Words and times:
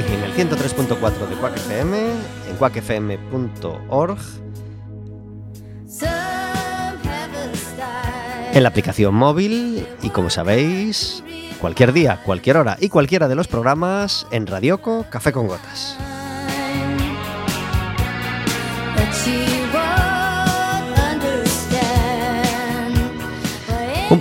aquí 0.00 0.12
en 0.12 0.24
el 0.24 0.34
103.4 0.34 1.28
de 1.28 1.36
Quack 1.36 1.56
FM, 1.56 1.98
en 2.50 2.56
quackfm.org 2.58 4.18
en 8.54 8.62
la 8.62 8.68
aplicación 8.68 9.14
móvil 9.14 9.86
y 10.00 10.10
como 10.10 10.30
sabéis, 10.30 11.24
cualquier 11.60 11.92
día, 11.92 12.20
cualquier 12.24 12.56
hora 12.56 12.76
y 12.80 12.88
cualquiera 12.88 13.26
de 13.26 13.34
los 13.34 13.48
programas 13.48 14.26
en 14.30 14.46
Radioco 14.46 15.06
Café 15.10 15.32
con 15.32 15.48
Gotas. 15.48 15.96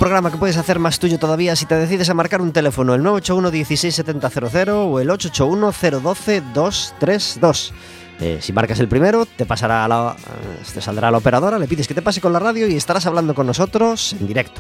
Programa 0.04 0.32
que 0.32 0.38
puedes 0.38 0.58
hacer 0.58 0.80
más 0.80 1.00
tuyo 1.00 1.18
todavía 1.18 1.56
si 1.56 1.66
te 1.66 1.76
decides 1.76 2.10
a 2.10 2.14
marcar 2.14 2.42
un 2.42 2.52
teléfono, 2.52 2.94
el 2.94 3.02
981 3.04 3.52
16700 3.52 4.76
o 4.76 5.00
el 5.00 5.10
881 5.10 6.02
012 6.02 6.44
232. 6.54 7.74
Eh, 8.20 8.38
si 8.42 8.52
marcas 8.52 8.82
el 8.82 8.90
primero, 8.90 9.26
te 9.26 9.46
pasará 9.46 9.88
la, 9.88 10.14
eh, 10.20 10.64
te 10.74 10.82
saldrá 10.82 11.10
la 11.10 11.20
operadora, 11.20 11.58
le 11.58 11.70
pides 11.70 11.88
que 11.88 11.94
te 11.94 12.02
pase 12.02 12.20
con 12.20 12.34
la 12.34 12.40
radio 12.40 12.68
y 12.68 12.76
estarás 12.76 13.06
hablando 13.06 13.34
con 13.34 13.48
nosotros 13.48 14.12
en 14.20 14.28
directo. 14.28 14.60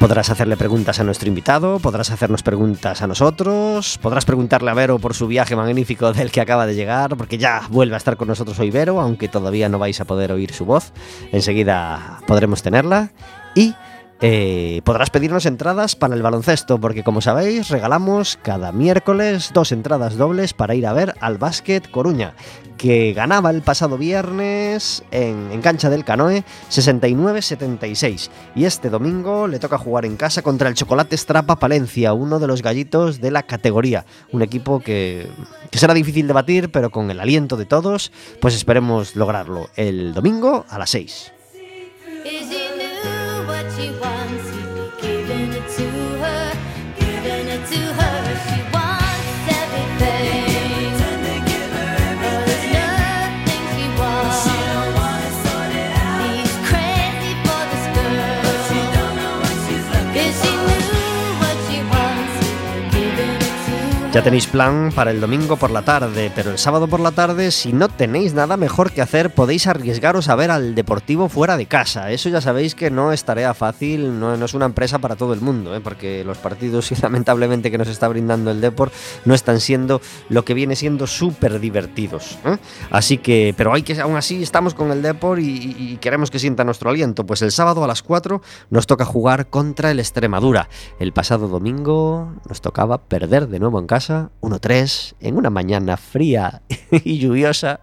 Podrás 0.00 0.30
hacerle 0.30 0.56
preguntas 0.56 1.00
a 1.00 1.04
nuestro 1.04 1.28
invitado, 1.28 1.80
podrás 1.80 2.12
hacernos 2.12 2.44
preguntas 2.44 3.02
a 3.02 3.08
nosotros, 3.08 3.98
podrás 4.00 4.24
preguntarle 4.24 4.70
a 4.70 4.74
Vero 4.74 5.00
por 5.00 5.12
su 5.12 5.26
viaje 5.26 5.56
magnífico 5.56 6.12
del 6.14 6.30
que 6.30 6.40
acaba 6.40 6.66
de 6.66 6.76
llegar, 6.76 7.16
porque 7.16 7.36
ya 7.36 7.62
vuelve 7.68 7.94
a 7.94 7.98
estar 7.98 8.16
con 8.16 8.28
nosotros 8.28 8.60
hoy 8.60 8.70
Vero, 8.70 9.00
aunque 9.00 9.26
todavía 9.26 9.68
no 9.68 9.80
vais 9.80 10.00
a 10.00 10.04
poder 10.04 10.30
oír 10.30 10.52
su 10.52 10.64
voz. 10.64 10.92
Enseguida 11.32 12.20
podremos 12.28 12.62
tenerla. 12.62 13.10
Y 13.56 13.74
eh, 14.20 14.80
podrás 14.82 15.10
pedirnos 15.10 15.46
entradas 15.46 15.94
para 15.94 16.16
el 16.16 16.22
baloncesto, 16.22 16.80
porque 16.80 17.04
como 17.04 17.20
sabéis, 17.20 17.68
regalamos 17.68 18.36
cada 18.42 18.72
miércoles 18.72 19.52
dos 19.54 19.70
entradas 19.70 20.16
dobles 20.16 20.54
para 20.54 20.74
ir 20.74 20.86
a 20.88 20.92
ver 20.92 21.14
al 21.20 21.38
Básquet 21.38 21.88
Coruña, 21.88 22.34
que 22.76 23.12
ganaba 23.12 23.50
el 23.50 23.62
pasado 23.62 23.96
viernes 23.96 25.04
en, 25.12 25.60
cancha 25.60 25.88
del 25.88 26.04
Canoe 26.04 26.42
69-76. 26.68 28.30
Y 28.56 28.64
este 28.64 28.90
domingo 28.90 29.46
le 29.46 29.60
toca 29.60 29.78
jugar 29.78 30.04
en 30.04 30.16
casa 30.16 30.42
contra 30.42 30.68
el 30.68 30.74
Chocolate 30.74 31.16
Strapa 31.16 31.56
Palencia, 31.56 32.12
uno 32.12 32.40
de 32.40 32.48
los 32.48 32.60
gallitos 32.60 33.20
de 33.20 33.30
la 33.30 33.44
categoría. 33.44 34.04
Un 34.32 34.42
equipo 34.42 34.80
que, 34.80 35.28
que 35.70 35.78
será 35.78 35.94
difícil 35.94 36.26
de 36.26 36.32
batir, 36.32 36.72
pero 36.72 36.90
con 36.90 37.10
el 37.12 37.20
aliento 37.20 37.56
de 37.56 37.66
todos, 37.66 38.10
pues 38.40 38.56
esperemos 38.56 39.14
lograrlo 39.14 39.70
el 39.76 40.12
domingo 40.12 40.64
a 40.68 40.78
las 40.78 40.90
6. 40.90 41.32
she 43.78 43.90
was. 43.92 44.17
Ya 64.18 64.24
tenéis 64.24 64.48
plan 64.48 64.90
para 64.92 65.12
el 65.12 65.20
domingo 65.20 65.56
por 65.56 65.70
la 65.70 65.82
tarde, 65.82 66.32
pero 66.34 66.50
el 66.50 66.58
sábado 66.58 66.88
por 66.88 66.98
la 66.98 67.12
tarde, 67.12 67.52
si 67.52 67.72
no 67.72 67.88
tenéis 67.88 68.34
nada 68.34 68.56
mejor 68.56 68.90
que 68.90 69.00
hacer, 69.00 69.32
podéis 69.32 69.68
arriesgaros 69.68 70.28
a 70.28 70.34
ver 70.34 70.50
al 70.50 70.74
Deportivo 70.74 71.28
fuera 71.28 71.56
de 71.56 71.66
casa. 71.66 72.10
Eso 72.10 72.28
ya 72.28 72.40
sabéis 72.40 72.74
que 72.74 72.90
no 72.90 73.12
es 73.12 73.22
tarea 73.22 73.54
fácil, 73.54 74.18
no, 74.18 74.34
es 74.34 74.54
una 74.54 74.66
empresa 74.66 74.98
para 74.98 75.14
todo 75.14 75.34
el 75.34 75.40
mundo, 75.40 75.72
¿eh? 75.72 75.80
porque 75.80 76.24
los 76.24 76.36
partidos, 76.38 76.90
y 76.90 76.96
lamentablemente 77.00 77.70
que 77.70 77.78
nos 77.78 77.86
está 77.86 78.08
brindando 78.08 78.50
el 78.50 78.60
Deport, 78.60 78.92
no 79.24 79.34
están 79.34 79.60
siendo 79.60 80.00
lo 80.28 80.44
que 80.44 80.52
viene 80.52 80.74
siendo 80.74 81.06
súper 81.06 81.60
divertidos. 81.60 82.38
¿eh? 82.44 82.56
Así 82.90 83.18
que, 83.18 83.54
pero 83.56 83.72
hay 83.72 83.82
que, 83.82 84.00
aún 84.00 84.16
así 84.16 84.42
estamos 84.42 84.74
con 84.74 84.90
el 84.90 85.00
Deport 85.00 85.40
y, 85.40 85.76
y 85.78 85.98
queremos 85.98 86.32
que 86.32 86.40
sienta 86.40 86.64
nuestro 86.64 86.90
aliento. 86.90 87.24
Pues 87.24 87.40
el 87.42 87.52
sábado 87.52 87.84
a 87.84 87.86
las 87.86 88.02
4 88.02 88.42
nos 88.70 88.88
toca 88.88 89.04
jugar 89.04 89.46
contra 89.46 89.92
el 89.92 90.00
Extremadura. 90.00 90.68
El 90.98 91.12
pasado 91.12 91.46
domingo 91.46 92.34
nos 92.48 92.60
tocaba 92.60 92.98
perder 92.98 93.46
de 93.46 93.60
nuevo 93.60 93.78
en 93.78 93.86
casa 93.86 94.07
1-3, 94.08 95.14
en 95.20 95.36
una 95.36 95.50
mañana 95.50 95.96
fría 95.96 96.62
y 96.90 97.18
lluviosa. 97.18 97.80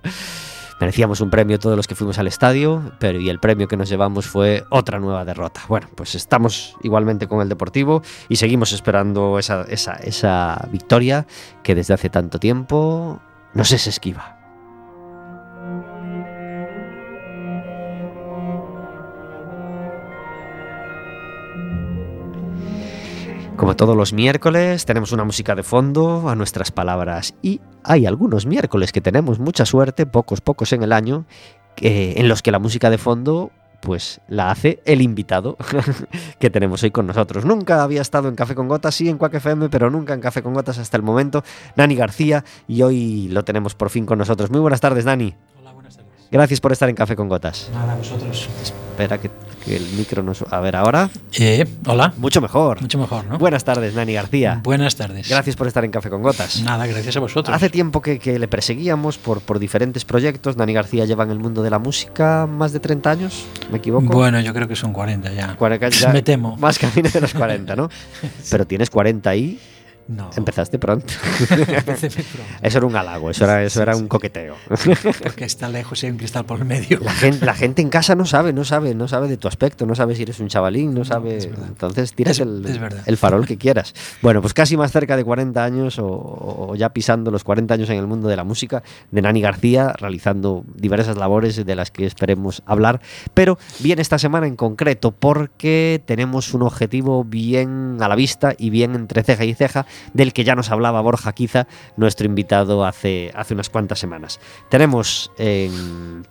Merecíamos 0.79 1.21
un 1.21 1.29
premio 1.29 1.57
todos 1.57 1.77
los 1.77 1.87
que 1.87 1.95
fuimos 1.95 2.19
al 2.19 2.27
estadio, 2.27 2.91
pero 2.99 3.19
y 3.19 3.29
el 3.29 3.39
premio 3.39 3.67
que 3.67 3.77
nos 3.77 3.87
llevamos 3.87 4.25
fue 4.25 4.65
otra 4.69 4.99
nueva 4.99 5.23
derrota. 5.23 5.61
Bueno, 5.69 5.87
pues 5.95 6.15
estamos 6.15 6.75
igualmente 6.83 7.27
con 7.27 7.41
el 7.41 7.47
Deportivo 7.47 8.01
y 8.27 8.35
seguimos 8.35 8.73
esperando 8.73 9.39
esa, 9.39 9.63
esa, 9.69 9.93
esa 9.93 10.67
victoria 10.71 11.27
que 11.63 11.75
desde 11.75 11.93
hace 11.93 12.09
tanto 12.09 12.39
tiempo 12.39 13.21
nos 13.53 13.71
es 13.71 13.87
esquiva. 13.87 14.34
Como 23.57 23.77
todos 23.77 23.95
los 23.95 24.11
miércoles, 24.11 24.85
tenemos 24.85 25.13
una 25.13 25.23
música 25.23 25.55
de 25.55 25.63
fondo 25.63 26.27
a 26.27 26.35
nuestras 26.35 26.71
palabras 26.71 27.35
y 27.41 27.61
hay 27.83 28.05
algunos 28.05 28.45
miércoles 28.45 28.91
que 28.91 28.99
tenemos 28.99 29.39
mucha 29.39 29.65
suerte, 29.65 30.05
pocos, 30.05 30.41
pocos 30.41 30.73
en 30.73 30.83
el 30.83 30.91
año, 30.91 31.25
en 31.77 32.27
los 32.27 32.41
que 32.41 32.51
la 32.51 32.59
música 32.59 32.89
de 32.89 32.97
fondo 32.97 33.51
pues 33.79 34.19
la 34.27 34.51
hace 34.51 34.81
el 34.85 35.01
invitado 35.01 35.57
que 36.39 36.49
tenemos 36.49 36.83
hoy 36.83 36.91
con 36.91 37.07
nosotros. 37.07 37.45
Nunca 37.45 37.81
había 37.83 38.01
estado 38.01 38.27
en 38.27 38.35
Café 38.35 38.55
con 38.55 38.67
Gotas, 38.67 38.95
sí 38.95 39.07
en 39.07 39.17
Quack 39.17 39.35
FM, 39.35 39.69
pero 39.69 39.89
nunca 39.89 40.13
en 40.13 40.19
Café 40.19 40.43
con 40.43 40.53
Gotas 40.53 40.77
hasta 40.77 40.97
el 40.97 41.03
momento. 41.03 41.43
Nani 41.77 41.95
García 41.95 42.43
y 42.67 42.81
hoy 42.81 43.29
lo 43.29 43.45
tenemos 43.45 43.73
por 43.73 43.89
fin 43.89 44.05
con 44.05 44.17
nosotros. 44.17 44.51
Muy 44.51 44.59
buenas 44.59 44.81
tardes, 44.81 45.05
Nani. 45.05 45.33
Hola, 45.61 45.71
buenas 45.71 45.95
tardes. 45.95 46.11
Gracias 46.29 46.59
por 46.59 46.73
estar 46.73 46.89
en 46.89 46.95
Café 46.95 47.15
con 47.15 47.29
Gotas. 47.29 47.69
Nada, 47.73 47.95
vosotros. 47.95 48.49
Espera 48.95 49.17
que 49.17 49.29
que 49.65 49.75
el 49.75 49.85
micro 49.97 50.21
nos... 50.21 50.45
A 50.51 50.59
ver, 50.59 50.75
ahora. 50.75 51.09
Eh, 51.37 51.65
hola. 51.87 52.13
Mucho 52.17 52.39
mejor. 52.39 52.81
Mucho 52.81 52.99
mejor, 52.99 53.25
¿no? 53.25 53.37
Buenas 53.39 53.63
tardes, 53.63 53.95
Nani 53.95 54.13
García. 54.13 54.61
Buenas 54.63 54.95
tardes. 54.95 55.27
Gracias 55.27 55.55
por 55.55 55.67
estar 55.67 55.83
en 55.83 55.91
Café 55.91 56.09
con 56.09 56.21
Gotas. 56.21 56.61
Nada, 56.61 56.85
gracias 56.85 57.17
a 57.17 57.19
vosotros. 57.19 57.55
Hace 57.55 57.69
tiempo 57.69 58.01
que, 58.01 58.19
que, 58.19 58.37
le 58.37 58.47
perseguíamos 58.47 59.17
por, 59.17 59.41
por 59.41 59.57
diferentes 59.57 60.05
proyectos. 60.05 60.55
Nani 60.55 60.73
García 60.73 61.05
lleva 61.05 61.23
en 61.23 61.31
el 61.31 61.39
mundo 61.39 61.63
de 61.63 61.71
la 61.71 61.79
música 61.79 62.45
más 62.45 62.73
de 62.73 62.79
30 62.79 63.09
años, 63.09 63.45
¿me 63.71 63.79
equivoco? 63.79 64.13
Bueno, 64.13 64.39
yo 64.39 64.53
creo 64.53 64.67
que 64.67 64.75
son 64.75 64.93
40 64.93 65.33
ya. 65.33 65.55
40, 65.55 65.89
ya 65.89 66.09
Me 66.09 66.21
temo. 66.21 66.55
Más 66.57 66.77
camino 66.77 67.09
de 67.09 67.21
los 67.21 67.33
40, 67.33 67.75
¿no? 67.75 67.89
Pero 68.51 68.67
tienes 68.67 68.89
40 68.91 69.29
ahí 69.29 69.59
No. 70.07 70.29
Empezaste 70.35 70.77
pronto. 70.77 71.13
Eso 72.61 72.77
era 72.77 72.85
un 72.85 72.95
halago, 72.95 73.31
eso 73.31 73.43
era, 73.43 73.63
eso 73.63 73.81
era 73.81 73.95
un 73.95 74.07
coqueteo. 74.07 74.55
Porque 75.23 75.45
está 75.45 75.67
lejos 75.67 76.03
y 76.03 76.05
hay 76.05 76.11
un 76.11 76.17
cristal 76.17 76.45
por 76.45 76.59
el 76.59 76.65
medio. 76.65 76.99
La 77.01 77.13
gente, 77.13 77.45
la 77.45 77.53
gente 77.53 77.81
en 77.81 77.89
casa 77.89 78.15
no 78.15 78.25
sabe, 78.25 78.53
no 78.53 78.63
sabe, 78.65 78.93
no 78.93 79.07
sabe 79.07 79.27
de 79.27 79.37
tu 79.37 79.47
aspecto, 79.47 79.85
no 79.85 79.95
sabe 79.95 80.15
si 80.15 80.23
eres 80.23 80.39
un 80.39 80.47
chavalín, 80.47 80.93
no 80.93 81.05
sabe. 81.05 81.37
Entonces 81.67 82.13
tiras 82.13 82.39
el, 82.39 82.65
el, 83.05 83.17
farol 83.17 83.47
que 83.47 83.57
quieras. 83.57 83.93
Bueno, 84.21 84.41
pues 84.41 84.53
casi 84.53 84.77
más 84.77 84.91
cerca 84.91 85.17
de 85.17 85.23
40 85.23 85.63
años 85.63 85.97
o, 85.99 86.73
ya 86.75 86.89
pisando 86.89 87.31
los 87.31 87.43
40 87.43 87.73
años 87.73 87.89
en 87.89 87.97
el 87.97 88.07
mundo 88.07 88.27
de 88.27 88.35
la 88.35 88.43
música 88.43 88.83
de 89.11 89.21
Nani 89.21 89.41
García, 89.41 89.93
realizando 89.97 90.63
diversas 90.75 91.17
labores 91.17 91.65
de 91.65 91.75
las 91.75 91.89
que 91.89 92.05
esperemos 92.05 92.61
hablar. 92.65 93.01
Pero 93.33 93.57
viene 93.79 94.01
esta 94.01 94.19
semana 94.19 94.45
en 94.45 94.55
concreto 94.55 95.11
porque 95.11 96.01
tenemos 96.05 96.53
un 96.53 96.61
objetivo 96.61 97.23
bien 97.23 97.97
a 98.01 98.07
la 98.07 98.15
vista 98.15 98.53
y 98.57 98.69
bien 98.69 98.95
entre 98.95 99.23
ceja 99.23 99.45
y 99.45 99.53
ceja 99.53 99.85
del 100.13 100.33
que 100.33 100.43
ya 100.43 100.55
nos 100.55 100.71
hablaba 100.71 101.01
Borja 101.01 101.33
Quiza, 101.33 101.67
nuestro 101.97 102.25
invitado 102.25 102.85
hace, 102.85 103.31
hace 103.35 103.53
unas 103.53 103.69
cuantas 103.69 103.99
semanas. 103.99 104.39
Tenemos 104.69 105.31
en, 105.37 106.25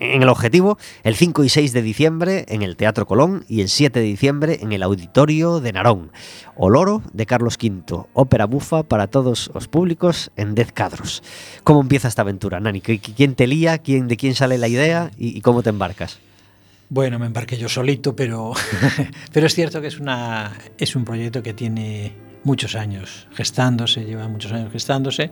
el 0.00 0.28
objetivo 0.28 0.78
el 1.02 1.16
5 1.16 1.44
y 1.44 1.48
6 1.48 1.72
de 1.72 1.82
diciembre 1.82 2.44
en 2.48 2.62
el 2.62 2.76
Teatro 2.76 3.06
Colón 3.06 3.44
y 3.48 3.62
el 3.62 3.68
7 3.68 3.98
de 3.98 4.04
diciembre 4.04 4.58
en 4.60 4.72
el 4.72 4.82
Auditorio 4.82 5.60
de 5.60 5.72
Narón. 5.72 6.12
Oloro 6.56 7.02
de 7.12 7.26
Carlos 7.26 7.56
V, 7.62 8.06
ópera 8.12 8.46
bufa 8.46 8.82
para 8.82 9.06
todos 9.06 9.50
los 9.54 9.68
públicos 9.68 10.30
en 10.36 10.54
10 10.54 10.72
cadros. 10.72 11.22
¿Cómo 11.64 11.80
empieza 11.80 12.08
esta 12.08 12.22
aventura, 12.22 12.60
Nani? 12.60 12.80
¿Quién 12.80 13.34
te 13.34 13.46
lía? 13.46 13.78
¿Quién, 13.78 14.08
¿De 14.08 14.16
quién 14.16 14.34
sale 14.34 14.58
la 14.58 14.68
idea? 14.68 15.10
¿Y, 15.16 15.40
cómo 15.40 15.62
te 15.62 15.70
embarcas? 15.70 16.18
Bueno, 16.90 17.18
me 17.18 17.26
embarqué 17.26 17.58
yo 17.58 17.68
solito, 17.68 18.16
pero, 18.16 18.52
pero 19.32 19.46
es 19.46 19.54
cierto 19.54 19.80
que 19.80 19.88
es, 19.88 20.00
una, 20.00 20.52
es 20.78 20.96
un 20.96 21.04
proyecto 21.04 21.42
que 21.42 21.52
tiene 21.52 22.12
muchos 22.44 22.74
años 22.76 23.28
gestándose, 23.34 24.04
lleva 24.04 24.26
muchos 24.28 24.52
años 24.52 24.72
gestándose. 24.72 25.30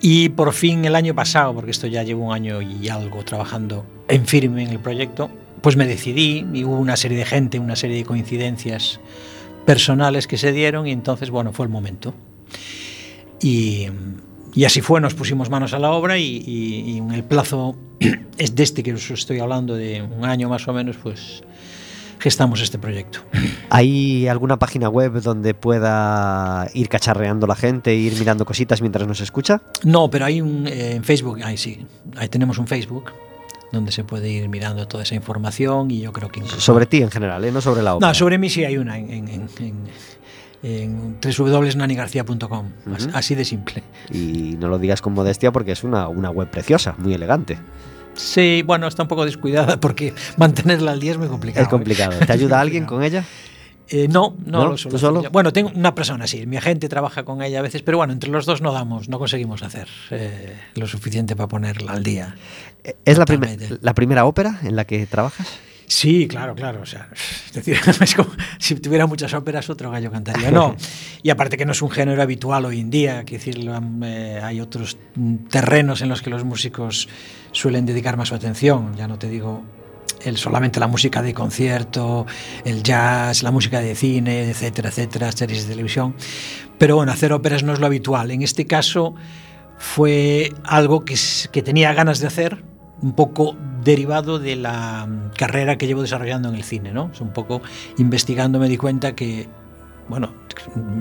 Y 0.00 0.30
por 0.30 0.52
fin 0.52 0.84
el 0.84 0.96
año 0.96 1.14
pasado, 1.14 1.54
porque 1.54 1.70
esto 1.70 1.86
ya 1.86 2.02
llevo 2.02 2.26
un 2.26 2.34
año 2.34 2.60
y 2.62 2.88
algo 2.88 3.22
trabajando 3.24 3.86
en 4.08 4.26
firme 4.26 4.62
en 4.62 4.70
el 4.70 4.80
proyecto, 4.80 5.30
pues 5.60 5.76
me 5.76 5.86
decidí 5.86 6.46
y 6.52 6.64
hubo 6.64 6.76
una 6.76 6.96
serie 6.96 7.18
de 7.18 7.24
gente, 7.24 7.58
una 7.58 7.76
serie 7.76 7.98
de 7.98 8.04
coincidencias 8.04 8.98
personales 9.64 10.26
que 10.26 10.38
se 10.38 10.52
dieron 10.52 10.86
y 10.86 10.92
entonces, 10.92 11.30
bueno, 11.30 11.52
fue 11.52 11.66
el 11.66 11.70
momento. 11.70 12.14
Y, 13.40 13.88
y 14.54 14.64
así 14.64 14.80
fue, 14.80 15.00
nos 15.00 15.14
pusimos 15.14 15.48
manos 15.50 15.72
a 15.72 15.78
la 15.78 15.90
obra 15.90 16.18
y, 16.18 16.98
en 16.98 17.10
el 17.10 17.24
plazo 17.24 17.76
es 18.38 18.54
de 18.54 18.62
este 18.62 18.82
que 18.82 18.92
os 18.92 19.10
estoy 19.10 19.38
hablando, 19.38 19.74
de 19.74 20.02
un 20.02 20.24
año 20.24 20.48
más 20.48 20.66
o 20.68 20.72
menos, 20.72 20.96
pues 21.02 21.42
gestamos 22.18 22.60
este 22.60 22.78
proyecto. 22.78 23.20
¿Hay 23.70 24.28
alguna 24.28 24.58
página 24.58 24.88
web 24.88 25.20
donde 25.22 25.54
pueda 25.54 26.68
ir 26.74 26.88
cacharreando 26.88 27.46
la 27.46 27.56
gente, 27.56 27.94
ir 27.94 28.16
mirando 28.18 28.44
cositas 28.44 28.80
mientras 28.80 29.08
nos 29.08 29.20
escucha? 29.20 29.62
No, 29.82 30.08
pero 30.08 30.26
hay 30.26 30.40
un 30.40 30.66
eh, 30.66 30.96
en 30.96 31.04
Facebook, 31.04 31.40
ahí 31.42 31.56
sí, 31.56 31.84
ahí 32.16 32.28
tenemos 32.28 32.58
un 32.58 32.66
Facebook 32.66 33.12
donde 33.72 33.90
se 33.90 34.04
puede 34.04 34.28
ir 34.28 34.48
mirando 34.50 34.86
toda 34.86 35.02
esa 35.02 35.14
información 35.14 35.90
y 35.90 36.00
yo 36.00 36.12
creo 36.12 36.28
que... 36.28 36.42
Sobre 36.44 36.84
ti 36.84 37.00
en 37.00 37.10
general, 37.10 37.42
¿eh? 37.44 37.50
no 37.50 37.62
sobre 37.62 37.82
la 37.82 37.94
obra. 37.94 38.06
No, 38.06 38.14
sobre 38.14 38.36
mí 38.36 38.50
sí 38.50 38.64
hay 38.64 38.76
una 38.76 38.98
en, 38.98 39.10
en, 39.10 39.48
en 39.58 39.74
www.nanigarcia.com. 40.62 42.70
Así 43.12 43.34
de 43.34 43.44
simple. 43.44 43.82
Y 44.12 44.56
no 44.58 44.68
lo 44.68 44.78
digas 44.78 45.02
con 45.02 45.12
modestia 45.12 45.52
porque 45.52 45.72
es 45.72 45.84
una, 45.84 46.08
una 46.08 46.30
web 46.30 46.48
preciosa, 46.48 46.94
muy 46.98 47.14
elegante. 47.14 47.58
Sí, 48.14 48.62
bueno, 48.64 48.86
está 48.86 49.02
un 49.02 49.08
poco 49.08 49.24
descuidada 49.24 49.80
porque 49.80 50.14
mantenerla 50.36 50.92
al 50.92 51.00
día 51.00 51.12
es 51.12 51.18
muy 51.18 51.28
complicado. 51.28 51.64
Es 51.64 51.68
complicado. 51.68 52.18
¿Te 52.24 52.32
ayuda 52.32 52.60
alguien 52.60 52.86
con 52.86 53.02
ella? 53.02 53.24
Eh, 53.88 54.08
no, 54.08 54.34
no, 54.46 54.70
lo 54.70 54.78
solo? 54.78 55.24
Bueno, 55.32 55.52
tengo 55.52 55.70
una 55.74 55.94
persona, 55.94 56.26
sí, 56.26 56.46
mi 56.46 56.56
agente 56.56 56.88
trabaja 56.88 57.24
con 57.24 57.42
ella 57.42 57.58
a 57.58 57.62
veces, 57.62 57.82
pero 57.82 57.98
bueno, 57.98 58.14
entre 58.14 58.30
los 58.30 58.46
dos 58.46 58.62
no 58.62 58.72
damos, 58.72 59.10
no 59.10 59.18
conseguimos 59.18 59.62
hacer 59.62 59.86
eh, 60.10 60.56
lo 60.76 60.86
suficiente 60.86 61.36
para 61.36 61.48
ponerla 61.48 61.92
al 61.92 62.02
día. 62.02 62.36
¿Es 63.04 63.18
la, 63.18 63.26
la 63.82 63.94
primera 63.94 64.24
ópera 64.24 64.60
en 64.62 64.76
la 64.76 64.86
que 64.86 65.04
trabajas? 65.04 65.46
Sí, 65.92 66.26
claro, 66.26 66.54
claro. 66.54 66.80
O 66.80 66.86
sea, 66.86 67.08
es 67.46 67.52
decir, 67.52 67.76
es 68.00 68.14
como 68.14 68.30
si 68.58 68.74
tuviera 68.76 69.06
muchas 69.06 69.34
óperas, 69.34 69.68
otro 69.68 69.90
gallo 69.90 70.10
cantaría. 70.10 70.50
No. 70.50 70.74
Y 71.24 71.30
aparte 71.30 71.56
que 71.56 71.64
no 71.64 71.70
es 71.70 71.80
un 71.82 71.90
género 71.90 72.20
habitual 72.20 72.64
hoy 72.64 72.80
en 72.80 72.90
día, 72.90 73.24
que 73.24 73.36
decir, 73.36 73.56
eh, 74.02 74.40
hay 74.42 74.60
otros 74.60 74.96
terrenos 75.48 76.02
en 76.02 76.08
los 76.08 76.20
que 76.20 76.30
los 76.30 76.42
músicos 76.42 77.08
suelen 77.52 77.86
dedicar 77.86 78.16
más 78.16 78.30
su 78.30 78.34
atención. 78.34 78.96
Ya 78.96 79.06
no 79.06 79.20
te 79.20 79.28
digo 79.28 79.62
el, 80.24 80.36
solamente 80.36 80.80
la 80.80 80.88
música 80.88 81.22
de 81.22 81.32
concierto, 81.32 82.26
el 82.64 82.82
jazz, 82.82 83.44
la 83.44 83.52
música 83.52 83.78
de 83.80 83.94
cine, 83.94 84.50
etcétera, 84.50 84.88
etcétera, 84.88 85.30
series 85.30 85.62
de 85.62 85.74
televisión. 85.74 86.16
Pero 86.76 86.96
bueno, 86.96 87.12
hacer 87.12 87.32
óperas 87.32 87.62
no 87.62 87.72
es 87.72 87.78
lo 87.78 87.86
habitual. 87.86 88.32
En 88.32 88.42
este 88.42 88.66
caso 88.66 89.14
fue 89.78 90.52
algo 90.64 91.04
que, 91.04 91.14
que 91.52 91.62
tenía 91.62 91.92
ganas 91.94 92.18
de 92.18 92.26
hacer, 92.26 92.64
un 93.02 93.12
poco 93.12 93.56
derivado 93.82 94.38
de 94.38 94.56
la 94.56 95.06
mm, 95.06 95.30
carrera 95.36 95.76
que 95.76 95.86
llevo 95.86 96.02
desarrollando 96.02 96.48
en 96.48 96.54
el 96.54 96.64
cine, 96.64 96.92
¿no? 96.92 97.10
Es 97.12 97.20
un 97.20 97.32
poco 97.32 97.62
investigando 97.98 98.58
me 98.58 98.68
di 98.68 98.76
cuenta 98.76 99.14
que, 99.14 99.48
bueno, 100.08 100.32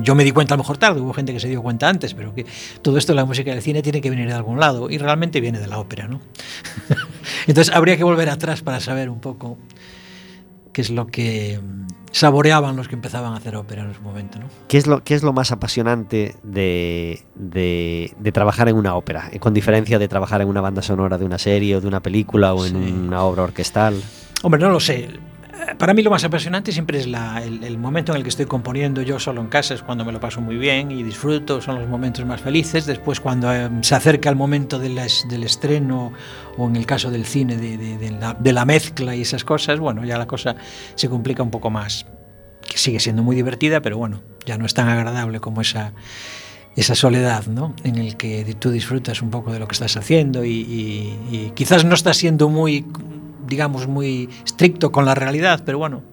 yo 0.01 0.15
me 0.15 0.23
di 0.23 0.31
cuenta 0.31 0.55
a 0.55 0.57
lo 0.57 0.63
mejor 0.63 0.77
tarde, 0.77 0.99
hubo 0.99 1.13
gente 1.13 1.33
que 1.33 1.39
se 1.39 1.47
dio 1.47 1.61
cuenta 1.61 1.87
antes, 1.87 2.13
pero 2.13 2.33
que 2.33 2.45
todo 2.81 2.97
esto 2.97 3.13
de 3.13 3.17
la 3.17 3.25
música 3.25 3.51
del 3.51 3.61
cine 3.61 3.81
tiene 3.81 4.01
que 4.01 4.09
venir 4.09 4.27
de 4.27 4.33
algún 4.33 4.59
lado 4.59 4.89
y 4.89 4.97
realmente 4.97 5.41
viene 5.41 5.59
de 5.59 5.67
la 5.67 5.79
ópera, 5.79 6.07
¿no? 6.07 6.19
Entonces 7.47 7.73
habría 7.73 7.97
que 7.97 8.03
volver 8.03 8.29
atrás 8.29 8.61
para 8.61 8.79
saber 8.79 9.09
un 9.09 9.19
poco 9.19 9.57
qué 10.73 10.81
es 10.81 10.89
lo 10.89 11.07
que 11.07 11.59
mm, 11.61 12.00
saboreaban 12.11 12.75
los 12.75 12.87
que 12.87 12.95
empezaban 12.95 13.33
a 13.33 13.37
hacer 13.37 13.55
ópera 13.55 13.83
en 13.83 13.91
ese 13.91 13.99
momento. 14.01 14.39
¿no? 14.39 14.45
¿Qué, 14.67 14.77
es 14.77 14.87
lo, 14.87 15.03
¿Qué 15.03 15.15
es 15.15 15.23
lo 15.23 15.33
más 15.33 15.51
apasionante 15.51 16.35
de, 16.43 17.23
de, 17.35 18.31
trabajar 18.31 18.69
en 18.69 18.75
una 18.75 18.95
ópera, 18.95 19.29
con 19.39 19.53
diferencia 19.53 19.99
de 19.99 20.07
trabajar 20.07 20.41
en 20.41 20.47
una 20.47 20.61
banda 20.61 20.81
sonora 20.81 21.17
de 21.17 21.25
una 21.25 21.37
serie 21.37 21.75
o 21.75 21.81
de 21.81 21.87
una 21.87 22.01
película 22.01 22.53
o 22.53 22.65
en 22.65 22.75
una 22.75 23.23
obra 23.23 23.43
orquestal? 23.43 24.01
Hombre, 24.43 24.59
no 24.59 24.69
lo 24.69 24.79
sé 24.79 25.30
para 25.77 25.93
mí 25.93 26.01
lo 26.01 26.09
más 26.09 26.23
apasionante 26.23 26.71
siempre 26.71 26.99
es 26.99 27.05
el, 27.05 27.77
momento 27.77 28.11
en 28.11 28.17
el 28.17 28.23
que 28.23 28.29
estoy 28.29 28.45
componiendo 28.45 29.01
yo 29.01 29.19
solo 29.19 29.41
en 29.41 29.47
casa, 29.47 29.73
es 29.73 29.81
cuando 29.81 30.05
me 30.05 30.11
lo 30.11 30.19
paso 30.19 30.41
muy 30.41 30.57
bien 30.57 30.91
y 30.91 31.03
disfruto, 31.03 31.61
son 31.61 31.79
los 31.79 31.87
momentos 31.87 32.25
más 32.25 32.41
felices. 32.41 32.85
Después 32.85 33.19
cuando 33.19 33.53
eh, 33.53 33.69
se 33.81 33.95
acerca 33.95 34.29
el 34.29 34.35
momento 34.35 34.79
del 34.79 34.97
estreno 34.97 36.13
o 36.57 36.67
en 36.67 36.75
el 36.75 36.85
caso 36.85 37.11
del 37.11 37.25
cine 37.25 37.57
de, 37.57 38.51
la, 38.53 38.65
mezcla 38.65 39.15
y 39.15 39.21
esas 39.21 39.43
cosas, 39.43 39.79
bueno, 39.79 40.05
ya 40.05 40.17
la 40.17 40.27
cosa 40.27 40.55
se 40.95 41.09
complica 41.09 41.43
un 41.43 41.51
poco 41.51 41.69
más. 41.69 42.05
Que 42.67 42.77
sigue 42.77 42.99
siendo 42.99 43.23
muy 43.23 43.35
divertida, 43.35 43.81
pero 43.81 43.97
bueno, 43.97 44.21
ya 44.45 44.57
no 44.57 44.65
es 44.65 44.73
tan 44.73 44.87
agradable 44.87 45.39
como 45.39 45.61
esa 45.61 45.93
esa 46.73 46.95
soledad, 46.95 47.47
¿no? 47.47 47.75
En 47.83 47.97
el 47.97 48.15
que 48.15 48.55
tú 48.57 48.71
disfrutas 48.71 49.21
un 49.21 49.29
poco 49.29 49.51
de 49.51 49.59
lo 49.59 49.67
que 49.67 49.73
estás 49.73 49.97
haciendo 49.97 50.45
y, 50.45 50.51
y 51.29 51.51
quizás 51.53 51.83
no 51.83 51.95
estás 51.95 52.15
siendo 52.15 52.47
muy 52.47 52.85
digamos, 53.51 53.85
muy 53.85 54.29
estricto 54.45 54.93
con 54.93 55.03
la 55.03 55.13
realidad, 55.13 55.61
pero 55.65 55.77
bueno, 55.77 56.03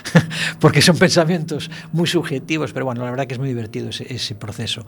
porque 0.58 0.80
son 0.80 0.96
pensamientos 0.96 1.70
muy 1.92 2.06
subjetivos, 2.06 2.72
pero 2.72 2.86
bueno, 2.86 3.04
la 3.04 3.10
verdad 3.10 3.26
que 3.26 3.34
es 3.34 3.38
muy 3.38 3.48
divertido 3.48 3.90
ese, 3.90 4.34
proceso. 4.34 4.86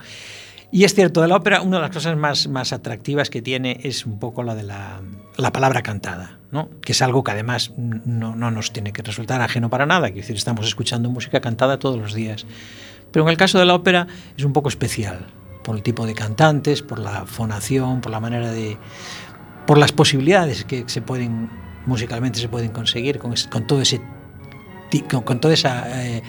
Y 0.72 0.84
es 0.84 0.94
cierto, 0.94 1.20
de 1.20 1.28
la 1.28 1.36
ópera, 1.36 1.60
una 1.60 1.76
de 1.76 1.82
las 1.82 1.90
cosas 1.90 2.16
más, 2.16 2.48
más 2.48 2.72
atractivas 2.72 3.28
que 3.28 3.42
tiene 3.42 3.80
es 3.82 4.06
un 4.06 4.18
poco 4.18 4.42
la 4.42 4.54
de 4.54 4.62
la, 4.62 5.02
la 5.36 5.52
palabra 5.52 5.82
cantada, 5.82 6.38
¿no? 6.50 6.70
que 6.80 6.92
es 6.92 7.02
algo 7.02 7.22
que 7.22 7.32
además 7.32 7.72
no, 7.76 8.34
no, 8.34 8.50
nos 8.50 8.72
tiene 8.72 8.94
que 8.94 9.02
resultar 9.02 9.42
ajeno 9.42 9.68
para 9.68 9.84
nada, 9.84 10.08
es 10.08 10.14
decir, 10.14 10.36
estamos 10.36 10.66
escuchando 10.66 11.10
música 11.10 11.40
cantada 11.42 11.78
todos 11.78 11.98
los 11.98 12.14
días. 12.14 12.46
Pero 13.12 13.26
en 13.26 13.30
el 13.30 13.36
caso 13.36 13.58
de 13.58 13.66
la 13.66 13.74
ópera 13.74 14.06
es 14.38 14.44
un 14.44 14.54
poco 14.54 14.70
especial, 14.70 15.26
por 15.62 15.76
el 15.76 15.82
tipo 15.82 16.06
de 16.06 16.14
cantantes, 16.14 16.80
por 16.80 16.98
la 16.98 17.26
fonación, 17.26 18.00
por 18.00 18.10
la 18.10 18.20
manera 18.20 18.50
de... 18.50 18.78
por 19.66 19.76
las 19.76 19.92
posibilidades 19.92 20.64
que 20.64 20.84
se 20.86 21.02
pueden 21.02 21.50
musicalmente 21.90 22.38
se 22.38 22.48
poden 22.48 22.70
conseguir 22.70 23.18
con, 23.18 23.34
con 23.50 23.66
todo 23.66 23.82
ese 23.82 24.00
con, 25.08 25.22
con 25.22 25.40
toda 25.40 25.54
esa 25.54 26.02
eh, 26.02 26.22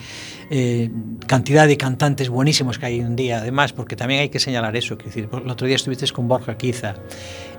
eh, 0.50 0.90
cantidad 1.28 1.66
de 1.68 1.78
cantantes 1.78 2.30
buenísimos 2.30 2.78
que 2.78 2.86
hay 2.86 3.00
un 3.00 3.16
día, 3.16 3.38
además, 3.38 3.74
porque 3.74 3.96
también 3.96 4.22
hay 4.22 4.30
que 4.30 4.40
señalar 4.40 4.76
eso, 4.76 4.98
que 4.98 5.06
decir, 5.06 5.30
el 5.32 5.50
otro 5.50 5.66
día 5.66 5.78
estuviste 5.78 6.06
con 6.12 6.28
Borja 6.28 6.58
Quiza, 6.58 6.96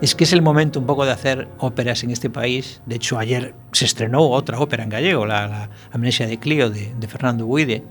es 0.00 0.14
que 0.14 0.24
es 0.24 0.32
el 0.32 0.42
momento 0.42 0.78
un 0.78 0.86
poco 0.86 1.06
de 1.06 1.12
hacer 1.12 1.48
óperas 1.58 2.04
en 2.04 2.10
este 2.10 2.28
país, 2.28 2.82
de 2.86 2.96
hecho 2.96 3.18
ayer 3.18 3.54
se 3.72 3.86
estrenó 3.86 4.28
otra 4.28 4.60
ópera 4.60 4.84
en 4.84 4.90
gallego, 4.90 5.26
la, 5.26 5.48
la 5.48 5.70
Amnesia 5.90 6.26
de 6.26 6.38
Clio 6.38 6.70
de, 6.70 6.92
de 6.94 7.08
Fernando 7.08 7.46
Guide, 7.46 7.82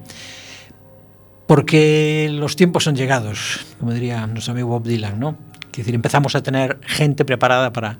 porque 1.47 2.29
los 2.31 2.55
tiempos 2.55 2.83
son 2.83 2.95
llegados, 2.95 3.65
como 3.79 3.93
diría 3.93 4.25
nuestro 4.27 4.53
amigo 4.53 4.69
Bob 4.69 4.83
Dylan, 4.83 5.19
¿no? 5.19 5.37
Es 5.71 5.77
decir, 5.77 5.95
empezamos 5.95 6.35
a 6.35 6.43
tener 6.43 6.79
gente 6.85 7.25
preparada 7.25 7.73
para, 7.73 7.97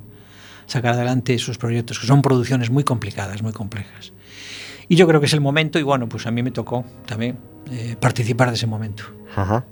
sacar 0.72 0.94
adelante 0.94 1.34
esos 1.34 1.58
proyectos, 1.58 2.00
que 2.00 2.08
son 2.08 2.22
producciones 2.22 2.70
muy 2.70 2.84
complicadas, 2.84 3.42
muy 3.44 3.52
complejas. 3.52 4.14
Y 4.88 4.96
yo 4.96 5.08
creo 5.08 5.20
que 5.20 5.26
es 5.26 5.34
el 5.34 5.42
momento, 5.42 5.80
y 5.80 5.84
bueno, 5.84 6.08
pues 6.08 6.26
a 6.28 6.32
mí 6.32 6.42
me 6.44 6.52
tocó 6.52 6.86
también 7.06 7.38
eh, 7.72 7.96
participar 8.00 8.50
de 8.50 8.56
ese 8.56 8.68
momento. 8.68 9.04
Ajá. 9.36 9.66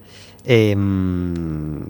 Em, 0.45 1.85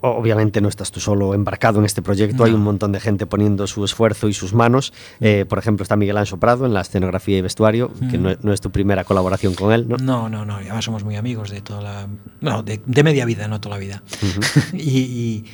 obviamente 0.00 0.60
no 0.60 0.68
estás 0.68 0.90
tú 0.92 1.00
solo 1.00 1.32
embarcado 1.34 1.78
en 1.78 1.86
este 1.86 2.02
proyecto, 2.02 2.38
No. 2.38 2.44
hay 2.44 2.52
un 2.52 2.62
montón 2.62 2.92
de 2.92 3.00
gente 3.00 3.26
poniendo 3.26 3.66
su 3.66 3.84
esfuerzo 3.84 4.28
y 4.28 4.34
sus 4.34 4.52
manos. 4.52 4.92
Eh, 5.20 5.44
por 5.48 5.58
ejemplo, 5.58 5.82
está 5.82 5.96
Miguel 5.96 6.16
Anso 6.18 6.38
Prado 6.38 6.66
en 6.66 6.74
la 6.74 6.82
escenografía 6.82 7.38
y 7.38 7.40
vestuario, 7.40 7.90
que 8.10 8.18
no, 8.18 8.30
no 8.42 8.52
es 8.52 8.60
tu 8.60 8.70
primera 8.70 9.04
colaboración 9.04 9.54
con 9.54 9.72
él, 9.72 9.88
¿no? 9.88 9.96
No, 9.96 10.28
no, 10.28 10.44
no. 10.44 10.56
Además 10.56 10.84
somos 10.84 11.04
muy 11.04 11.16
amigos 11.16 11.50
de 11.50 11.62
toda 11.62 11.80
la. 11.82 12.06
No, 12.40 12.62
de, 12.62 12.80
de 12.84 13.02
media 13.02 13.24
vida, 13.24 13.48
no 13.48 13.60
toda 13.60 13.76
la 13.76 13.80
vida. 13.80 14.02
y, 14.72 14.98
y, 15.00 15.44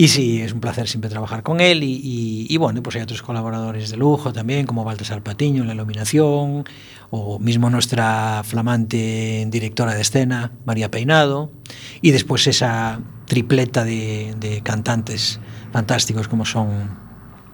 Y 0.00 0.08
sí, 0.08 0.40
es 0.40 0.54
un 0.54 0.60
placer 0.60 0.88
siempre 0.88 1.10
trabajar 1.10 1.42
con 1.42 1.60
él. 1.60 1.84
Y, 1.84 2.00
y, 2.02 2.46
y 2.48 2.56
bueno, 2.56 2.82
pues 2.82 2.96
hay 2.96 3.02
otros 3.02 3.20
colaboradores 3.20 3.90
de 3.90 3.98
lujo 3.98 4.32
también, 4.32 4.64
como 4.64 4.82
Baltasar 4.82 5.22
Patiño 5.22 5.60
en 5.60 5.68
la 5.68 5.74
iluminación, 5.74 6.64
o 7.10 7.38
mismo 7.38 7.68
nuestra 7.68 8.40
flamante 8.42 9.44
directora 9.50 9.92
de 9.92 10.00
escena, 10.00 10.52
María 10.64 10.90
Peinado, 10.90 11.52
y 12.00 12.12
después 12.12 12.46
esa 12.46 13.02
tripleta 13.26 13.84
de, 13.84 14.34
de 14.40 14.62
cantantes 14.62 15.38
fantásticos 15.70 16.28
como 16.28 16.46
son 16.46 16.96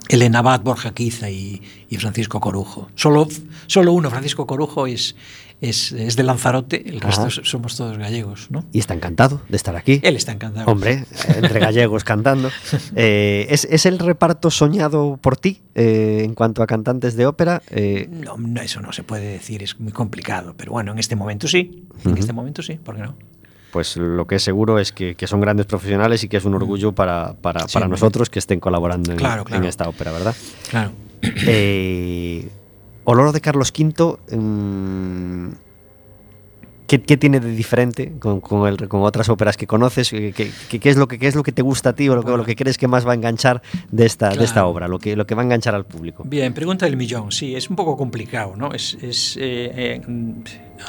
Elena 0.08 0.38
Abad, 0.38 0.60
Borja 0.60 0.94
Quiza 0.94 1.28
y, 1.30 1.62
y, 1.88 1.96
Francisco 1.96 2.38
Corujo. 2.38 2.88
Solo, 2.94 3.26
solo 3.66 3.92
uno, 3.92 4.08
Francisco 4.08 4.46
Corujo, 4.46 4.86
es, 4.86 5.16
es, 5.60 5.92
es 5.92 6.16
de 6.16 6.22
Lanzarote, 6.22 6.88
el 6.88 7.00
resto 7.00 7.22
Ajá. 7.26 7.40
somos 7.44 7.76
todos 7.76 7.96
gallegos, 7.98 8.50
¿no? 8.50 8.64
Y 8.72 8.78
está 8.78 8.94
encantado 8.94 9.40
de 9.48 9.56
estar 9.56 9.74
aquí. 9.76 10.00
Él 10.02 10.16
está 10.16 10.32
encantado. 10.32 10.70
Hombre, 10.70 11.04
entre 11.34 11.60
gallegos 11.60 12.04
cantando. 12.04 12.50
Eh, 12.94 13.46
¿es, 13.50 13.64
es 13.70 13.84
el 13.86 13.98
reparto 13.98 14.50
soñado 14.50 15.18
por 15.20 15.36
ti 15.36 15.60
eh, 15.74 16.22
en 16.24 16.34
cuanto 16.34 16.62
a 16.62 16.66
cantantes 16.66 17.16
de 17.16 17.26
ópera? 17.26 17.62
Eh, 17.70 18.08
No, 18.10 18.36
no, 18.38 18.60
eso 18.60 18.80
no 18.80 18.92
se 18.92 19.02
puede 19.02 19.26
decir, 19.32 19.62
es 19.62 19.78
muy 19.80 19.92
complicado, 19.92 20.54
pero 20.56 20.72
bueno, 20.72 20.92
en 20.92 20.98
este 20.98 21.16
momento 21.16 21.46
sí, 21.48 21.84
en 22.04 22.16
este 22.18 22.32
momento 22.32 22.62
sí, 22.62 22.74
¿por 22.74 22.96
qué 22.96 23.02
no? 23.02 23.16
pues 23.72 23.96
lo 23.98 24.26
que 24.26 24.36
es 24.36 24.42
seguro 24.42 24.78
es 24.78 24.90
que, 24.92 25.16
que 25.16 25.26
son 25.26 25.40
grandes 25.42 25.66
profesionales 25.66 26.24
y 26.24 26.28
que 26.28 26.38
es 26.38 26.44
un 26.46 26.54
orgullo 26.54 26.92
para, 26.92 27.34
para, 27.34 27.68
Sí, 27.68 27.74
para 27.74 27.88
nosotros 27.88 28.30
que 28.30 28.38
estén 28.38 28.58
colaborando 28.58 29.12
en, 29.12 29.18
Claro, 29.18 29.44
claro. 29.44 29.62
en 29.62 29.68
esta 29.68 29.86
ópera, 29.88 30.12
¿verdad? 30.12 30.34
Claro. 30.70 30.92
Eh, 31.46 32.48
Oloro 33.06 33.32
de 33.32 33.40
Carlos 33.40 33.72
V, 33.76 34.18
mm, 34.36 35.48
¿qué, 36.88 37.02
qué 37.02 37.16
tiene 37.16 37.38
de 37.40 37.50
diferente 37.52 38.12
con, 38.18 38.40
con, 38.40 38.66
el- 38.68 38.88
con 38.88 39.02
otras 39.02 39.28
óperas 39.28 39.56
que 39.56 39.66
conoces? 39.68 40.10
¿Qué, 40.10 40.32
qué- 40.32 40.50
qué- 40.68 40.80
qué 40.80 40.88
es 40.90 40.96
lo 40.96 41.06
que, 41.06 41.16
qué 41.18 41.28
es 41.28 41.36
lo 41.36 41.42
que 41.44 41.52
te 41.52 41.62
gusta 41.62 41.90
a 41.90 41.92
ti 41.94 42.08
o 42.08 42.16
lo 42.16 42.24
que, 42.24 42.32
o 42.32 42.36
lo 42.36 42.44
que 42.44 42.56
crees 42.56 42.78
que 42.78 42.88
más 42.88 43.06
va 43.06 43.12
a 43.12 43.14
enganchar 43.14 43.62
de 43.92 44.06
esta, 44.06 44.30
de 44.30 44.42
esta 44.42 44.54
Claro. 44.54 44.68
obra? 44.70 44.88
Lo 44.88 44.98
que, 44.98 45.14
lo 45.14 45.24
que 45.26 45.34
va 45.36 45.42
a 45.42 45.44
enganchar 45.44 45.74
al 45.76 45.84
público. 45.84 46.24
Bien, 46.26 46.52
pregunta 46.52 46.84
del 46.86 46.96
millón. 46.96 47.30
Sí, 47.30 47.54
es 47.54 47.70
un 47.70 47.76
poco 47.76 47.96
complicado, 47.96 48.56
¿no? 48.56 48.72
Es, 48.72 48.96
es, 49.00 49.36
eh, 49.36 50.00
eh, 50.00 50.00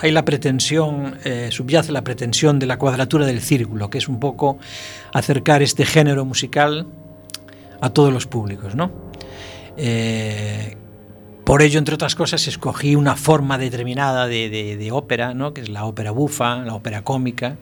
hay 0.01 0.12
la 0.12 0.25
pretensión, 0.25 1.17
eh, 1.24 1.50
subyace 1.51 1.91
la 1.91 2.03
pretensión 2.03 2.57
de 2.57 2.65
la 2.65 2.77
cuadratura 2.79 3.25
del 3.27 3.41
círculo, 3.41 3.89
que 3.91 4.00
es 4.00 4.07
un 4.07 4.19
poco 4.19 4.57
acercar 5.13 5.62
este 5.62 5.86
género 5.86 6.25
musical 6.25 6.88
a 7.79 7.91
todos 7.91 8.12
los 8.12 8.25
públicos, 8.25 8.74
¿no? 8.75 8.89
Eh, 9.77 10.75
por 11.48 11.62
ello, 11.62 11.80
entre 11.80 11.96
otras 11.96 12.13
cosas, 12.16 12.46
escogí 12.48 12.96
una 12.98 13.16
forma 13.16 13.58
determinada 13.58 14.27
de, 14.27 14.50
de- 14.50 14.75
de 14.75 14.92
ópera, 14.92 15.34
¿no? 15.34 15.54
que 15.54 15.62
es 15.62 15.70
la 15.70 15.86
ópera 15.86 16.12
bufa, 16.12 16.58
la 16.58 16.74
ópera 16.75 17.04
cómica, 17.06 17.58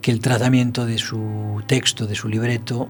que 0.00 0.10
el 0.10 0.18
tratamiento 0.18 0.84
de 0.84 0.98
su 0.98 1.62
texto, 1.68 2.06
de 2.08 2.16
su 2.16 2.28
libreto, 2.28 2.88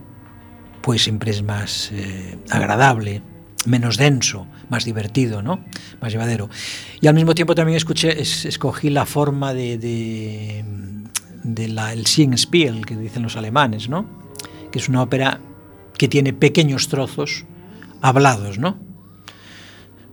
pues 0.80 1.02
siempre 1.02 1.30
es 1.30 1.42
más 1.42 1.90
eh, 1.92 2.38
agradable, 2.48 3.20
menos 3.66 3.98
denso, 3.98 4.46
más 4.70 4.86
divertido, 4.86 5.42
¿no? 5.42 5.62
Más 6.00 6.10
llevadero. 6.12 6.48
Y 7.02 7.08
al 7.08 7.14
mismo 7.14 7.34
tiempo 7.34 7.54
también 7.54 7.76
escuché, 7.76 8.18
es- 8.18 8.46
escogí 8.46 8.88
la 8.88 9.04
forma 9.04 9.52
de, 9.52 9.76
de, 9.76 10.64
de 11.44 11.68
la, 11.68 11.92
el 11.92 12.06
Singspiel, 12.06 12.86
que 12.86 12.96
dicen 12.96 13.22
los 13.22 13.36
alemanes, 13.36 13.90
¿no? 13.90 14.06
Que 14.72 14.78
es 14.78 14.88
una 14.88 15.02
ópera 15.02 15.38
que 15.98 16.08
tiene 16.08 16.32
pequeños 16.32 16.88
trozos 16.88 17.44
hablados, 18.00 18.58
¿no? 18.58 18.78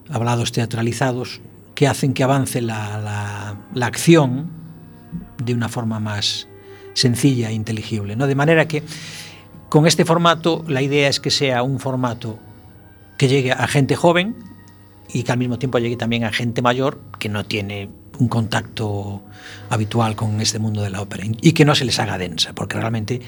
Hablados 0.09 0.51
teatralizados 0.51 1.41
que 1.75 1.87
hacen 1.87 2.13
que 2.13 2.23
avance 2.23 2.61
la, 2.61 3.55
la- 3.73 3.85
acción 3.85 4.49
de 5.43 5.53
una 5.53 5.69
forma 5.69 5.99
más 5.99 6.47
sencilla 6.93 7.49
e 7.49 7.53
inteligible, 7.53 8.15
¿no? 8.15 8.25
De 8.27 8.35
manera 8.35 8.67
que 8.67 8.83
con 9.69 9.85
este 9.85 10.03
formato 10.05 10.63
la 10.67 10.81
idea 10.81 11.07
es 11.09 11.19
que 11.19 11.29
sea 11.29 11.61
un 11.63 11.79
formato 11.79 12.39
que 13.17 13.27
llegue 13.27 13.51
a 13.51 13.67
gente 13.67 13.95
joven 13.95 14.35
y 15.13 15.23
que 15.23 15.31
al 15.31 15.37
mismo 15.37 15.59
tiempo 15.59 15.77
llegue 15.79 15.97
también 15.97 16.23
a 16.23 16.31
gente 16.31 16.61
mayor 16.61 16.99
que 17.19 17.29
no 17.29 17.45
tiene 17.45 17.89
un 18.19 18.27
contacto 18.27 19.21
habitual 19.69 20.15
con 20.15 20.41
este 20.41 20.57
mundo 20.57 20.81
de 20.81 20.89
la 20.89 21.01
ópera 21.01 21.23
y 21.41 21.51
que 21.51 21.65
no 21.65 21.75
se 21.75 21.85
les 21.85 21.99
haga 21.99 22.17
densa, 22.17 22.53
porque 22.53 22.77
realmente 22.79 23.21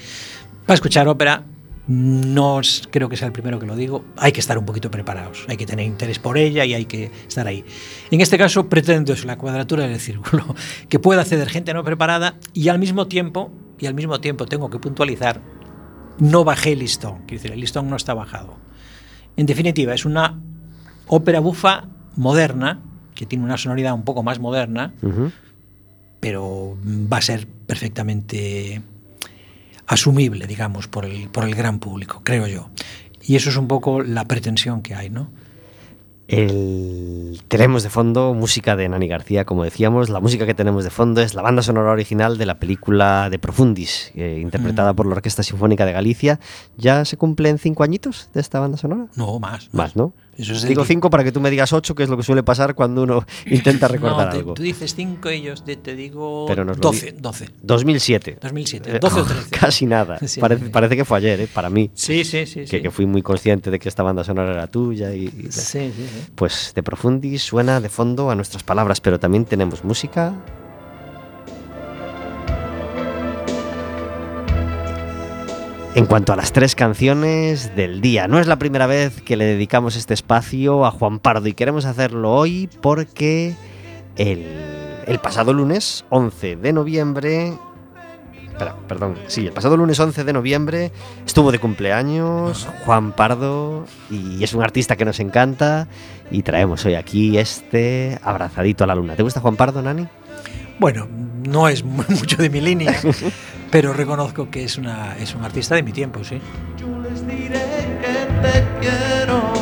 para 0.66 0.74
escuchar 0.74 1.06
ópera 1.06 1.44
no 1.92 2.60
es- 2.60 2.82
creo 2.88 3.08
que 3.08 3.16
sea 3.16 3.26
el 3.26 3.32
primero 3.32 3.58
que 3.58 3.66
lo 3.66 3.74
digo, 3.74 4.04
hay 4.16 4.30
que 4.30 4.38
estar 4.38 4.56
un 4.56 4.64
poquito 4.64 4.92
preparados, 4.92 5.44
hay 5.48 5.56
que 5.56 5.66
tener 5.66 5.84
interés 5.86 6.20
por 6.20 6.38
ella 6.38 6.64
y 6.64 6.72
hay 6.72 6.84
que 6.84 7.10
estar 7.26 7.46
ahí. 7.48 7.64
En 8.12 8.20
este 8.20 8.38
caso 8.38 8.68
pretendo 8.68 9.12
eso, 9.12 9.26
la 9.26 9.36
cuadratura 9.36 9.88
del 9.88 9.98
círculo, 9.98 10.54
que 10.88 11.00
pueda 11.00 11.22
acceder 11.22 11.48
gente 11.48 11.74
no 11.74 11.82
preparada 11.82 12.36
y 12.54 12.68
al 12.68 12.78
mismo 12.78 13.08
tiempo, 13.08 13.50
y 13.80 13.86
al 13.86 13.94
mismo 13.94 14.20
tiempo 14.20 14.46
tengo 14.46 14.70
que 14.70 14.78
puntualizar, 14.78 15.40
no 16.20 16.44
bajé 16.44 16.72
el 16.74 16.78
listón, 16.78 17.22
quiero 17.26 17.42
decir, 17.42 17.50
el 17.52 17.60
listón 17.60 17.90
no 17.90 17.96
está 17.96 18.14
bajado. 18.14 18.54
En 19.36 19.46
definitiva, 19.46 19.92
es 19.92 20.04
una 20.04 20.38
ópera 21.08 21.40
bufa 21.40 21.88
moderna, 22.14 22.78
que 23.16 23.26
tiene 23.26 23.44
una 23.44 23.56
sonoridad 23.58 23.94
un 23.94 24.04
poco 24.04 24.22
más 24.22 24.38
moderna, 24.38 24.94
Ujú. 25.02 25.32
pero 26.20 26.76
va 27.12 27.16
a 27.16 27.22
ser 27.22 27.48
perfectamente 27.66 28.80
asumible, 29.90 30.46
digamos, 30.46 30.88
por 30.88 31.04
el, 31.04 31.28
por 31.28 31.44
el 31.44 31.54
gran 31.54 31.78
público, 31.78 32.20
creo 32.24 32.46
yo. 32.46 32.70
Y 33.22 33.36
eso 33.36 33.50
es 33.50 33.56
un 33.56 33.68
poco 33.68 34.02
la 34.02 34.24
pretensión 34.24 34.80
que 34.82 34.94
hay, 34.94 35.10
¿no? 35.10 35.28
El- 36.28 37.40
Tenemos 37.48 37.82
de 37.82 37.90
fondo 37.90 38.34
música 38.34 38.76
de 38.76 38.88
Nani 38.88 39.08
García, 39.08 39.44
como 39.44 39.64
decíamos. 39.64 40.08
La 40.10 40.20
música 40.20 40.46
que 40.46 40.54
tenemos 40.54 40.84
de 40.84 40.90
fondo 40.90 41.20
es 41.22 41.34
la 41.34 41.42
banda 41.42 41.60
sonora 41.62 41.90
original 41.90 42.38
de 42.38 42.46
la 42.46 42.60
película 42.60 43.28
de 43.30 43.40
Profundis, 43.40 44.12
eh, 44.14 44.38
interpretada 44.40 44.92
Mm. 44.92 44.96
por 44.96 45.06
la 45.06 45.14
Orquesta 45.14 45.42
Sinfónica 45.42 45.84
de 45.86 45.92
Galicia. 45.92 46.38
¿Ya 46.76 47.04
se 47.04 47.16
cumplen 47.16 47.58
cinco 47.58 47.82
añitos 47.82 48.28
de 48.32 48.40
esta 48.40 48.60
banda 48.60 48.78
sonora? 48.78 49.06
No, 49.16 49.40
más. 49.40 49.68
Más, 49.74 49.96
¿no? 49.96 50.12
Eso 50.38 50.52
es 50.54 50.62
Digo 50.62 50.82
di- 50.82 50.88
cinco 50.88 51.10
para 51.10 51.22
que 51.24 51.32
tú 51.32 51.40
me 51.40 51.50
digas 51.50 51.72
ocho, 51.72 51.94
que 51.94 52.02
es 52.02 52.08
lo 52.08 52.16
que 52.16 52.22
suele 52.22 52.42
pasar 52.42 52.74
cuando 52.74 53.02
uno 53.02 53.24
intenta 53.46 53.88
recordar 53.88 54.26
No, 54.26 54.32
te- 54.32 54.38
algo. 54.38 54.54
Tú 54.54 54.62
dices 54.62 54.94
5 54.94 55.30
y 55.32 55.42
yo 55.42 55.54
te, 55.54 55.76
te 55.76 55.94
digo 55.94 56.46
Pero 56.48 56.64
nos 56.64 56.76
lo 56.78 56.82
12, 56.82 57.12
12. 57.18 57.48
2007. 57.62 58.38
2007, 58.40 58.96
Eh, 58.96 58.98
12 59.00 59.20
o 59.20 59.24
13. 59.26 59.50
Casi 59.50 59.86
nada. 59.86 60.18
Sí, 60.26 60.40
parece, 60.40 60.64
sí. 60.64 60.70
parece 60.70 60.96
que 60.96 61.04
fue 61.04 61.18
ayer, 61.18 61.40
¿eh? 61.40 61.48
para 61.52 61.68
mí. 61.68 61.90
Sí, 61.94 62.24
sí, 62.24 62.46
sí. 62.46 62.60
Que, 62.60 62.66
sí. 62.66 62.82
que 62.82 62.90
fui 62.90 63.06
muy 63.06 63.22
consciente 63.22 63.70
de 63.70 63.78
que 63.78 63.88
esta 63.88 64.02
banda 64.02 64.24
sonora 64.24 64.52
era 64.52 64.66
tuya. 64.66 65.12
Y, 65.14 65.24
y- 65.26 65.52
Sí, 65.52 65.60
sí, 65.60 65.92
sí. 65.96 66.30
Pues 66.34 66.72
de 66.74 66.82
Profundis 66.82 67.42
suena 67.42 67.80
de 67.80 67.88
fondo 67.88 68.30
a 68.30 68.34
nuestras 68.34 68.62
palabras, 68.62 69.00
pero 69.00 69.18
también 69.20 69.44
tenemos 69.44 69.84
música. 69.84 70.34
En 76.00 76.06
cuanto 76.06 76.32
a 76.32 76.36
las 76.36 76.52
tres 76.52 76.74
canciones 76.74 77.76
del 77.76 78.00
día, 78.00 78.26
no 78.26 78.40
es 78.40 78.46
la 78.46 78.56
primera 78.56 78.86
vez 78.86 79.20
que 79.20 79.36
le 79.36 79.44
dedicamos 79.44 79.96
este 79.96 80.14
espacio 80.14 80.86
a 80.86 80.90
Juan 80.90 81.18
Pardo 81.18 81.46
y 81.46 81.52
queremos 81.52 81.84
hacerlo 81.84 82.32
hoy 82.32 82.70
porque 82.80 83.54
el, 84.16 84.46
el 85.06 85.18
pasado 85.18 85.52
lunes 85.52 86.06
11 86.08 86.56
de 86.56 86.72
noviembre... 86.72 87.52
Perdón, 88.88 89.16
sí, 89.26 89.46
el 89.46 89.52
pasado 89.52 89.76
lunes 89.76 90.00
11 90.00 90.24
de 90.24 90.32
noviembre 90.32 90.90
estuvo 91.26 91.52
de 91.52 91.58
cumpleaños 91.58 92.66
Juan 92.86 93.12
Pardo 93.12 93.84
y 94.10 94.42
es 94.42 94.54
un 94.54 94.62
artista 94.62 94.96
que 94.96 95.04
nos 95.04 95.20
encanta 95.20 95.86
y 96.30 96.42
traemos 96.42 96.82
hoy 96.86 96.94
aquí 96.94 97.36
este 97.36 98.18
abrazadito 98.22 98.84
a 98.84 98.86
la 98.86 98.94
luna. 98.94 99.16
¿Te 99.16 99.22
gusta 99.22 99.40
Juan 99.40 99.56
Pardo, 99.56 99.82
Nani? 99.82 100.08
Bueno, 100.80 101.06
no 101.46 101.68
es 101.68 101.84
mu- 101.84 102.02
mucho 102.08 102.36
de 102.38 102.48
mi 102.50 102.60
línea, 102.60 102.98
pero 103.70 103.92
reconozco 103.92 104.50
que 104.50 104.64
es, 104.64 104.78
una, 104.78 105.16
es 105.18 105.34
un 105.34 105.44
artista 105.44 105.74
de 105.74 105.82
mi 105.82 105.92
tiempo, 105.92 106.24
sí. 106.24 106.40
Yo 106.78 106.88
les 107.00 107.26
diré 107.26 107.98
que 108.02 108.48
te 108.48 108.64
quiero. 108.80 109.52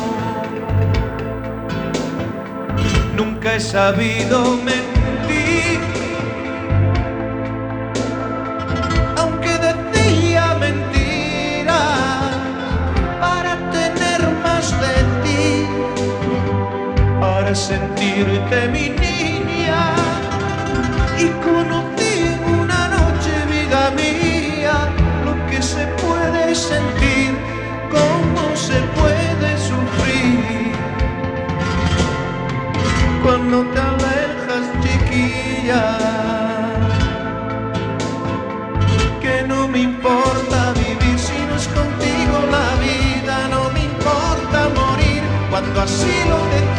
Nunca 3.15 3.55
he 3.55 3.59
sabido 3.59 4.55
mentir. 4.57 5.79
Aunque 9.17 9.49
decía 9.57 10.55
mentiras 10.57 12.37
para 13.19 13.57
tener 13.71 14.21
más 14.41 14.71
de 14.71 14.95
ti. 15.23 15.65
Para 17.19 17.53
sentirte 17.53 18.67
mi 18.71 18.89
niña 18.89 19.08
y 21.19 21.27
conocí 21.43 22.13
en 22.33 22.59
una 22.61 22.87
noche, 22.87 23.31
vida 23.51 23.91
mía, 23.91 24.75
lo 25.25 25.33
que 25.49 25.61
se 25.61 25.85
puede 26.03 26.55
sentir, 26.55 27.37
cómo 27.91 28.55
se 28.55 28.79
puede 28.97 29.49
sufrir. 29.57 30.71
Cuando 33.23 33.63
te 33.73 33.79
alejas, 33.79 34.65
chiquilla, 34.81 35.97
que 39.21 39.43
no 39.47 39.67
me 39.67 39.79
importa 39.79 40.73
vivir 40.73 41.19
si 41.19 41.37
no 41.47 41.55
es 41.55 41.67
contigo 41.67 42.35
la 42.55 42.67
vida, 42.87 43.47
no 43.49 43.69
me 43.73 43.81
importa 43.83 44.69
morir 44.73 45.21
cuando 45.49 45.81
así 45.81 46.15
lo 46.29 46.37
decido. 46.53 46.78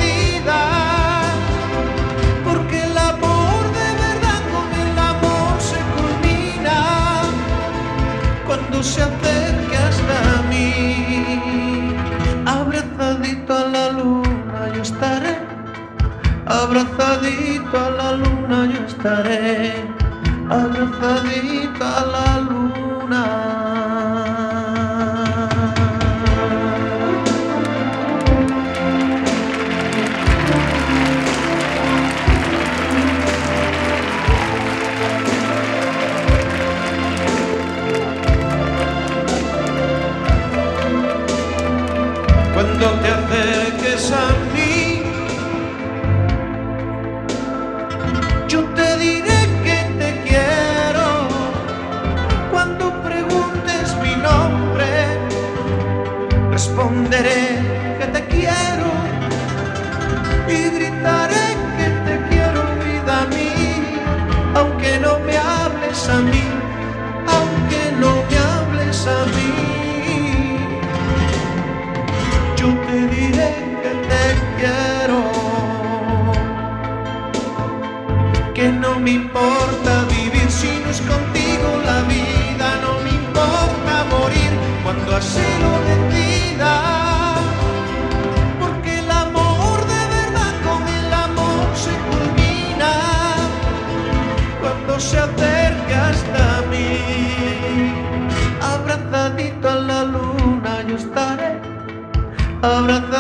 Abrazadito 16.71 17.77
a 17.77 17.91
la 17.91 18.13
luna 18.13 18.71
yo 18.73 18.87
estaré, 18.87 19.75
abrazadito 20.49 21.85
a 21.85 22.07
la 22.13 22.41
luna. 22.43 22.50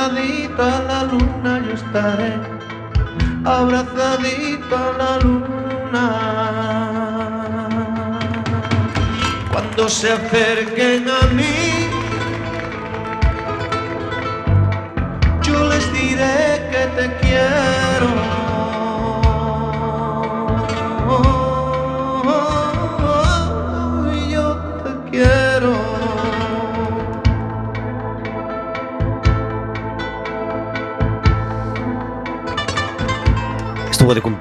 Abrazadito 0.01 0.63
a 0.63 0.83
la 0.89 1.03
luna 1.05 1.63
yo 1.67 1.73
estaré, 1.75 2.33
abrazadito 3.45 4.77
a 4.77 4.93
la 4.99 5.19
luna. 5.19 6.07
Cuando 9.53 9.89
se 9.89 10.13
acerquen 10.13 11.07
a 11.09 11.27
mí, 11.35 11.89
yo 15.43 15.69
les 15.69 15.93
diré 15.93 16.69
que 16.71 16.83
te 16.97 17.07
quiero. 17.21 17.80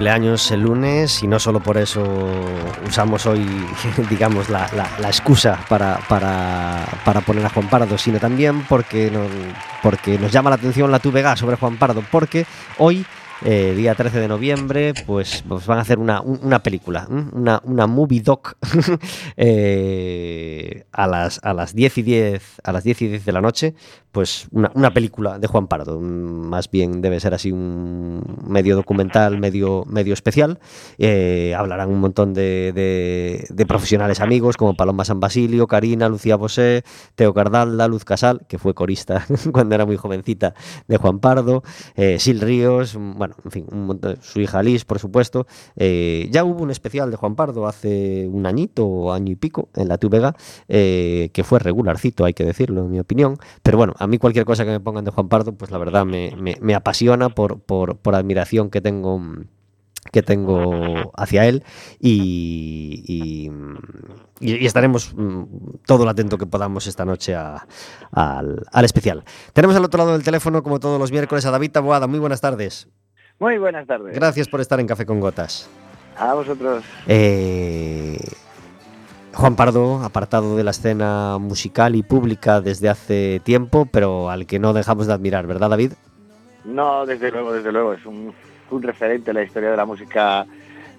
Cumpleaños 0.03 0.49
el 0.51 0.61
lunes 0.61 1.21
y 1.23 1.27
no 1.27 1.39
solo 1.39 1.59
por 1.59 1.77
eso 1.77 2.01
usamos 2.87 3.25
hoy, 3.25 3.45
digamos, 4.09 4.47
la, 4.47 4.65
excusa 5.03 5.59
para, 5.67 5.99
para- 6.07 6.85
para 7.03 7.19
poner 7.19 7.45
a 7.45 7.49
Juan 7.49 7.67
Pardo, 7.67 7.97
sino 7.97 8.17
también 8.17 8.61
porque 8.63 9.11
nos, 9.11 9.27
porque 9.83 10.17
nos 10.17 10.31
llama 10.31 10.51
la 10.51 10.55
atención 10.55 10.89
la 10.89 10.99
TVG 10.99 11.35
sobre 11.37 11.57
Juan 11.57 11.75
Pardo, 11.75 12.01
porque 12.09 12.45
hoy, 12.77 13.05
eh, 13.45 13.73
día 13.75 13.95
13 13.95 14.19
de 14.19 14.27
noviembre, 14.27 14.93
pues, 15.05 15.43
pues 15.47 15.65
van 15.65 15.77
a 15.79 15.81
hacer 15.81 15.99
una, 15.99 16.21
un- 16.21 16.39
una 16.43 16.59
película, 16.63 17.07
una, 17.09 17.61
una 17.65 17.87
movie 17.87 18.21
doc 18.21 18.57
eh, 19.37 20.85
a, 20.91 21.07
las, 21.07 21.39
a 21.43 21.53
las 21.53 21.73
10 21.73 21.97
y 21.99 22.01
10, 22.03 22.43
a 22.63 22.71
las 22.71 22.83
10 22.83 23.01
y 23.03 23.07
10 23.07 23.25
de 23.25 23.31
la 23.31 23.41
noche, 23.41 23.73
pues 24.11 24.47
una, 24.51 24.91
película 24.93 25.37
de 25.39 25.47
Juan 25.47 25.67
Pardo. 25.67 25.99
Mm, 25.99 26.49
Más 26.49 26.69
bien 26.71 27.01
debe 27.01 27.19
ser 27.19 27.33
así 27.33 27.51
un 27.51 28.21
medio 28.47 28.75
documental, 28.75 29.37
medio, 29.39 29.83
medio 29.87 30.13
especial. 30.13 30.59
Eh, 30.97 31.53
hablarán 31.57 31.89
un 31.89 31.99
montón 31.99 32.33
de, 32.33 32.71
de- 32.73 33.45
de 33.49 33.65
profesionales 33.65 34.19
amigos 34.19 34.57
como 34.57 34.73
Paloma 34.75 35.05
San 35.05 35.19
Basilio, 35.19 35.67
Karina, 35.67 36.09
Lucía 36.09 36.35
Bosé, 36.35 36.83
Teo 37.15 37.33
Cardalda, 37.33 37.87
Luz 37.87 38.03
Casal, 38.05 38.45
que 38.47 38.57
fue 38.57 38.73
corista 38.73 39.25
cuando 39.51 39.75
era 39.75 39.85
muy 39.85 39.97
jovencita 39.97 40.53
de 40.87 40.97
Juan 40.97 41.19
Pardo, 41.19 41.63
Sil 41.95 42.41
Ríos, 42.41 42.95
mm, 42.97 43.21
en 43.43 43.51
fin, 43.51 43.65
un 43.71 43.99
su 44.21 44.41
hija 44.41 44.61
Liz, 44.63 44.85
por 44.85 44.99
supuesto. 44.99 45.47
Eh, 45.75 46.27
ya 46.31 46.43
hubo 46.43 46.63
un 46.63 46.71
especial 46.71 47.11
de 47.11 47.17
Juan 47.17 47.35
Pardo 47.35 47.67
hace 47.67 48.27
un 48.27 48.45
añito 48.45 48.85
o 48.85 49.13
año 49.13 49.31
y 49.31 49.35
pico 49.35 49.69
en 49.75 49.87
la 49.87 49.97
TVG, 49.97 50.33
eh, 50.67 51.29
que 51.33 51.43
fue 51.43 51.59
regularcito, 51.59 52.25
hay 52.25 52.33
que 52.33 52.45
decirlo, 52.45 52.81
en 52.81 52.91
mi 52.91 52.99
opinión. 52.99 53.37
Pero 53.63 53.77
bueno, 53.77 53.93
a 53.97 54.07
mí 54.07 54.17
cualquier 54.17 54.45
cosa 54.45 54.65
que 54.65 54.71
me 54.71 54.79
pongan 54.79 55.05
de 55.05 55.11
Juan 55.11 55.29
Pardo, 55.29 55.53
pues 55.53 55.71
la 55.71 55.77
verdad 55.77 56.05
me, 56.05 56.75
apasiona 56.75 57.29
por, 57.29 57.61
admiración 58.13 58.69
que 58.69 58.81
tengo 58.81 59.21
que 60.11 60.23
tengo 60.23 61.11
hacia 61.15 61.45
él 61.45 61.63
y, 61.99 63.51
estaremos 64.39 65.13
mm, 65.13 65.43
todo 65.85 66.05
lo 66.05 66.11
atento 66.11 66.37
que 66.37 66.45
podamos 66.45 66.87
esta 66.87 67.05
noche 67.05 67.35
al, 67.35 67.67
al 68.11 68.85
especial. 68.85 69.23
Tenemos 69.53 69.75
al 69.75 69.85
otro 69.85 69.99
lado 69.99 70.13
del 70.13 70.23
teléfono, 70.23 70.63
como 70.63 70.79
todos 70.79 70.99
los 70.99 71.11
miércoles, 71.11 71.45
a 71.45 71.51
David 71.51 71.71
Taboada. 71.71 72.07
Muy 72.07 72.19
buenas 72.19 72.41
tardes. 72.41 72.87
Muy 73.39 73.57
buenas 73.57 73.87
tardes. 73.87 74.13
Gracias 74.15 74.47
por 74.47 74.59
estar 74.59 74.79
en 74.79 74.87
Café 74.87 75.05
con 75.05 75.19
Gotas. 75.19 75.69
A 76.17 76.33
vosotros. 76.33 76.83
Eh, 77.07 78.17
Juan 79.33 79.55
Pardo, 79.55 80.03
apartado 80.03 80.57
de 80.57 80.65
la 80.65 80.71
escena 80.71 81.37
musical 81.39 81.95
y 81.95 82.03
pública 82.03 82.59
desde 82.59 82.89
hace 82.89 83.39
tiempo, 83.43 83.87
pero 83.89 84.29
al 84.29 84.45
que 84.45 84.59
no 84.59 84.73
dejamos 84.73 85.07
de 85.07 85.13
admirar, 85.13 85.47
¿verdad, 85.47 85.69
David? 85.69 85.93
No, 86.65 87.05
desde 87.05 87.31
luego, 87.31 87.53
desde 87.53 87.71
luego, 87.71 87.93
es 87.93 88.05
un, 88.05 88.33
un 88.69 88.83
referente 88.83 89.31
en 89.31 89.37
la 89.37 89.43
historia 89.43 89.71
de 89.71 89.77
la 89.77 89.85
música 89.85 90.45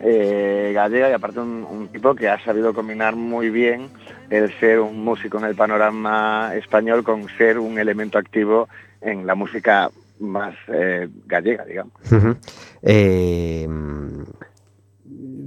eh, 0.01 0.73
gallega 0.75 1.11
y 1.11 1.13
aparte 1.13 1.41
un, 1.41 1.67
un 1.71 1.89
tipo 1.89 2.15
que 2.15 2.31
ha 2.31 2.43
sabido 2.43 2.73
combinar 2.73 3.15
muy 3.15 3.51
bien 3.51 3.91
el 4.31 4.51
ser 4.59 4.81
un 4.81 5.05
músico 5.05 5.39
en 5.39 5.45
el 5.45 5.55
panorama 5.55 6.53
español 6.55 7.05
con 7.05 7.29
ser 7.37 7.59
un 7.59 7.79
elemento 7.79 8.17
activo 8.17 8.69
en 9.03 9.27
la 9.27 9.35
música 9.35 9.91
más 10.21 10.55
eh, 10.69 11.09
gallega, 11.27 11.65
digamos. 11.65 11.95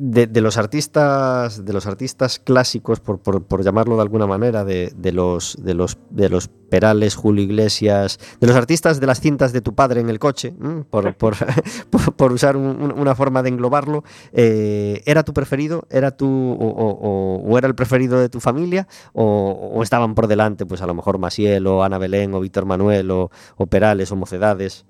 De, 0.06 0.28
de 0.28 0.42
los 0.42 0.58
artistas 0.58 1.64
de 1.64 1.72
los 1.72 1.86
artistas 1.86 2.38
clásicos 2.40 3.00
por, 3.00 3.20
por- 3.20 3.44
por 3.44 3.64
llamarlo 3.64 3.96
de 3.96 4.02
alguna 4.02 4.28
manera 4.28 4.66
de, 4.66 4.92
de 4.98 5.12
los 5.14 5.56
de 5.64 5.74
los 5.74 5.98
de 6.10 6.28
los 6.28 6.50
Perales 6.70 7.16
Julio 7.16 7.44
Iglesias 7.44 8.20
de 8.42 8.48
los 8.48 8.56
artistas 8.58 9.00
de 9.00 9.08
las 9.08 9.22
cintas 9.22 9.54
de 9.54 9.62
tu 9.62 9.76
padre 9.76 10.02
en 10.02 10.10
el 10.10 10.20
coche 10.20 10.54
por, 10.90 11.14
por, 11.18 11.36
por- 12.18 12.34
usar 12.34 12.58
un- 12.58 12.82
un- 12.82 13.00
una 13.00 13.16
forma 13.16 13.44
de 13.44 13.50
englobarlo 13.50 14.04
eh, 14.34 15.02
era 15.06 15.24
tu 15.24 15.34
preferido 15.34 15.88
era 15.90 16.12
tu 16.12 16.28
o, 16.28 17.40
o- 17.46 17.58
era 17.58 17.68
el 17.68 17.76
preferido 17.76 18.20
de 18.20 18.28
tu 18.28 18.42
familia 18.42 18.88
o, 19.14 19.72
o 19.74 19.84
estaban 19.84 20.16
por 20.16 20.28
delante 20.28 20.66
pues 20.66 20.82
a 20.82 20.86
lo 20.88 20.94
mejor 20.96 21.18
Masiel 21.18 21.66
o 21.68 21.82
Ana 21.84 21.98
Belén 21.98 22.34
o 22.34 22.42
Víctor 22.42 22.66
Manuel 22.66 23.10
o, 23.12 23.32
o 23.56 23.66
Perales 23.68 24.12
o 24.12 24.18
Mocedades 24.18 24.86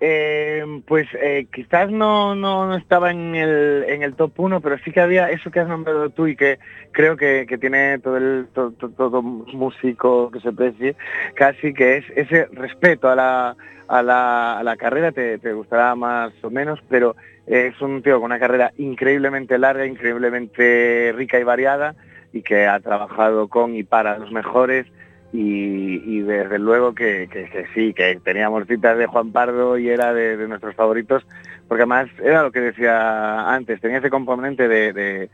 Eh, 0.00 0.64
pues 0.86 1.08
eh, 1.20 1.46
quizás 1.52 1.90
no, 1.90 2.36
no, 2.36 2.68
no 2.68 2.76
estaba 2.76 3.10
en 3.10 3.34
el, 3.34 3.84
en 3.88 4.02
el 4.04 4.14
top 4.14 4.32
1, 4.38 4.60
pero 4.60 4.78
sí 4.78 4.92
que 4.92 5.00
había 5.00 5.28
eso 5.30 5.50
que 5.50 5.58
has 5.58 5.66
nombrado 5.68 6.10
tú 6.10 6.28
y 6.28 6.36
que 6.36 6.60
creo 6.92 7.16
que, 7.16 7.46
que 7.48 7.58
tiene 7.58 7.98
todo 7.98 8.16
el 8.16 8.46
to- 8.54 8.70
to- 8.72 8.90
todo, 8.90 9.22
músico 9.22 10.30
que 10.30 10.38
se 10.38 10.52
precie, 10.52 10.94
casi 11.34 11.74
que 11.74 11.96
es 11.96 12.04
ese 12.14 12.46
respeto 12.52 13.08
a 13.08 13.16
la, 13.16 13.56
a 13.88 14.02
la, 14.04 14.58
a 14.60 14.62
la 14.62 14.76
carrera, 14.76 15.10
te, 15.10 15.38
te 15.38 15.52
gustará 15.52 15.96
más 15.96 16.32
o 16.42 16.50
menos, 16.50 16.78
pero 16.88 17.16
es 17.48 17.80
un 17.80 18.00
tío 18.02 18.16
con 18.20 18.26
una 18.26 18.38
carrera 18.38 18.72
increíblemente 18.78 19.58
larga, 19.58 19.84
increíblemente 19.84 21.12
rica 21.16 21.40
y 21.40 21.44
variada 21.44 21.96
y 22.32 22.42
que 22.42 22.66
ha 22.68 22.78
trabajado 22.78 23.48
con 23.48 23.74
y 23.74 23.82
para 23.82 24.18
los 24.18 24.30
mejores 24.30 24.86
y, 25.32 26.20
desde 26.20 26.58
luego 26.58 26.94
que, 26.94 27.28
sí, 27.74 27.92
que 27.92 28.18
teníamos 28.24 28.66
citas 28.66 28.96
de 28.96 29.06
Juan 29.06 29.32
Pardo 29.32 29.76
y 29.78 29.88
era 29.88 30.14
de, 30.14 30.48
nuestros 30.48 30.74
favoritos, 30.74 31.26
porque 31.66 31.82
además 31.82 32.08
era 32.22 32.42
lo 32.42 32.50
que 32.50 32.60
decía 32.60 33.52
antes, 33.54 33.80
tenía 33.80 33.98
ese 33.98 34.10
componente 34.10 34.68
de, 34.68 35.28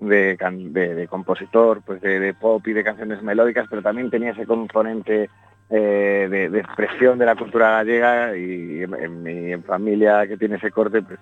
de, 0.00 1.06
compositor, 1.08 1.80
pues 1.84 2.00
de, 2.02 2.34
pop 2.34 2.66
y 2.66 2.72
de 2.72 2.84
canciones 2.84 3.22
melódicas, 3.22 3.66
pero 3.70 3.82
también 3.82 4.10
tenía 4.10 4.32
ese 4.32 4.44
componente 4.44 5.30
eh, 5.70 6.28
de, 6.30 6.58
expresión 6.58 7.18
de 7.18 7.26
la 7.26 7.36
cultura 7.36 7.70
gallega 7.70 8.36
y 8.36 8.82
en, 8.82 9.22
mi 9.22 9.56
familia 9.62 10.26
que 10.26 10.36
tiene 10.36 10.56
ese 10.56 10.70
corte, 10.70 11.00
pues 11.02 11.18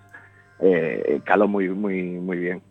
eh, 0.61 1.21
caló 1.25 1.47
muy, 1.47 1.69
muy, 1.69 2.03
muy 2.03 2.39
bien. 2.39 2.63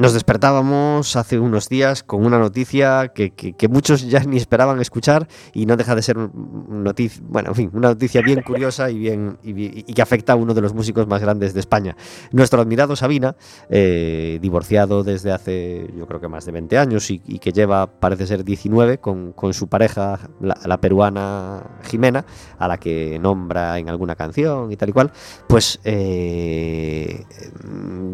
Nos 0.00 0.14
despertábamos 0.14 1.14
hace 1.14 1.38
unos 1.38 1.68
días 1.68 2.02
con 2.02 2.24
una 2.24 2.38
noticia 2.38 3.08
que, 3.08 3.32
que- 3.32 3.68
muchos 3.68 4.08
ya 4.08 4.20
ni 4.20 4.38
esperaban 4.38 4.80
escuchar 4.80 5.28
y 5.52 5.66
no 5.66 5.76
deja 5.76 5.94
de 5.94 6.00
ser 6.00 6.16
noticia, 6.16 7.22
bueno, 7.28 7.52
en 7.54 7.70
una 7.74 7.88
noticia 7.88 8.22
bien 8.22 8.40
curiosa 8.40 8.90
y 8.90 8.98
bien 8.98 9.36
y, 9.42 9.82
que 9.92 10.00
afecta 10.00 10.32
a 10.32 10.36
uno 10.36 10.54
de 10.54 10.62
los 10.62 10.72
músicos 10.72 11.06
más 11.06 11.20
grandes 11.20 11.52
de 11.52 11.60
España. 11.60 11.98
Nuestro 12.32 12.62
admirado 12.62 12.96
Sabina, 12.96 13.36
eh, 13.68 14.38
divorciado 14.40 15.04
desde 15.04 15.32
hace 15.32 15.90
yo 15.94 16.06
creo 16.06 16.18
que 16.18 16.28
más 16.28 16.46
de 16.46 16.52
20 16.52 16.78
años 16.78 17.10
y, 17.10 17.18
que 17.18 17.52
lleva, 17.52 17.86
parece 17.86 18.26
ser 18.26 18.42
19, 18.42 19.00
con, 19.00 19.32
con 19.32 19.52
su 19.52 19.68
pareja, 19.68 20.18
la, 20.40 20.80
peruana 20.80 21.62
Jimena, 21.82 22.24
a 22.58 22.68
la 22.68 22.78
que 22.78 23.18
nombra 23.18 23.78
en 23.78 23.90
alguna 23.90 24.16
canción 24.16 24.72
y 24.72 24.78
tal 24.78 24.88
y 24.88 24.92
cual, 24.92 25.12
pues 25.46 25.78
eh, 25.84 27.22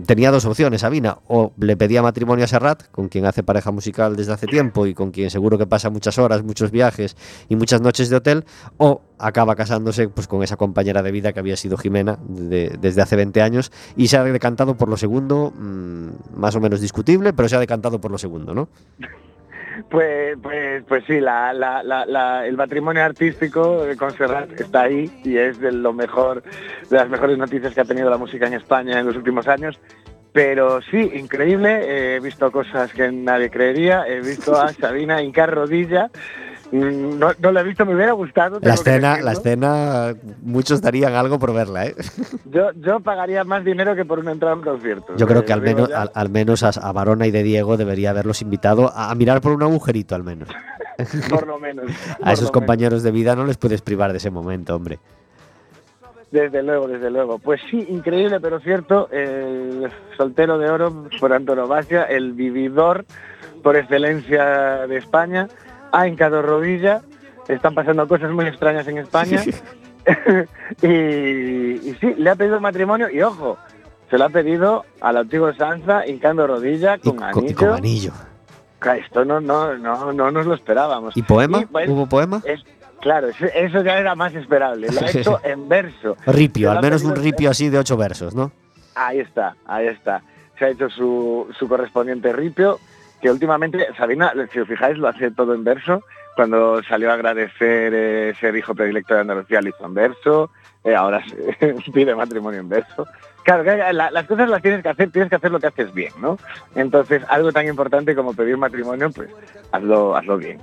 tenía 0.05 0.33
dos 0.33 0.45
opciones, 0.47 0.81
Sabina, 0.81 1.19
o 1.29 1.53
le 1.59 1.76
pedía 1.77 2.03
matrimonio 2.03 2.45
a 2.45 2.49
Serrat, 2.49 2.85
con 2.91 3.09
quien 3.09 3.27
hace 3.27 3.43
pareja 3.43 3.71
musical 3.71 4.17
desde 4.17 4.33
hace 4.33 4.47
tiempo 4.47 4.87
y 4.87 4.95
con 4.95 5.11
quien 5.11 5.31
seguro 5.31 5.59
que 5.59 5.67
pasa 5.67 5.91
muchas 5.91 6.19
horas, 6.19 6.43
muchos 6.43 6.71
viajes 6.71 7.17
y 7.49 7.57
muchas 7.57 7.81
noches 7.81 8.11
de 8.11 8.17
hotel, 8.17 8.45
o 8.79 9.03
acaba 9.19 9.55
casándose 9.57 10.09
pues 10.09 10.27
con 10.29 10.43
esa 10.43 10.57
compañera 10.57 11.03
de 11.03 11.11
vida 11.13 11.33
que 11.33 11.41
había 11.41 11.57
sido 11.57 11.77
Jimena 11.77 12.19
de- 12.29 12.77
desde 12.81 13.03
hace 13.03 13.17
20 13.17 13.41
años 13.43 13.73
y 13.97 14.09
se 14.09 14.17
ha 14.17 14.25
decantado 14.25 14.77
por 14.77 14.89
lo 14.89 14.97
segundo, 14.97 15.53
mm, 15.57 16.09
más 16.37 16.55
o 16.57 16.61
menos 16.61 16.81
discutible, 16.81 17.33
pero 17.33 17.49
se 17.49 17.57
ha 17.57 17.61
decantado 17.61 18.01
por 18.01 18.11
lo 18.11 18.19
segundo, 18.19 18.55
¿no? 18.55 18.69
Pues, 19.91 20.39
pues, 20.43 20.85
pues 20.89 21.05
sí, 21.07 21.21
la, 21.21 21.53
la- 21.53 21.83
la- 21.83 22.47
el 22.47 22.57
matrimonio 22.57 23.05
artístico 23.05 23.83
con 23.99 24.11
Serrat 24.13 24.59
está 24.59 24.83
ahí 24.83 25.11
y 25.23 25.37
es 25.37 25.61
de 25.61 25.71
lo 25.71 25.93
mejor, 25.93 26.43
de 26.89 26.97
las 26.97 27.11
mejores 27.11 27.37
noticias 27.37 27.75
que 27.75 27.83
ha 27.83 27.85
tenido 27.85 28.09
la 28.09 28.17
música 28.17 28.47
en 28.47 28.55
España 28.55 28.99
en 28.99 29.07
los 29.07 29.17
últimos 29.17 29.47
años. 29.49 29.79
Pero 30.37 30.83
sí, 30.83 31.13
increíble, 31.15 32.17
he 32.17 32.21
visto 32.21 32.53
cosas 32.53 32.93
que 32.93 33.11
nadie 33.11 33.49
creería, 33.49 34.07
he 34.07 34.21
visto 34.21 34.55
a 34.55 34.71
Sabina 34.81 35.23
hincar 35.23 35.51
rodilla, 35.51 36.11
Mm, 36.73 37.21
no, 37.21 37.29
no 37.39 37.53
la 37.53 37.61
he 37.61 37.63
visto, 37.63 37.87
me 37.87 37.95
hubiera 37.95 38.11
gustado. 38.11 38.59
La 38.61 38.75
escena, 38.75 39.21
la 39.21 39.33
escena, 39.33 40.15
muchos 40.43 40.83
darían 40.83 41.15
algo 41.15 41.39
por 41.39 41.55
verla, 41.55 41.87
¿eh? 41.87 41.95
Yo, 42.51 42.73
yo 42.75 42.99
pagaría 42.99 43.45
más 43.45 43.65
dinero 43.65 43.95
que 43.95 44.05
por 44.05 44.19
una 44.19 44.33
entrada 44.33 44.55
a 44.55 44.57
un 44.59 44.65
concierto. 44.65 45.15
Yo 45.17 45.29
creo 45.29 45.43
Eh, 45.43 45.45
que 45.45 45.53
al 45.53 45.63
menos, 45.63 45.93
al, 45.93 46.11
al 46.13 46.29
menos 46.29 46.65
a, 46.65 46.71
a 46.71 46.93
Barona 46.93 47.29
y 47.29 47.31
de 47.31 47.45
Diego 47.45 47.77
debería 47.77 48.11
haberlos 48.11 48.43
invitado 48.43 48.91
a, 48.93 49.13
a 49.13 49.15
mirar 49.15 49.41
por 49.41 49.53
un 49.53 49.63
agujerito 49.63 50.17
al 50.17 50.25
menos. 50.25 50.49
por 51.31 51.47
lo 51.47 51.61
menos. 51.61 51.87
A 52.21 52.33
esos 52.33 52.51
compañeros 52.51 53.05
de 53.05 53.13
vida 53.13 53.37
no 53.37 53.47
les 53.47 53.59
puedes 53.59 53.81
privar 53.81 54.11
de 54.11 54.19
ese 54.19 54.33
momento, 54.33 54.75
hombre. 54.75 54.99
Desde 56.37 56.63
luego, 56.63 56.87
desde 56.87 57.11
luego. 57.11 57.39
Pues 57.39 57.63
sí, 57.71 57.87
increíble, 57.89 58.41
pero 58.41 58.61
cierto, 58.61 59.09
el 59.11 59.91
soltero 60.19 60.59
de 60.59 60.69
oro 60.71 61.09
por 61.19 61.33
antonomasia, 61.33 62.03
el 62.05 62.33
vividor 62.35 63.07
por 63.63 63.75
excelencia 63.75 64.87
de 64.87 64.99
España, 64.99 65.49
ha 65.93 66.07
hincado 66.07 66.43
rodilla, 66.43 67.01
están 67.49 67.75
pasando 67.75 68.07
cosas 68.07 68.31
muy 68.33 68.45
extrañas 68.45 68.87
en 68.87 68.99
España, 68.99 69.43
y, 70.83 70.87
y 70.87 71.97
sí, 72.01 72.15
le 72.19 72.29
ha 72.31 72.35
pedido 72.37 72.61
matrimonio, 72.61 73.09
y 73.09 73.23
ojo, 73.23 73.57
se 74.11 74.19
lo 74.19 74.27
ha 74.27 74.29
pedido 74.29 74.85
al 75.01 75.17
antiguo 75.17 75.55
Sansa 75.55 76.07
hincando 76.07 76.47
rodilla 76.47 76.97
Y, 76.97 77.01
con 77.01 77.17
co- 77.17 77.25
anillo. 77.25 77.49
y 77.51 77.55
con 77.55 77.69
anillo. 77.71 78.13
Esto 79.03 79.25
no, 79.25 79.41
no, 79.41 79.77
no, 79.79 80.13
no 80.13 80.31
nos 80.31 80.47
lo 80.47 80.55
esperábamos. 80.55 81.17
¿Y 81.17 81.23
poema? 81.23 81.61
Y, 81.61 81.65
bueno, 81.65 81.93
¿Hubo 81.95 82.07
poema? 82.07 82.43
es- 82.45 82.63
claro, 83.01 83.29
eso, 83.29 83.83
ya 83.83 83.99
era 83.99 84.15
más 84.15 84.35
esperable, 84.35 84.89
lo 84.93 85.01
ha 85.01 85.11
hecho 85.11 85.41
en 85.45 85.69
verso. 85.69 86.17
Ripio, 86.27 86.71
al 86.71 86.81
menos 86.83 87.03
un 87.05 87.17
ripio 87.17 87.51
así 87.51 87.69
de 87.69 87.79
ocho 87.79 87.97
versos, 87.97 88.35
¿no? 88.35 88.53
Ahí 88.95 89.21
está, 89.21 89.55
ahí 89.67 89.87
está. 89.89 90.23
Se 90.59 90.65
ha 90.65 90.69
hecho 90.71 90.89
su, 90.89 91.49
su 91.59 91.69
correspondiente 91.69 92.33
ripio, 92.33 92.79
que 93.21 93.31
últimamente, 93.31 93.87
Sabina, 93.97 94.33
si 94.53 94.59
os 94.61 94.69
fijáis, 94.69 94.97
lo 94.99 95.09
hace 95.09 95.31
todo 95.31 95.55
en 95.55 95.65
verso. 95.65 96.03
Cuando 96.35 96.83
salió 96.83 97.11
a 97.11 97.15
agradecer 97.15 97.93
eh, 97.95 98.35
ser 98.39 98.55
hijo 98.57 98.75
predilecto 98.75 99.15
de 99.15 99.21
Andalucía, 99.21 99.61
lo 99.63 99.71
hizo 99.71 99.87
en 99.87 99.95
verso. 99.95 100.51
Eh, 100.85 100.95
ahora 100.95 101.23
se 101.27 101.75
pide 101.93 102.15
matrimonio 102.15 102.61
en 102.61 102.69
verso. 102.69 103.07
Claro, 103.43 103.63
la- 103.93 104.11
las 104.11 104.27
cosas 104.27 104.49
las 104.49 104.61
tienes 104.61 104.83
que 104.83 104.89
hacer, 104.89 105.11
tienes 105.11 105.31
que 105.31 105.37
hacer 105.37 105.51
lo 105.51 105.61
que 105.61 105.69
haces 105.69 105.93
bien, 105.95 106.13
¿no? 106.21 106.39
Entonces, 106.75 107.23
algo 107.29 107.53
tan 107.53 107.67
importante 107.67 108.15
como 108.15 108.35
pedir 108.35 108.57
matrimonio, 108.57 109.11
pues 109.11 109.31
hazlo, 109.73 110.17
hazlo 110.17 110.37
bien. 110.37 110.61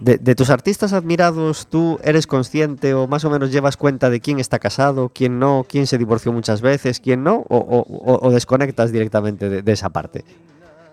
De, 0.00 0.18
de 0.18 0.34
tus 0.36 0.50
artistas 0.50 0.92
admirados, 0.92 1.66
¿tú 1.66 1.98
eres 2.04 2.26
consciente 2.28 2.94
o 2.94 3.08
más 3.08 3.24
o 3.24 3.30
menos 3.30 3.50
llevas 3.50 3.76
cuenta 3.76 4.10
de 4.10 4.20
quién 4.20 4.38
está 4.38 4.58
casado, 4.60 5.10
quién 5.12 5.40
no, 5.40 5.66
quién 5.68 5.86
se 5.88 5.98
divorció 5.98 6.32
muchas 6.32 6.62
veces, 6.62 7.00
quién 7.00 7.24
no? 7.24 7.44
¿O, 7.48 7.56
o- 7.58 7.80
o- 7.80 8.26
o 8.28 8.30
desconectas 8.30 8.92
directamente 8.92 9.48
de, 9.48 9.62
de 9.62 9.72
esa 9.72 9.88
parte? 9.90 10.24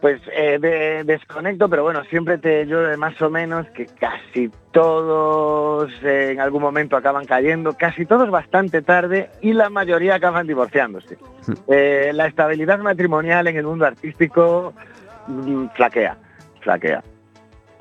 Pues 0.02 0.22
eh, 0.36 0.58
de- 0.60 1.04
desconecto, 1.06 1.70
pero 1.70 1.84
bueno, 1.84 2.04
siempre 2.10 2.38
te 2.40 2.66
llueve 2.66 2.98
más 2.98 3.22
o 3.22 3.30
menos 3.30 3.68
que 3.70 3.86
casi 3.86 4.50
todos 4.72 5.92
eh, 6.04 6.32
en 6.32 6.40
algún 6.42 6.62
momento 6.62 6.98
acaban 6.98 7.26
cayendo, 7.26 7.74
casi 7.74 8.06
todos 8.06 8.30
bastante 8.32 8.82
tarde 8.82 9.30
y 9.42 9.54
la 9.54 9.70
mayoría 9.70 10.16
acaban 10.16 10.48
divorciándose. 10.48 11.18
Eh, 11.68 12.12
la 12.14 12.26
estabilidad 12.28 12.80
matrimonial 12.80 13.48
en 13.48 13.56
el 13.58 13.66
mundo 13.66 13.86
artístico 13.86 14.74
mm, 15.28 15.68
flaquea, 15.76 16.18
flaquea. 16.62 17.04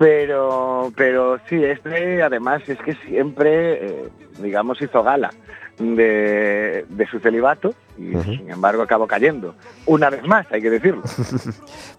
Pero, 0.02 0.92
pero 0.96 1.38
sí, 1.48 1.62
este 1.62 2.24
además 2.24 2.60
es 2.66 2.76
que 2.78 2.94
siempre, 3.06 3.86
eh, 3.86 4.08
digamos, 4.40 4.82
hizo 4.82 5.00
gala 5.04 5.30
de, 5.78 6.84
de 6.88 7.06
su 7.06 7.20
celibato 7.20 7.72
y 7.96 8.16
sin 8.24 8.50
embargo 8.50 8.82
acabó 8.82 9.06
cayendo. 9.06 9.54
Una 9.86 10.10
vez 10.10 10.26
más, 10.26 10.44
hay 10.50 10.60
que 10.60 10.70
decirlo. 10.70 11.02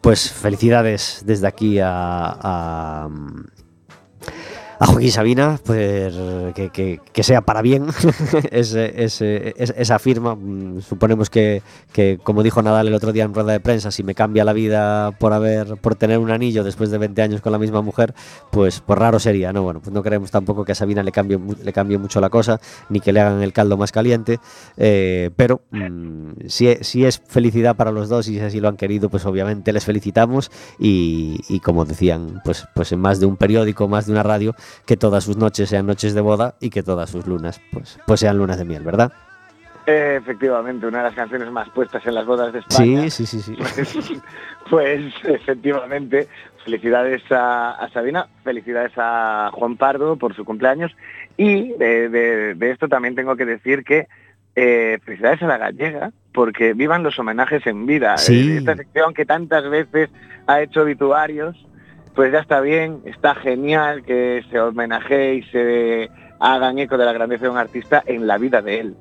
Pues 0.02 0.34
felicidades 0.34 1.24
desde 1.26 1.48
aquí 1.48 1.80
a, 1.80 1.88
a, 2.42 3.10
a 4.84 4.86
Joaquín 4.86 5.12
Sabina, 5.12 5.60
pues 5.64 6.14
que, 6.54 7.00
que- 7.14 7.24
sea 7.24 7.42
para 7.42 7.62
bien 7.62 7.86
ese- 8.52 9.04
ese- 9.04 9.54
es- 9.58 9.74
esa 9.78 9.98
firma. 10.00 10.36
Mm, 10.36 10.82
Suponemos 10.82 11.30
que, 11.30 11.62
como 12.24 12.44
dijo 12.44 12.62
Nadal 12.62 12.88
el 12.90 12.94
otro 12.94 13.14
día 13.14 13.24
en 13.24 13.34
rueda 13.34 13.54
de 13.54 13.60
prensa, 13.62 13.92
si 13.92 14.04
me 14.04 14.14
cambia 14.14 14.44
la 14.44 14.52
vida 14.54 15.12
por 15.12 15.32
haber, 15.32 15.78
por 15.78 15.96
tener 15.96 16.18
un 16.20 16.32
anillo 16.32 16.64
después 16.66 16.92
de 16.92 16.98
20 16.98 17.22
años 17.22 17.42
con 17.42 17.52
la 17.54 17.60
misma 17.60 17.82
mujer, 17.82 18.14
pues, 18.52 18.82
pues 18.82 19.00
raro 19.00 19.20
sería, 19.20 19.54
¿no? 19.54 19.64
Bueno, 19.64 19.80
pues 19.80 19.94
no 19.94 20.04
queremos 20.04 20.32
tampoco 20.32 20.66
que 20.66 20.74
a 20.74 20.76
Sabina 20.76 21.02
le 21.02 21.12
cambie, 21.14 21.40
le 21.64 21.72
cambie 21.74 21.98
mucho 21.98 22.20
la 22.20 22.30
cosa, 22.30 22.60
ni 22.90 23.00
que 23.00 23.14
le 23.14 23.22
hagan 23.22 23.42
el 23.42 23.54
caldo 23.54 23.78
más 23.78 23.92
caliente, 23.94 24.40
eh, 24.76 25.30
pero 25.38 25.62
mm, 25.72 26.32
si, 26.48 26.68
e- 26.68 26.84
si 26.84 27.06
es 27.06 27.22
felicidad 27.26 27.76
para 27.78 27.92
los 27.92 28.10
dos 28.10 28.28
y 28.28 28.34
si 28.34 28.40
así 28.42 28.60
lo 28.60 28.68
han 28.68 28.76
querido, 28.78 29.10
pues 29.10 29.26
obviamente 29.26 29.72
les 29.72 29.86
felicitamos 29.86 30.52
y, 30.78 31.40
y 31.48 31.62
como 31.62 31.86
decían, 31.86 32.42
pues, 32.44 32.66
pues 32.76 32.92
en 32.92 33.00
más 33.00 33.20
de 33.22 33.26
un 33.28 33.38
periódico, 33.38 33.88
más 33.88 34.08
de 34.08 34.12
una 34.12 34.24
radio, 34.24 34.56
que 34.86 34.98
todas 34.98 35.24
sus 35.24 35.38
noches 35.38 35.70
sean 35.70 35.86
noches 35.86 36.14
de 36.14 36.22
boda 36.22 36.56
y 36.60 36.70
que 36.70 36.84
todas 36.84 37.10
sus 37.10 37.26
lunas 37.28 37.62
pues, 37.72 38.00
pues 38.06 38.20
sean 38.20 38.38
lunas 38.38 38.58
de 38.58 38.66
miel, 38.66 38.84
¿verdad? 38.84 39.12
Eh, 39.86 40.18
Efectivamente, 40.22 40.86
una 40.88 41.00
de 41.00 41.04
las 41.06 41.14
canciones 41.14 41.52
más 41.52 41.70
puestas 41.72 42.06
en 42.06 42.16
las 42.16 42.26
bodas 42.26 42.54
de 42.54 42.60
España. 42.60 43.02
Sí, 43.10 43.26
sí, 43.26 43.26
sí, 43.26 43.42
sí. 43.42 43.56
Pues, 43.58 44.22
pues, 44.70 45.14
efectivamente, 45.26 46.28
felicidades 46.64 47.22
a, 47.32 47.72
a 47.72 47.90
Sabina, 47.90 48.28
felicidades 48.44 48.94
a 48.98 49.50
Juan 49.54 49.76
Pardo 49.76 50.16
por 50.16 50.34
su 50.36 50.46
cumpleaños 50.46 50.92
y 51.36 51.74
de, 51.74 52.08
de- 52.10 52.54
de 52.56 52.72
esto 52.72 52.88
también 52.88 53.16
tengo 53.16 53.36
que 53.36 53.46
decir 53.46 53.84
que 53.84 54.08
eh, 54.56 55.00
felicidades 55.04 55.42
a 55.42 55.48
la 55.48 55.58
gallega 55.58 56.12
porque 56.32 56.74
vivan 56.74 57.04
los 57.04 57.20
homenajes 57.20 57.66
en 57.68 57.86
vida. 57.86 58.18
Sí. 58.18 58.52
Eh, 58.54 58.58
Esta 58.60 58.76
sección 58.78 59.14
que 59.14 59.26
tantas 59.26 59.70
veces 59.70 60.10
ha 60.48 60.62
hecho 60.62 60.84
obituarios, 60.84 61.58
pues 62.16 62.32
ya 62.32 62.40
está 62.40 62.62
bien, 62.62 63.02
está 63.06 63.36
genial 63.36 64.04
que 64.04 64.44
se 64.50 64.60
homenajee 64.60 65.36
y 65.36 65.44
se 65.44 66.12
hagan 66.40 66.78
eco 66.78 66.98
de 66.98 67.06
la 67.06 67.14
grandeza 67.14 67.46
de 67.46 67.50
un 67.50 67.58
artista 67.58 68.04
en 68.06 68.28
la 68.28 68.38
vida 68.38 68.62
de 68.62 68.80
él. 68.80 68.96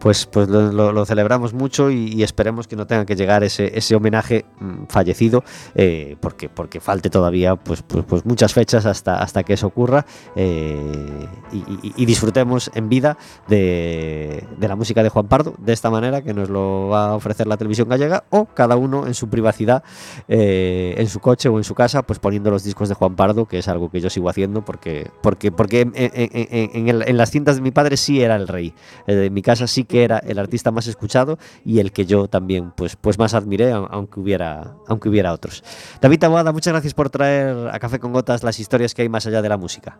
Pues, 0.00 0.26
pues 0.26 0.48
lo, 0.48 1.04
celebramos 1.04 1.52
mucho 1.52 1.90
y, 1.90 2.22
esperemos 2.22 2.66
que 2.66 2.74
no 2.74 2.86
tenga 2.86 3.04
que 3.04 3.16
llegar 3.16 3.44
ese, 3.44 3.76
ese 3.76 3.94
homenaje 3.94 4.46
mm, 4.58 4.84
fallecido, 4.88 5.44
eh, 5.74 6.16
porque, 6.20 6.48
porque 6.48 6.80
falte 6.80 7.10
todavía 7.10 7.56
pues, 7.56 7.82
pues, 7.82 8.04
pues 8.06 8.24
muchas 8.24 8.54
fechas 8.54 8.86
hasta, 8.86 9.20
hasta 9.22 9.42
que 9.42 9.54
eso 9.54 9.66
ocurra 9.66 10.06
eh, 10.36 11.28
y, 11.52 12.06
disfrutemos 12.06 12.70
en 12.74 12.88
vida 12.88 13.18
de, 13.46 14.44
de 14.58 14.68
la 14.68 14.74
música 14.74 15.02
de 15.02 15.10
Juan 15.10 15.28
Pardo 15.28 15.54
de 15.58 15.72
esta 15.72 15.90
manera 15.90 16.22
que 16.22 16.34
nos 16.34 16.48
lo 16.48 16.88
va 16.88 17.10
a 17.10 17.14
ofrecer 17.14 17.46
la 17.46 17.56
televisión 17.56 17.88
gallega 17.88 18.24
o 18.30 18.46
cada 18.46 18.76
uno 18.76 19.06
en 19.06 19.14
su 19.14 19.28
privacidad, 19.28 19.82
eh, 20.28 20.94
en 20.96 21.08
su 21.08 21.20
coche 21.20 21.48
o 21.48 21.58
en 21.58 21.64
su 21.64 21.74
casa, 21.74 22.02
pues 22.02 22.18
poniendo 22.18 22.50
los 22.50 22.64
discos 22.64 22.88
de 22.88 22.94
Juan 22.94 23.16
Pardo, 23.16 23.46
que 23.46 23.58
es 23.58 23.68
algo 23.68 23.90
que 23.90 24.00
yo 24.00 24.10
sigo 24.10 24.28
haciendo 24.28 24.64
porque, 24.64 25.10
porque, 25.22 25.52
porque 25.52 25.88
en, 25.92 27.16
las 27.16 27.30
cintas 27.30 27.56
de 27.56 27.62
mi 27.62 27.70
padre 27.70 27.96
sí 27.96 28.22
era 28.22 28.36
el 28.36 28.48
rey. 28.48 28.74
En 29.06 29.32
mi 29.32 29.42
casa 29.42 29.66
sí 29.66 29.84
que 29.90 30.04
era 30.04 30.18
el 30.18 30.38
artista 30.38 30.70
más 30.70 30.86
escuchado 30.86 31.38
y 31.64 31.80
el 31.80 31.92
que 31.92 32.06
yo 32.06 32.28
también 32.28 32.70
pues, 32.70 32.96
pues 32.96 33.18
más 33.18 33.34
admiré, 33.34 33.72
aunque 33.72 34.20
hubiera, 34.20 34.74
aunque 34.86 35.08
hubiera 35.08 35.32
otros. 35.32 35.64
David 36.00 36.20
Taboada, 36.20 36.52
muchas 36.52 36.72
gracias 36.72 36.94
por 36.94 37.10
traer 37.10 37.68
a 37.72 37.78
Café 37.78 37.98
con 37.98 38.12
Gotas 38.12 38.42
las 38.42 38.60
historias 38.60 38.94
que 38.94 39.02
hay 39.02 39.08
más 39.08 39.26
allá 39.26 39.42
de 39.42 39.48
la 39.48 39.56
música. 39.56 39.98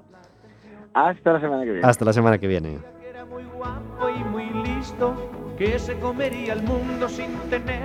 Hasta 0.94 1.32
la 1.32 1.40
semana 1.40 1.64
que 1.64 1.70
viene. 1.72 1.86
Hasta 1.86 2.04
la 2.04 2.12
semana 2.12 2.38
que 2.38 2.46
viene. 2.46 2.78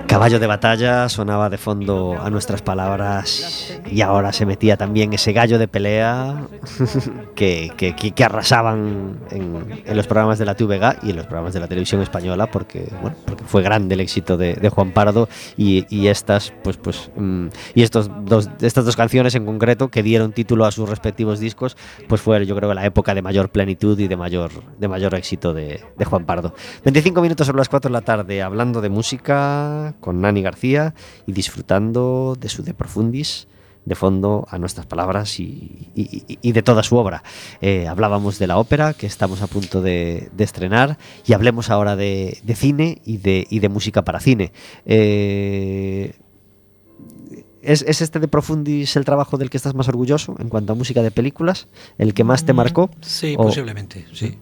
Caballo 0.06 0.38
de 0.38 0.46
batalla 0.46 1.10
sonaba 1.10 1.50
de 1.50 1.58
fondo 1.58 2.16
a 2.18 2.30
nuestras 2.30 2.62
palabras 2.62 3.78
y 3.84 4.00
ahora 4.00 4.32
se 4.32 4.46
metía 4.46 4.78
también 4.78 5.12
ese 5.12 5.34
gallo 5.34 5.58
de 5.58 5.68
pelea 5.68 6.46
que, 7.34 7.70
que, 7.76 8.24
arrasaban 8.24 9.18
en, 9.30 9.94
los 9.94 10.06
programas 10.06 10.38
de 10.38 10.46
la 10.46 10.54
TVG 10.54 11.04
y 11.04 11.10
en 11.10 11.16
los 11.16 11.26
programas 11.26 11.52
de 11.52 11.60
la 11.60 11.68
televisión 11.68 12.00
española 12.00 12.50
porque, 12.50 12.88
bueno, 13.02 13.14
porque 13.26 13.44
fue 13.44 13.60
grande 13.60 13.94
el 13.94 14.00
éxito 14.00 14.38
de, 14.38 14.56
Juan 14.70 14.92
Pardo 14.92 15.28
y, 15.58 16.06
estas 16.06 16.54
pues 16.62 16.78
pues 16.78 17.10
mm, 17.14 17.48
y 17.74 17.82
estos 17.82 18.10
dos, 18.24 18.48
estas 18.62 18.86
dos 18.86 18.96
canciones 18.96 19.34
en 19.34 19.44
concreto 19.44 19.88
que 19.88 20.02
dieron 20.02 20.32
título 20.32 20.64
a 20.64 20.70
sus 20.70 20.88
respectivos 20.88 21.40
discos 21.40 21.76
pues 22.08 22.22
fue 22.22 22.46
yo 22.46 22.56
creo 22.56 22.72
la 22.72 22.86
época 22.86 23.14
de 23.14 23.20
mayor 23.20 23.50
plenitud 23.50 23.98
y 23.98 24.08
de 24.08 24.16
mayor, 24.16 24.50
de 24.78 24.88
mayor 24.88 25.14
éxito 25.14 25.52
de, 25.52 25.84
de 25.98 26.04
Juan 26.06 26.24
Pardo. 26.24 26.54
25 26.84 27.20
minutos 27.20 27.46
sobre 27.46 27.58
las 27.58 27.65
4 27.68 27.88
de 27.88 27.92
la 27.92 28.02
tarde 28.02 28.42
hablando 28.42 28.80
de 28.80 28.88
música 28.88 29.94
con 30.00 30.20
Nani 30.20 30.42
García 30.42 30.94
y 31.26 31.32
disfrutando 31.32 32.36
de 32.38 32.48
su 32.48 32.62
De 32.62 32.74
Profundis 32.74 33.48
de 33.86 33.94
fondo 33.94 34.46
a 34.50 34.58
nuestras 34.58 34.84
palabras 34.84 35.38
y, 35.40 35.88
de 36.42 36.62
toda 36.62 36.82
su 36.82 36.96
obra. 36.96 37.22
Eh, 37.60 37.86
hablábamos 37.86 38.38
de 38.38 38.48
la 38.48 38.58
ópera 38.58 38.92
que 38.92 39.06
estamos 39.06 39.40
a 39.42 39.46
punto 39.46 39.80
de, 39.80 40.30
estrenar 40.36 40.98
y 41.24 41.32
hablemos 41.32 41.70
ahora 41.70 41.96
de, 41.96 42.38
cine 42.54 43.00
y 43.04 43.18
de, 43.18 43.46
de, 43.48 43.68
música 43.68 44.02
para 44.02 44.18
cine. 44.20 44.52
Eh, 44.84 46.14
¿es, 47.62 47.82
este 47.82 48.18
de 48.18 48.28
Profundis 48.28 48.96
el 48.96 49.04
trabajo 49.04 49.38
del 49.38 49.50
que 49.50 49.56
estás 49.56 49.74
más 49.74 49.88
orgulloso 49.88 50.34
en 50.40 50.48
cuanto 50.48 50.72
a 50.72 50.76
música 50.76 51.02
de 51.02 51.12
películas? 51.12 51.68
¿El 51.96 52.12
que 52.12 52.24
más 52.24 52.44
te 52.44 52.52
mm, 52.52 52.56
marcó? 52.56 52.90
Sí, 53.00 53.36
posiblemente, 53.36 54.04
sí. 54.12 54.36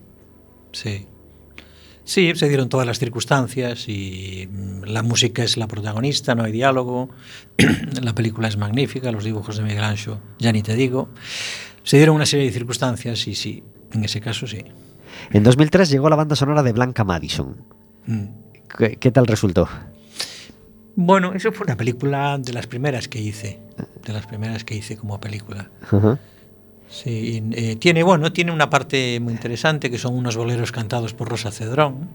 Sí. 0.73 1.07
Sí, 2.05 2.33
se 2.35 2.49
dieron 2.49 2.69
todas 2.69 2.87
las 2.87 2.99
circunstancias 2.99 3.89
y 3.89 4.49
mm, 4.51 4.85
la 4.85 5.03
música 5.03 5.43
es 5.43 5.57
la 5.57 5.67
protagonista, 5.67 6.35
no 6.35 6.45
hay 6.45 6.53
diálogo, 6.53 7.09
la 8.03 8.15
película 8.15 8.49
es 8.49 8.59
magnífica, 8.59 9.11
los 9.11 9.25
dibujos 9.25 9.57
de 9.57 9.63
Miguel 9.63 9.85
Ancho, 9.85 10.21
ya 10.39 10.53
ni 10.53 10.63
te 10.63 10.75
digo. 10.75 11.09
Se 11.83 11.97
dieron 11.97 12.17
una 12.17 12.27
serie 12.27 12.47
de 12.47 12.53
circunstancias 12.53 13.27
y 13.27 13.35
sí, 13.35 13.65
en 13.93 14.05
ese 14.05 14.21
caso 14.21 14.47
sí. 14.47 14.65
En 15.31 15.43
2003 15.43 15.89
llegó 15.89 16.11
la 16.11 16.17
banda 16.17 16.37
sonora 16.37 16.63
de 16.63 16.73
Blanca 16.73 17.05
Madison. 17.05 17.57
Mm. 18.07 18.25
¿Qué, 19.01 19.11
tal 19.13 19.27
resultó? 19.27 19.69
Bueno, 20.97 21.33
eso 21.33 21.53
fue 21.53 21.65
una 21.65 21.77
película 21.77 22.39
de 22.39 22.53
las 22.53 22.67
primeras 22.67 23.09
que 23.09 23.21
hice, 23.21 23.61
de 24.05 24.13
las 24.13 24.27
primeras 24.27 24.65
que 24.65 24.75
hice 24.75 24.97
como 24.97 25.21
película. 25.21 25.71
Sí, 26.95 27.43
eh, 27.51 27.75
tiene, 27.75 28.05
bueno, 28.05 28.33
tiene 28.33 28.53
una 28.53 28.71
parte 28.71 29.19
muy 29.19 29.33
interesante 29.33 29.91
que 29.91 29.99
son 29.99 30.15
unos 30.15 30.37
boleros 30.37 30.71
cantados 30.71 31.13
por 31.13 31.29
Rosa 31.29 31.51
Cedrón, 31.51 32.09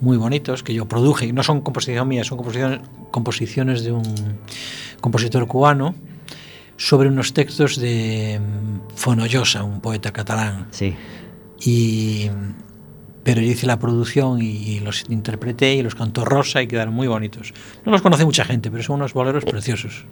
muy 0.00 0.16
bonitos, 0.16 0.62
que 0.62 0.72
yo 0.72 0.86
produje, 0.88 1.26
y 1.26 1.32
no 1.34 1.42
son 1.42 1.60
composición 1.60 2.08
mía, 2.08 2.24
son 2.24 2.38
composiciones, 2.38 2.80
composiciones 3.10 3.84
de 3.84 3.92
un 3.92 4.38
compositor 5.02 5.46
cubano 5.46 5.94
sobre 6.78 7.10
unos 7.10 7.34
textos 7.34 7.76
de 7.76 8.40
mm, 8.40 8.96
Fonollosa, 8.96 9.64
un 9.64 9.82
poeta 9.82 10.14
catalán. 10.14 10.68
Sí. 10.70 10.96
Y, 11.62 12.30
pero 13.22 13.42
yo 13.42 13.48
hice 13.48 13.66
la 13.66 13.78
producción 13.78 14.40
y, 14.40 14.80
los 14.80 15.04
interpreté 15.10 15.74
y 15.74 15.82
los 15.82 15.94
cantó 15.94 16.24
Rosa 16.24 16.62
y 16.62 16.66
quedaron 16.66 16.94
muy 16.94 17.06
bonitos. 17.06 17.52
No 17.84 17.92
los 17.92 18.00
conoce 18.00 18.24
mucha 18.24 18.46
gente, 18.46 18.70
pero 18.70 18.82
son 18.82 18.96
unos 18.96 19.12
boleros 19.12 19.44
preciosos. 19.44 20.06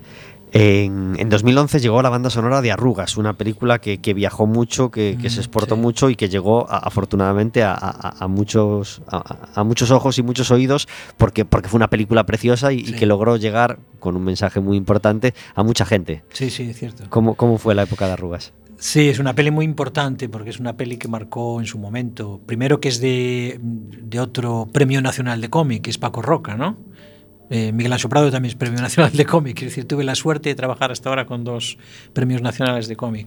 En, 0.52 1.28
2011 1.28 1.80
llegó 1.80 2.02
la 2.02 2.08
banda 2.08 2.30
sonora 2.30 2.60
de 2.60 2.72
Arrugas, 2.72 3.16
una 3.16 3.34
película 3.34 3.78
que, 3.78 4.14
viajó 4.14 4.46
mucho, 4.46 4.90
que, 4.90 5.16
se 5.22 5.36
mm, 5.36 5.40
exportó 5.40 5.76
mucho 5.76 6.10
y 6.10 6.16
que 6.16 6.28
llegó 6.28 6.70
afortunadamente 6.70 7.62
a, 7.62 8.26
muchos, 8.28 9.02
a, 9.08 9.62
muchos 9.64 9.90
ojos 9.90 10.18
y 10.18 10.22
muchos 10.22 10.50
oídos 10.50 10.88
porque, 11.16 11.44
porque 11.44 11.68
fue 11.68 11.78
una 11.78 11.88
película 11.88 12.24
preciosa 12.26 12.72
y, 12.72 12.82
que 12.82 13.06
logró 13.06 13.36
llegar 13.36 13.78
con 14.00 14.16
un 14.16 14.24
mensaje 14.24 14.60
muy 14.60 14.76
importante 14.76 15.34
a 15.54 15.62
mucha 15.62 15.84
gente. 15.84 16.24
Sí, 16.32 16.50
sí, 16.50 16.64
es 16.70 16.78
cierto. 16.78 17.04
¿Cómo, 17.10 17.34
cómo 17.34 17.58
fue 17.58 17.74
la 17.74 17.82
época 17.82 18.06
de 18.06 18.12
Arrugas? 18.12 18.52
Sí, 18.80 19.10
es 19.10 19.18
una 19.18 19.34
peli 19.34 19.50
muy 19.50 19.66
importante 19.66 20.30
porque 20.30 20.48
es 20.48 20.58
una 20.58 20.74
peli 20.74 20.96
que 20.96 21.06
marcó 21.06 21.60
en 21.60 21.66
su 21.66 21.78
momento. 21.78 22.40
Primero 22.46 22.80
que 22.80 22.88
es 22.88 22.98
de, 22.98 23.60
de 23.60 24.20
otro 24.20 24.68
premio 24.72 25.02
nacional 25.02 25.42
de 25.42 25.50
cómic, 25.50 25.82
que 25.82 25.90
es 25.90 25.98
Paco 25.98 26.22
Roca, 26.22 26.56
¿no? 26.56 26.78
Eh, 27.50 27.72
Miguel 27.72 27.92
Ancho 27.92 28.08
Prado 28.08 28.30
también 28.30 28.50
es 28.50 28.56
Premio 28.56 28.80
Nacional 28.80 29.12
de 29.12 29.26
Cómic, 29.26 29.58
es 29.62 29.70
decir, 29.70 29.84
tuve 29.84 30.04
la 30.04 30.14
suerte 30.14 30.50
de 30.50 30.54
trabajar 30.54 30.92
hasta 30.92 31.08
ahora 31.08 31.26
con 31.26 31.42
dos 31.42 31.78
premios 32.12 32.42
nacionales 32.42 32.86
de 32.86 32.94
cómic. 32.94 33.26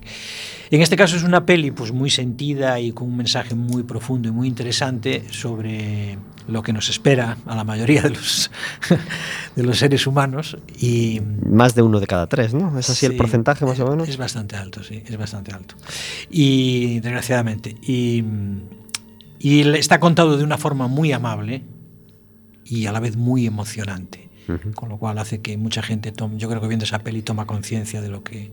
En 0.71 0.81
este 0.81 0.95
caso 0.95 1.17
es 1.17 1.23
una 1.23 1.45
peli 1.45 1.71
pues, 1.71 1.91
muy 1.91 2.09
sentida 2.09 2.79
y 2.79 2.93
con 2.93 3.09
un 3.09 3.17
mensaje 3.17 3.53
muy 3.53 3.83
profundo 3.83 4.29
y 4.29 4.31
muy 4.31 4.47
interesante 4.47 5.25
sobre 5.29 6.17
lo 6.47 6.63
que 6.63 6.71
nos 6.71 6.89
espera 6.89 7.37
a 7.45 7.55
la 7.55 7.65
mayoría 7.65 8.01
de 8.01 8.11
los, 8.11 8.49
de 9.57 9.63
los 9.63 9.77
seres 9.77 10.07
humanos. 10.07 10.57
Y, 10.79 11.21
más 11.45 11.75
de 11.75 11.81
uno 11.81 11.99
de 11.99 12.07
cada 12.07 12.27
tres, 12.27 12.53
¿no? 12.53 12.79
¿Es 12.79 12.89
así 12.89 13.05
el 13.05 13.17
porcentaje 13.17 13.65
más 13.65 13.79
o 13.81 13.87
menos? 13.87 14.07
Es 14.07 14.17
bastante 14.17 14.55
alto, 14.55 14.83
sí, 14.83 15.03
es 15.05 15.17
bastante 15.17 15.51
alto. 15.51 15.75
Y 16.29 17.01
desgraciadamente. 17.01 17.75
Y, 17.81 18.23
y 19.37 19.61
está 19.75 19.99
contado 19.99 20.37
de 20.37 20.45
una 20.45 20.57
forma 20.57 20.87
muy 20.87 21.11
amable 21.11 21.63
y 22.73 22.87
a 22.87 22.91
la 22.91 22.99
vez 22.99 23.15
muy 23.17 23.45
emocionante. 23.45 24.29
Con 24.75 24.89
lo 24.89 24.97
cual 24.97 25.17
hace 25.19 25.41
que 25.41 25.55
mucha 25.55 25.81
gente, 25.81 26.11
tome, 26.11 26.37
yo 26.37 26.49
creo 26.49 26.59
que 26.59 26.67
viendo 26.67 26.83
esa 26.83 26.99
peli 26.99 27.21
toma 27.21 27.47
conciencia 27.47 28.01
de 28.01 28.09
lo 28.09 28.25
que 28.25 28.51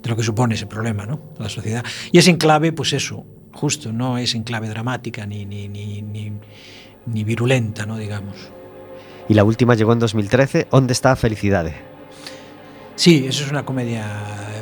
de 0.00 0.08
lo 0.08 0.14
que 0.14 0.22
supone 0.22 0.54
ese 0.54 0.66
problema, 0.66 1.06
¿no? 1.06 1.20
La 1.40 1.48
sociedad. 1.48 1.84
Y 2.12 2.18
es 2.18 2.28
en 2.28 2.36
clave, 2.36 2.70
pues 2.70 2.92
eso, 2.92 3.26
justo, 3.52 3.92
no 3.92 4.16
es 4.16 4.36
en 4.36 4.44
clave 4.44 4.68
dramática 4.68 5.26
ni, 5.26 5.44
ni, 5.44 5.66
ni, 5.66 6.02
ni, 6.02 6.32
ni 7.06 7.24
virulenta, 7.24 7.84
¿no? 7.84 7.98
Digamos. 7.98 8.36
Y 9.28 9.34
la 9.34 9.42
última 9.42 9.74
llegó 9.74 9.92
en 9.92 9.98
2013, 9.98 10.68
¿Dónde 10.70 10.92
está 10.92 11.16
Felicidades? 11.16 11.74
Sí, 12.94 13.26
eso 13.26 13.42
es 13.42 13.50
una 13.50 13.64
comedia 13.64 14.06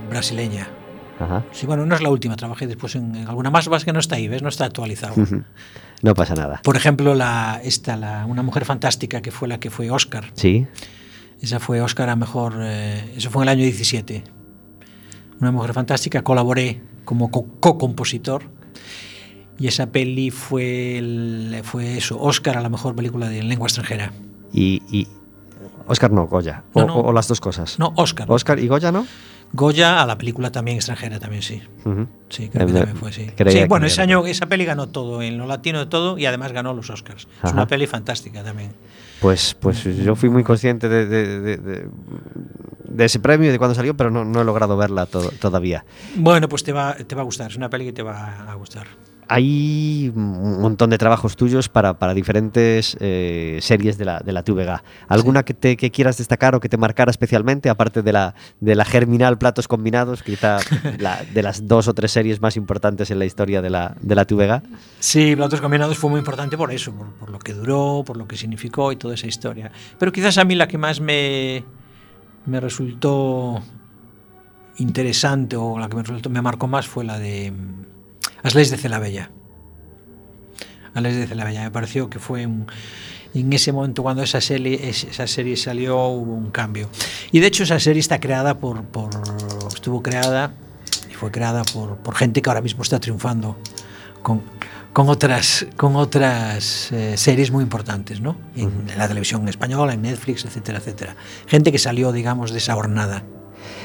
brasileña. 0.08 0.68
Sí, 1.52 1.66
bueno, 1.66 1.86
no 1.86 1.94
es 1.94 2.02
la 2.02 2.10
última, 2.10 2.36
trabajé 2.36 2.66
después 2.66 2.94
en, 2.96 3.14
alguna 3.28 3.50
más, 3.50 3.68
más 3.68 3.84
que 3.84 3.92
no 3.92 4.00
está 4.00 4.16
ahí, 4.16 4.28
¿ves? 4.28 4.42
No 4.42 4.48
está 4.48 4.64
actualizado. 4.64 5.14
No 6.02 6.14
pasa 6.14 6.34
nada. 6.34 6.60
Por 6.62 6.76
ejemplo, 6.76 7.14
la, 7.14 7.60
esta, 7.62 7.96
la, 7.96 8.26
una 8.26 8.42
mujer 8.42 8.64
fantástica 8.64 9.22
que 9.22 9.30
fue 9.30 9.48
la 9.48 9.58
que 9.58 9.70
fue 9.70 9.90
Oscar. 9.90 10.30
Sí. 10.34 10.66
Esa 11.40 11.60
fue 11.60 11.80
Oscar 11.80 12.08
a 12.08 12.16
mejor. 12.16 12.54
Eh, 12.60 13.14
eso 13.16 13.30
fue 13.30 13.42
en 13.42 13.48
el 13.48 13.52
año 13.52 13.64
17. 13.64 14.24
Una 15.40 15.50
mujer 15.50 15.72
fantástica, 15.72 16.22
colaboré 16.22 16.82
como 17.04 17.30
co-compositor. 17.30 18.44
y 19.58 19.66
esa 19.66 19.86
peli 19.86 20.30
fue, 20.30 21.62
fue 21.64 21.98
eso, 21.98 22.20
Oscar 22.20 22.58
a 22.58 22.60
la 22.60 22.68
mejor 22.68 22.94
película 22.94 23.28
de 23.28 23.42
lengua 23.42 23.66
extranjera. 23.66 24.12
Y, 24.52 24.82
y 24.90 25.08
Oscar 25.86 26.10
no, 26.12 26.26
Goya. 26.26 26.64
O, 26.72 26.82
o, 26.82 27.12
las 27.12 27.28
dos 27.28 27.40
cosas. 27.40 27.78
No, 27.78 27.92
Oscar. 27.96 28.30
Oscar 28.30 28.58
y 28.58 28.68
Goya, 28.68 28.92
¿no? 28.92 29.06
Goya 29.52 30.02
a 30.02 30.06
la 30.06 30.16
película 30.16 30.50
también 30.50 30.76
extranjera, 30.76 31.18
también 31.18 31.42
sí. 31.42 31.62
Sí, 32.30 32.48
creo 32.48 32.66
que 32.66 32.72
también 32.72 32.96
fue, 32.96 33.12
sí. 33.12 33.30
sí 33.48 33.64
bueno, 33.68 33.86
ese 33.86 34.00
año 34.00 34.24
esa 34.26 34.46
peli 34.46 34.64
ganó 34.64 34.88
todo, 34.88 35.20
en 35.22 35.36
lo 35.36 35.46
latino 35.46 35.80
de 35.80 35.86
todo, 35.86 36.16
y 36.16 36.26
además 36.26 36.52
ganó 36.52 36.72
los 36.72 36.88
Oscars. 36.88 37.28
Es 37.44 37.52
una 37.52 37.66
peli 37.66 37.86
fantástica 37.86 38.42
también. 38.42 38.72
Pues, 39.20 39.54
pues 39.54 39.84
yo 39.84 40.16
fui 40.16 40.30
muy 40.30 40.42
consciente 40.42 40.88
de, 40.88 41.06
de, 41.06 41.56
de, 41.58 43.04
ese 43.04 43.20
premio 43.20 43.48
y 43.48 43.52
de 43.52 43.58
cuando 43.58 43.74
salió, 43.74 43.96
pero 43.96 44.10
no, 44.10 44.24
no 44.24 44.40
he 44.40 44.44
logrado 44.44 44.76
verla 44.76 45.06
todavía. 45.06 45.84
Bueno, 46.16 46.48
pues 46.48 46.64
te 46.64 46.72
va, 46.72 46.94
te 46.94 47.14
va 47.14 47.20
a 47.20 47.24
gustar, 47.24 47.50
es 47.50 47.56
una 47.56 47.70
peli 47.70 47.84
que 47.84 47.92
te 47.92 48.02
va 48.02 48.50
a 48.50 48.54
gustar 48.54 48.86
hay 49.32 50.12
un 50.14 50.60
montón 50.60 50.90
de 50.90 50.98
trabajos 50.98 51.36
tuyos 51.36 51.70
para, 51.70 51.98
para 51.98 52.12
diferentes 52.12 52.98
eh, 53.00 53.58
series 53.62 53.96
de 53.96 54.04
la, 54.04 54.20
de 54.20 54.30
la 54.30 54.42
TVG. 54.42 54.82
¿Alguna 55.08 55.42
que, 55.42 55.54
te, 55.54 55.78
que 55.78 55.90
quieras 55.90 56.18
destacar 56.18 56.54
o 56.54 56.60
que 56.60 56.68
te 56.68 56.76
marcara 56.76 57.10
especialmente, 57.10 57.70
aparte 57.70 58.02
de 58.02 58.12
la, 58.12 58.34
de 58.60 58.74
la 58.74 58.84
Germinal 58.84 59.38
Platos 59.38 59.68
Combinados, 59.68 60.22
quizá 60.22 60.58
la, 60.98 61.24
de 61.32 61.42
las 61.42 61.66
dos 61.66 61.88
o 61.88 61.94
tres 61.94 62.12
series 62.12 62.42
más 62.42 62.58
importantes 62.58 63.10
en 63.10 63.18
la 63.18 63.24
historia 63.24 63.62
de 63.62 63.70
la, 63.70 63.96
de 64.02 64.14
la 64.14 64.26
TVG? 64.26 64.62
Sí, 64.98 65.34
Platos 65.34 65.62
Combinados 65.62 65.96
fue 65.96 66.10
muy 66.10 66.18
importante 66.18 66.58
por 66.58 66.70
eso, 66.70 66.92
por, 66.92 67.06
por, 67.14 67.30
lo 67.30 67.38
que 67.38 67.54
duró, 67.54 68.02
por 68.04 68.18
lo 68.18 68.28
que 68.28 68.36
significó 68.36 68.92
y 68.92 68.96
toda 68.96 69.14
esa 69.14 69.28
historia. 69.28 69.72
Pero 69.98 70.12
quizás 70.12 70.36
a 70.36 70.44
mí 70.44 70.54
la 70.54 70.68
que 70.68 70.76
más 70.76 71.00
me, 71.00 71.64
me 72.44 72.60
resultó 72.60 73.62
interesante 74.76 75.56
o 75.56 75.78
la 75.78 75.88
que 75.88 75.96
me, 75.96 76.02
resultó, 76.02 76.28
me 76.28 76.42
marcó 76.42 76.66
más 76.66 76.86
fue 76.86 77.04
la 77.04 77.18
de 77.18 77.50
leyes 78.54 78.70
de 78.70 78.76
Celabella. 78.76 79.30
Las 80.94 81.02
leyes 81.02 81.20
de 81.20 81.26
Celabella. 81.26 81.62
Me 81.62 81.70
pareció 81.70 82.10
que 82.10 82.18
fue 82.18 82.46
un, 82.46 82.66
en 83.34 83.52
ese 83.52 83.72
momento 83.72 84.02
cuando 84.02 84.22
esa 84.22 84.40
serie, 84.40 84.88
esa 84.88 85.26
serie 85.26 85.56
salió 85.56 86.06
hubo 86.06 86.34
un 86.34 86.50
cambio. 86.50 86.88
Y 87.30 87.40
de 87.40 87.46
hecho 87.46 87.62
esa 87.62 87.80
serie 87.80 88.00
está 88.00 88.20
creada 88.20 88.58
por, 88.58 88.82
por 88.84 89.10
estuvo 89.74 90.02
creada 90.02 90.52
y 91.10 91.14
fue 91.14 91.30
creada 91.30 91.62
por, 91.64 91.96
por, 91.98 92.14
gente 92.14 92.42
que 92.42 92.50
ahora 92.50 92.60
mismo 92.60 92.82
está 92.82 93.00
triunfando 93.00 93.56
con, 94.22 94.42
con 94.92 95.08
otras, 95.08 95.66
con 95.76 95.96
otras 95.96 96.92
eh, 96.92 97.16
series 97.16 97.50
muy 97.50 97.62
importantes, 97.62 98.20
¿no? 98.20 98.36
En, 98.54 98.88
en 98.90 98.98
la 98.98 99.08
televisión 99.08 99.48
española, 99.48 99.94
en 99.94 100.02
Netflix, 100.02 100.44
etcétera, 100.44 100.78
etcétera. 100.78 101.16
Gente 101.46 101.72
que 101.72 101.78
salió, 101.78 102.12
digamos, 102.12 102.50
de 102.50 102.58
esa 102.58 102.76
hornada. 102.76 103.24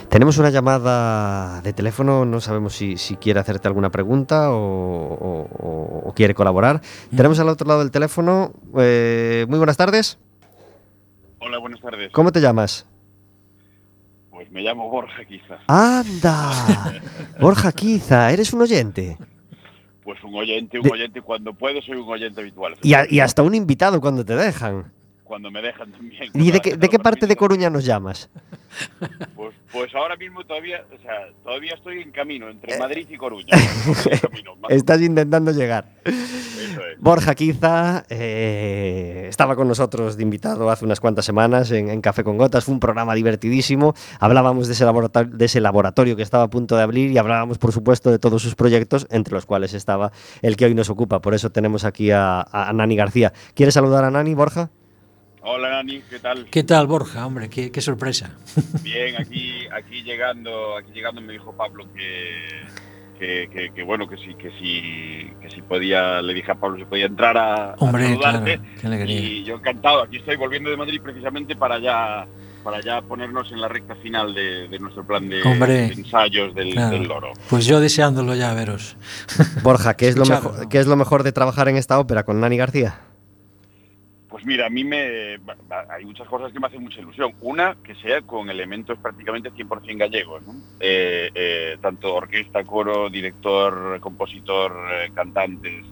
Tenemos 0.09 0.37
una 0.37 0.49
llamada 0.49 1.61
de 1.61 1.73
teléfono, 1.73 2.25
no 2.25 2.39
sabemos 2.39 2.73
si, 2.73 2.97
si 2.97 3.17
quiere 3.17 3.39
hacerte 3.41 3.67
alguna 3.67 3.89
pregunta 3.91 4.51
o, 4.51 4.55
o- 4.55 5.47
o- 5.59 6.01
o 6.09 6.13
quiere 6.13 6.33
colaborar. 6.33 6.81
Tenemos 7.15 7.39
al 7.39 7.49
otro 7.49 7.67
lado 7.67 7.79
del 7.81 7.91
teléfono. 7.91 8.53
eh, 8.77 9.45
muy 9.49 9.57
buenas 9.57 9.75
tardes. 9.77 10.17
Hola, 11.39 11.57
buenas 11.59 11.81
tardes. 11.81 12.11
¿Cómo 12.13 12.31
te 12.31 12.39
llamas? 12.39 12.85
Pues 14.31 14.49
me 14.49 14.61
llamo 14.61 14.89
Borja, 14.89 15.25
quizás. 15.25 15.59
¡Anda! 15.67 16.93
Borja 17.41 17.71
Quiza, 17.73 18.31
eres 18.31 18.53
un 18.53 18.61
oyente. 18.61 19.17
Pues 20.03 20.23
un 20.23 20.33
oyente, 20.35 20.77
un 20.79 20.83
De- 20.85 20.91
oyente 20.91 21.21
cuando 21.21 21.53
puedo, 21.53 21.81
soy 21.81 21.97
un 21.97 22.07
oyente 22.09 22.39
habitual. 22.41 22.75
Y, 22.81 22.93
a- 22.93 23.05
y 23.11 23.19
hasta 23.19 23.43
un 23.43 23.53
invitado 23.55 23.99
cuando 23.99 24.23
te 24.23 24.35
dejan. 24.35 24.91
Cuando 25.27 25.51
me 25.51 25.61
dejan 25.61 25.91
también. 25.91 26.31
¿Y 26.33 26.51
de 26.51 26.59
qué, 26.61 26.77
de 26.77 26.99
parte 26.99 27.27
de. 27.27 27.35
Coruña 27.35 27.69
nos 27.69 27.85
llamas? 27.85 28.29
Pues, 29.35 29.53
pues 29.71 29.93
ahora 29.93 30.15
mismo 30.15 30.43
todavía, 30.43 30.83
o 30.93 31.01
sea, 31.01 31.27
todavía 31.43 31.73
estoy 31.75 32.01
en 32.01 32.11
camino 32.11 32.49
entre 32.49 32.77
Madrid 32.79 33.07
y 33.09 33.17
Coruña. 33.17 33.47
Camino, 34.21 34.55
Estás 34.69 35.01
intentando 35.01 35.51
llegar. 35.51 35.85
menos, 36.05 36.29
eso 36.71 36.81
es. 36.85 36.99
Borja 36.99 37.35
Quiza 37.35 38.05
eh, 38.09 39.25
estaba 39.29 39.55
con 39.55 39.67
nosotros 39.67 40.17
de 40.17 40.23
invitado 40.23 40.69
hace 40.69 40.85
unas 40.85 40.99
cuantas 40.99 41.25
semanas 41.25 41.71
en, 41.71 41.89
en 41.89 42.01
Café 42.01 42.23
con 42.23 42.37
Gotas. 42.37 42.65
Fue 42.65 42.73
un 42.73 42.79
programa 42.79 43.13
divertidísimo. 43.13 43.93
Hablábamos 44.19 44.67
de 44.67 44.73
ese, 44.73 44.85
laboratorio, 44.85 45.35
de 45.35 45.45
ese 45.45 45.61
laboratorio 45.61 46.15
que 46.15 46.23
estaba 46.23 46.43
a 46.43 46.49
punto 46.49 46.75
de 46.77 46.83
abrir 46.83 47.11
y 47.11 47.17
hablábamos, 47.17 47.57
por 47.57 47.71
supuesto, 47.71 48.11
de 48.11 48.19
todos 48.19 48.41
sus 48.41 48.55
proyectos, 48.55 49.07
entre 49.11 49.33
los 49.33 49.45
cuales 49.45 49.73
estaba 49.73 50.11
el 50.41 50.55
que 50.55 50.65
hoy 50.65 50.73
nos 50.73 50.89
ocupa. 50.89 51.21
Por 51.21 51.33
eso 51.33 51.51
tenemos 51.51 51.83
aquí 51.83 52.11
a, 52.11 52.41
a 52.41 52.71
Nani 52.73 52.95
García. 52.95 53.33
¿Quieres 53.53 53.73
saludar 53.73 54.03
a 54.03 54.11
Nani, 54.11 54.33
Borja? 54.33 54.69
Hola, 55.49 55.69
Nani, 55.69 56.01
¿qué 56.09 56.19
tal? 56.19 56.45
¿Qué 56.51 56.63
tal, 56.63 56.87
Borja? 56.87 57.25
Hombre, 57.25 57.49
qué, 57.49 57.71
qué 57.71 57.79
sorpresa. 57.79 58.31
Bien, 58.83 59.15
aquí, 59.17 59.65
aquí 59.73 60.03
llegando, 60.03 60.75
aquí 60.75 60.91
llegando 60.93 61.21
me 61.21 61.31
dijo 61.31 61.53
Pablo 61.55 61.85
que, 61.95 62.65
que, 63.17 63.49
que- 63.49 63.71
que, 63.73 63.83
bueno, 63.83 64.09
que 64.09 64.17
sí, 64.17 64.35
que 64.35 64.49
sí, 64.59 65.31
que 65.41 65.49
sí 65.49 65.61
podía, 65.61 66.21
le 66.21 66.33
dije 66.33 66.51
a 66.51 66.55
Pablo 66.55 66.77
si 66.77 66.83
podía 66.83 67.05
entrar 67.05 67.37
a, 67.37 67.71
a 67.71 67.75
Hombre, 67.75 68.17
claro, 68.17 68.39
saludarte. 68.39 68.59
qué 68.81 68.87
alegría. 68.87 69.19
Y 69.21 69.43
yo 69.45 69.55
encantado, 69.55 70.03
aquí 70.03 70.17
estoy 70.17 70.35
volviendo 70.35 70.69
de 70.69 70.75
Madrid 70.75 70.99
precisamente 71.01 71.55
para 71.55 71.79
ya 71.79 72.27
para 72.65 72.81
ya 72.81 73.01
ponernos 73.01 73.49
en 73.53 73.61
la 73.61 73.69
recta 73.69 73.95
final 73.95 74.33
de, 74.33 74.67
de 74.67 74.79
nuestro 74.79 75.07
plan 75.07 75.29
de, 75.29 75.41
Hombre, 75.43 75.73
de 75.87 75.93
ensayos 75.93 76.53
del, 76.53 76.73
claro. 76.73 76.89
del 76.91 77.07
loro. 77.07 77.31
Pues 77.49 77.65
yo 77.65 77.79
deseándolo 77.79 78.35
ya 78.35 78.53
veros. 78.53 78.97
Borja, 79.63 79.93
¿qué 79.95 80.09
es, 80.09 80.17
lo 80.17 80.25
mejor. 80.25 80.67
¿qué 80.67 80.79
es 80.79 80.87
lo 80.87 80.97
mejor 80.97 81.23
de 81.23 81.31
trabajar 81.31 81.69
en 81.69 81.77
esta 81.77 81.97
ópera 81.97 82.23
con 82.25 82.41
Nani 82.41 82.57
García? 82.57 82.99
Pues 84.37 84.45
mira, 84.45 84.67
a 84.67 84.69
mí 84.69 84.83
me 84.83 85.39
hay 85.89 86.05
muchas 86.05 86.27
cosas 86.27 86.53
que 86.53 86.59
me 86.59 86.67
hacen 86.67 86.83
mucha 86.83 86.99
ilusión. 86.99 87.33
Una, 87.41 87.75
que 87.83 87.95
sea 87.95 88.21
con 88.21 88.47
elementos 88.51 88.99
prácticamente 88.99 89.49
100% 89.51 89.97
gallegos, 89.97 90.45
¿no? 90.45 90.53
Eh, 90.79 91.31
eh, 91.33 91.77
tanto 91.81 92.13
orquesta, 92.13 92.63
coro, 92.63 93.09
director, 93.09 93.99
compositor, 93.99 94.73
eh, 94.91 95.09
cantantes 95.11 95.83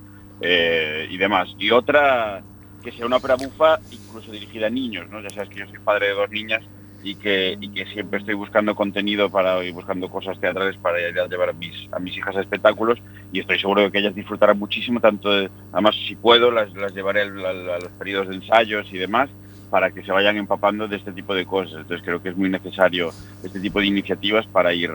y 0.41 1.17
demás. 1.17 1.55
Y 1.57 1.71
otra, 1.71 2.43
que 2.83 2.91
sea 2.91 3.07
una 3.07 3.17
ópera 3.17 3.33
bufa, 3.33 3.79
incluso 3.89 4.31
dirigida 4.31 4.67
a 4.67 4.69
niños, 4.69 5.09
¿no? 5.09 5.23
Ya 5.23 5.31
sabes 5.31 5.49
que 5.49 5.61
yo 5.61 5.65
soy 5.65 5.79
padre 5.79 6.09
de 6.09 6.13
dos 6.13 6.29
niñas 6.29 6.61
y 7.05 7.15
que, 7.15 7.57
siempre 7.93 8.19
estoy 8.19 8.33
buscando 8.33 8.73
contenido 8.73 9.29
para 9.29 9.63
y 9.63 9.71
buscando 9.71 10.09
cosas 10.09 10.39
teatrales 10.39 10.75
para 10.77 10.97
llevar 10.97 11.49
a 11.49 11.53
mis, 11.53 11.71
a 11.91 11.99
mis 11.99 12.17
hijas 12.17 12.35
a 12.35 12.41
espectáculos 12.41 12.99
y 13.31 13.39
estoy 13.39 13.59
seguro 13.59 13.83
de 13.83 13.91
que 13.91 13.99
ellas 13.99 14.15
disfrutarán 14.15 14.57
muchísimo, 14.57 14.99
tanto 14.99 15.29
de- 15.29 15.51
además 15.71 15.95
si 16.07 16.15
puedo 16.15 16.49
las, 16.49 16.73
las 16.73 16.93
llevaré 16.95 17.21
a 17.21 17.25
los 17.25 17.91
periodos 17.99 18.29
de 18.29 18.35
ensayos 18.35 18.91
y 18.91 18.97
demás 18.97 19.29
para 19.69 19.91
que 19.91 20.03
se 20.03 20.11
vayan 20.11 20.37
empapando 20.37 20.87
de 20.87 20.95
este 20.95 21.11
tipo 21.11 21.35
de 21.35 21.45
cosas. 21.45 21.73
Entonces 21.81 22.01
creo 22.03 22.21
que 22.23 22.29
es 22.29 22.37
muy 22.37 22.49
necesario 22.49 23.11
este 23.43 23.59
tipo 23.59 23.79
de 23.79 23.85
iniciativas 23.85 24.47
para 24.47 24.73
ir 24.73 24.91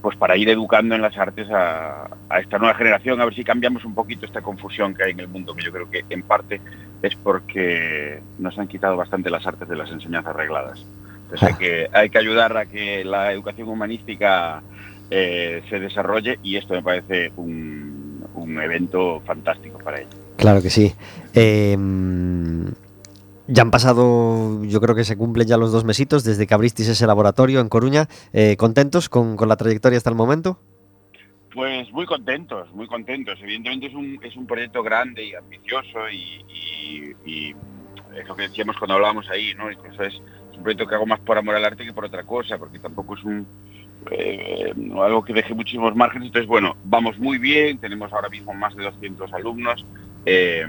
pues 0.00 0.16
para 0.16 0.36
ir 0.36 0.48
educando 0.48 0.94
en 0.94 1.02
las 1.02 1.16
artes 1.18 1.50
a, 1.50 2.08
a 2.28 2.38
esta 2.38 2.58
nueva 2.58 2.74
generación, 2.74 3.20
a 3.20 3.24
ver 3.24 3.34
si 3.34 3.42
cambiamos 3.42 3.84
un 3.84 3.94
poquito 3.94 4.24
esta 4.24 4.40
confusión 4.40 4.94
que 4.94 5.02
hay 5.02 5.10
en 5.12 5.20
el 5.20 5.28
mundo, 5.28 5.52
que 5.54 5.64
yo 5.64 5.72
creo 5.72 5.90
que 5.90 6.04
en 6.08 6.22
parte 6.22 6.60
es 7.02 7.16
porque 7.16 8.20
nos 8.38 8.56
han 8.58 8.68
quitado 8.68 8.96
bastante 8.96 9.30
las 9.30 9.44
artes 9.46 9.68
de 9.68 9.74
las 9.76 9.90
enseñanzas 9.90 10.36
regladas. 10.36 10.86
Entonces 11.26 11.42
hay 11.48 11.54
que, 11.54 11.88
hay 11.92 12.08
que 12.10 12.18
ayudar 12.18 12.56
a 12.56 12.66
que 12.66 13.04
la 13.04 13.32
educación 13.32 13.68
humanística 13.68 14.62
eh, 15.10 15.62
se 15.68 15.78
desarrolle 15.80 16.38
y 16.42 16.56
esto 16.56 16.74
me 16.74 16.82
parece 16.82 17.32
un, 17.36 18.24
un 18.34 18.60
evento 18.60 19.20
fantástico 19.26 19.78
para 19.78 19.98
ello. 20.00 20.08
Claro 20.36 20.62
que 20.62 20.70
sí. 20.70 20.94
Eh, 21.34 21.76
ya 23.48 23.62
han 23.62 23.70
pasado, 23.70 24.64
yo 24.64 24.80
creo 24.80 24.94
que 24.94 25.04
se 25.04 25.16
cumplen 25.16 25.46
ya 25.46 25.56
los 25.56 25.70
dos 25.72 25.84
mesitos 25.84 26.24
desde 26.24 26.46
que 26.46 26.54
abristeis 26.54 26.88
ese 26.88 27.06
laboratorio 27.06 27.60
en 27.60 27.68
Coruña. 27.68 28.08
Eh, 28.32 28.56
¿Contentos 28.56 29.08
con, 29.08 29.36
con 29.36 29.48
la 29.48 29.56
trayectoria 29.56 29.96
hasta 29.98 30.10
el 30.10 30.16
momento? 30.16 30.58
Pues 31.54 31.90
muy 31.92 32.06
contentos, 32.06 32.70
muy 32.74 32.86
contentos. 32.86 33.38
Evidentemente 33.42 33.86
es 33.86 33.94
un, 33.94 34.18
es 34.22 34.36
un 34.36 34.46
proyecto 34.46 34.82
grande 34.82 35.24
y 35.24 35.34
ambicioso 35.34 36.08
y, 36.12 36.44
y- 36.48 37.12
y 37.24 37.54
es 38.16 38.26
lo 38.28 38.34
que 38.36 38.42
decíamos 38.48 38.76
cuando 38.78 38.94
hablábamos 38.94 39.28
ahí, 39.30 39.54
¿no? 39.56 39.70
Incluso 39.70 40.02
es, 40.02 40.20
un 40.56 40.62
proyecto 40.62 40.86
que 40.86 40.94
hago 40.94 41.06
más 41.06 41.20
por 41.20 41.38
amor 41.38 41.54
al 41.54 41.64
arte 41.64 41.84
que 41.84 41.92
por 41.92 42.04
otra 42.04 42.24
cosa, 42.24 42.58
porque 42.58 42.78
tampoco 42.78 43.14
es 43.14 43.24
un 43.24 43.46
eh, 44.10 44.72
algo 45.02 45.24
que 45.24 45.32
deje 45.32 45.54
muchísimos 45.54 45.94
márgenes. 45.96 46.26
Entonces, 46.26 46.48
bueno, 46.48 46.76
vamos 46.84 47.18
muy 47.18 47.38
bien, 47.38 47.78
tenemos 47.78 48.12
ahora 48.12 48.28
mismo 48.28 48.54
más 48.54 48.74
de 48.76 48.84
200 48.84 49.32
alumnos, 49.32 49.84
eh, 50.24 50.64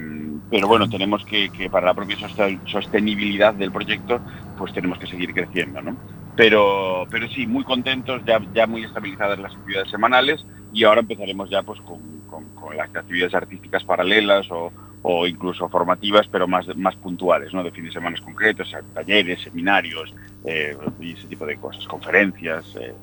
pero 0.49 0.67
bueno, 0.67 0.89
tenemos 0.89 1.25
que, 1.25 1.49
para 1.71 1.87
la 1.87 1.93
propia 1.93 2.17
sostenibilidad 2.65 3.53
del 3.53 3.71
proyecto, 3.71 4.21
pues 4.57 4.73
tenemos 4.73 4.97
que 4.99 5.07
seguir 5.07 5.33
creciendo, 5.33 5.81
¿no? 5.81 5.97
Pero, 6.35 7.07
pero 7.09 7.27
sí, 7.29 7.47
muy 7.47 7.63
contentos, 7.63 8.21
ya, 8.25 8.67
muy 8.67 8.83
estabilizadas 8.83 9.39
las 9.39 9.55
actividades 9.55 9.89
semanales 9.89 10.45
y 10.71 10.83
ahora 10.83 11.01
empezaremos 11.01 11.49
ya 11.49 11.63
pues 11.63 11.81
con 11.81 12.77
las 12.77 12.95
actividades 12.95 13.33
artísticas 13.33 13.83
paralelas 13.83 14.45
o, 14.51 14.71
o 15.09 15.25
incluso 15.25 15.69
formativas, 15.69 16.27
pero 16.27 16.47
más, 16.49 16.65
más 16.75 16.95
puntuales, 16.97 17.53
¿no? 17.53 17.63
De 17.63 17.71
fines 17.71 17.93
de 17.93 17.99
semana 17.99 18.17
concretos, 18.21 18.75
talleres, 18.93 19.41
seminarios 19.41 20.13
eh, 20.43 20.75
y 20.99 21.13
ese 21.13 21.27
tipo 21.27 21.45
de 21.45 21.55
cosas, 21.55 21.87
conferencias. 21.87 22.75
eh, 22.75 22.93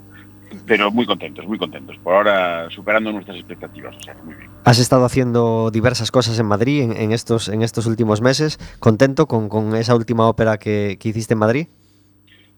pero 0.67 0.91
muy 0.91 1.07
contentos, 1.07 1.47
muy 1.47 1.57
contentos. 1.59 1.97
Por 2.05 2.15
ahora 2.15 2.69
superando 2.71 3.11
nuestras 3.11 3.39
expectativas, 3.39 3.97
o 3.97 4.01
sea, 4.03 4.15
muy 4.23 4.35
bien. 4.35 4.51
Has 4.65 4.79
estado 4.79 5.05
haciendo 5.07 5.71
diversas 5.73 6.11
cosas 6.11 6.39
en 6.39 6.47
Madrid 6.47 6.83
en, 6.83 6.93
en 6.97 7.11
estos, 7.13 7.49
en 7.49 7.63
estos 7.63 7.87
últimos 7.87 8.21
meses. 8.21 8.59
¿Contento 8.81 9.27
con, 9.27 9.49
con 9.49 9.75
esa 9.75 9.95
última 9.97 10.29
ópera 10.29 10.59
que, 10.59 10.99
que 11.01 11.09
hiciste 11.09 11.33
en 11.33 11.39
Madrid? 11.41 11.67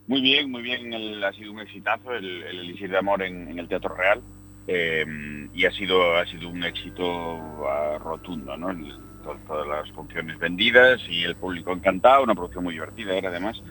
Muy 0.09 0.21
bien, 0.21 0.51
muy 0.51 0.63
bien. 0.63 0.93
El- 0.93 1.23
ha 1.23 1.33
sido 1.33 1.53
un 1.53 1.61
exitazo 1.61 2.13
el, 2.13 2.43
el 2.43 2.59
Elixir 2.61 2.91
de 2.91 2.99
Amor 2.99 3.23
en, 3.23 3.49
en 3.49 3.59
el 3.61 3.69
Teatro 3.69 3.95
Real 3.95 4.21
eh, 4.67 5.07
y 5.55 5.65
ha 5.65 5.71
sido 5.71 6.17
ha 6.17 6.27
sido 6.27 6.49
un 6.49 6.65
éxito 6.65 7.07
ah, 7.69 7.97
rotundo, 8.03 8.57
¿no? 8.57 8.71
El- 8.71 9.06
to- 9.27 9.39
todas 9.47 9.67
las 9.67 9.91
funciones 9.93 10.39
vendidas 10.39 11.01
y 11.09 11.25
el 11.25 11.37
público 11.37 11.73
encantado, 11.73 12.23
una 12.23 12.35
producción 12.35 12.65
muy 12.65 12.75
divertida 12.75 13.15
era 13.15 13.29
además, 13.31 13.63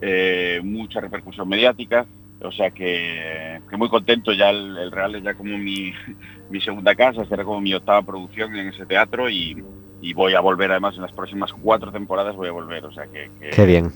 eh, 0.00 0.60
mucha 0.62 1.00
repercusión 1.00 1.48
mediática, 1.48 2.06
o 2.42 2.52
sea 2.52 2.70
que, 2.72 3.60
que 3.70 3.76
muy 3.76 3.88
contento, 3.88 4.32
ya 4.32 4.50
el, 4.50 4.90
Real 4.92 5.14
es 5.14 5.22
ya 5.22 5.34
como 5.34 5.56
mi, 5.58 5.92
segunda 6.60 6.94
casa, 6.94 7.24
será 7.24 7.44
como 7.44 7.60
mi 7.60 7.72
octava 7.74 8.02
producción 8.02 8.54
en 8.56 8.68
ese 8.68 8.84
teatro 8.86 9.30
y, 9.30 9.64
y 10.02 10.12
voy 10.12 10.34
a 10.34 10.40
volver 10.40 10.70
además 10.72 10.96
en 10.96 11.02
las 11.02 11.12
próximas 11.12 11.52
cuatro 11.52 11.90
temporadas 11.92 12.36
voy 12.36 12.48
a 12.48 12.52
volver, 12.52 12.84
o 12.84 12.92
sea 12.92 13.06
que, 13.06 13.30
que- 13.40 13.50
Qué 13.50 13.64
bien. 13.66 13.90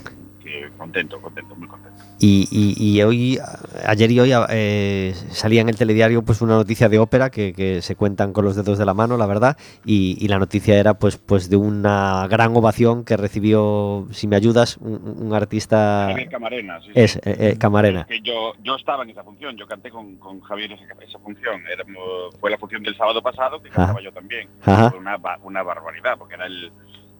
Que 0.48 0.70
contento, 0.76 1.20
contento, 1.20 1.54
muy 1.56 1.68
contento. 1.68 2.02
Y, 2.20 2.48
y- 2.50 2.74
y 2.98 3.02
hoy, 3.02 3.38
ayer 3.86 4.10
y 4.10 4.20
hoy 4.20 4.30
eh, 4.50 5.14
salía 5.30 5.60
en 5.60 5.68
el 5.68 5.76
telediario 5.76 6.22
pues 6.22 6.40
una 6.40 6.54
noticia 6.54 6.88
de 6.88 6.98
ópera 6.98 7.30
que, 7.30 7.52
que 7.52 7.82
se 7.82 7.94
cuentan 7.96 8.32
con 8.32 8.44
los 8.44 8.56
dedos 8.56 8.78
de 8.78 8.84
la 8.86 8.94
mano, 8.94 9.16
la 9.16 9.26
verdad, 9.26 9.56
y, 9.84 10.16
y 10.20 10.28
la 10.28 10.38
noticia 10.38 10.78
era 10.78 10.94
pues, 10.94 11.16
pues 11.18 11.48
de 11.50 11.56
una 11.56 12.26
gran 12.28 12.56
ovación 12.56 13.04
que 13.04 13.16
recibió, 13.16 14.06
si 14.10 14.26
me 14.26 14.36
ayudas, 14.36 14.76
un, 14.78 15.16
un 15.20 15.34
artista 15.34 16.06
Javier 16.10 16.28
Camarena, 16.28 16.80
sí, 16.80 16.90
es 16.94 17.16
eh, 17.16 17.20
eh, 17.24 17.56
Camarena. 17.58 18.04
Que 18.06 18.20
yo, 18.20 18.52
yo 18.62 18.76
estaba 18.76 19.02
en 19.04 19.10
esa 19.10 19.22
función, 19.22 19.56
yo 19.56 19.66
canté 19.66 19.90
con, 19.90 20.16
con 20.16 20.40
Javier 20.40 20.72
esa, 20.72 20.84
esa 21.06 21.18
función. 21.18 21.60
Éramos- 21.72 22.34
fue 22.40 22.50
la 22.50 22.58
función 22.58 22.82
del 22.82 22.96
sábado 22.96 23.22
pasado, 23.22 23.60
que 23.62 23.68
cantaba 23.68 23.92
Ajá. 23.92 24.00
yo 24.02 24.12
también. 24.12 24.48
Ajá. 24.62 24.92
Una, 24.98 25.18
una 25.42 25.62
barbaridad, 25.62 26.16
porque 26.18 26.34
era 26.34 26.46
el. 26.46 26.72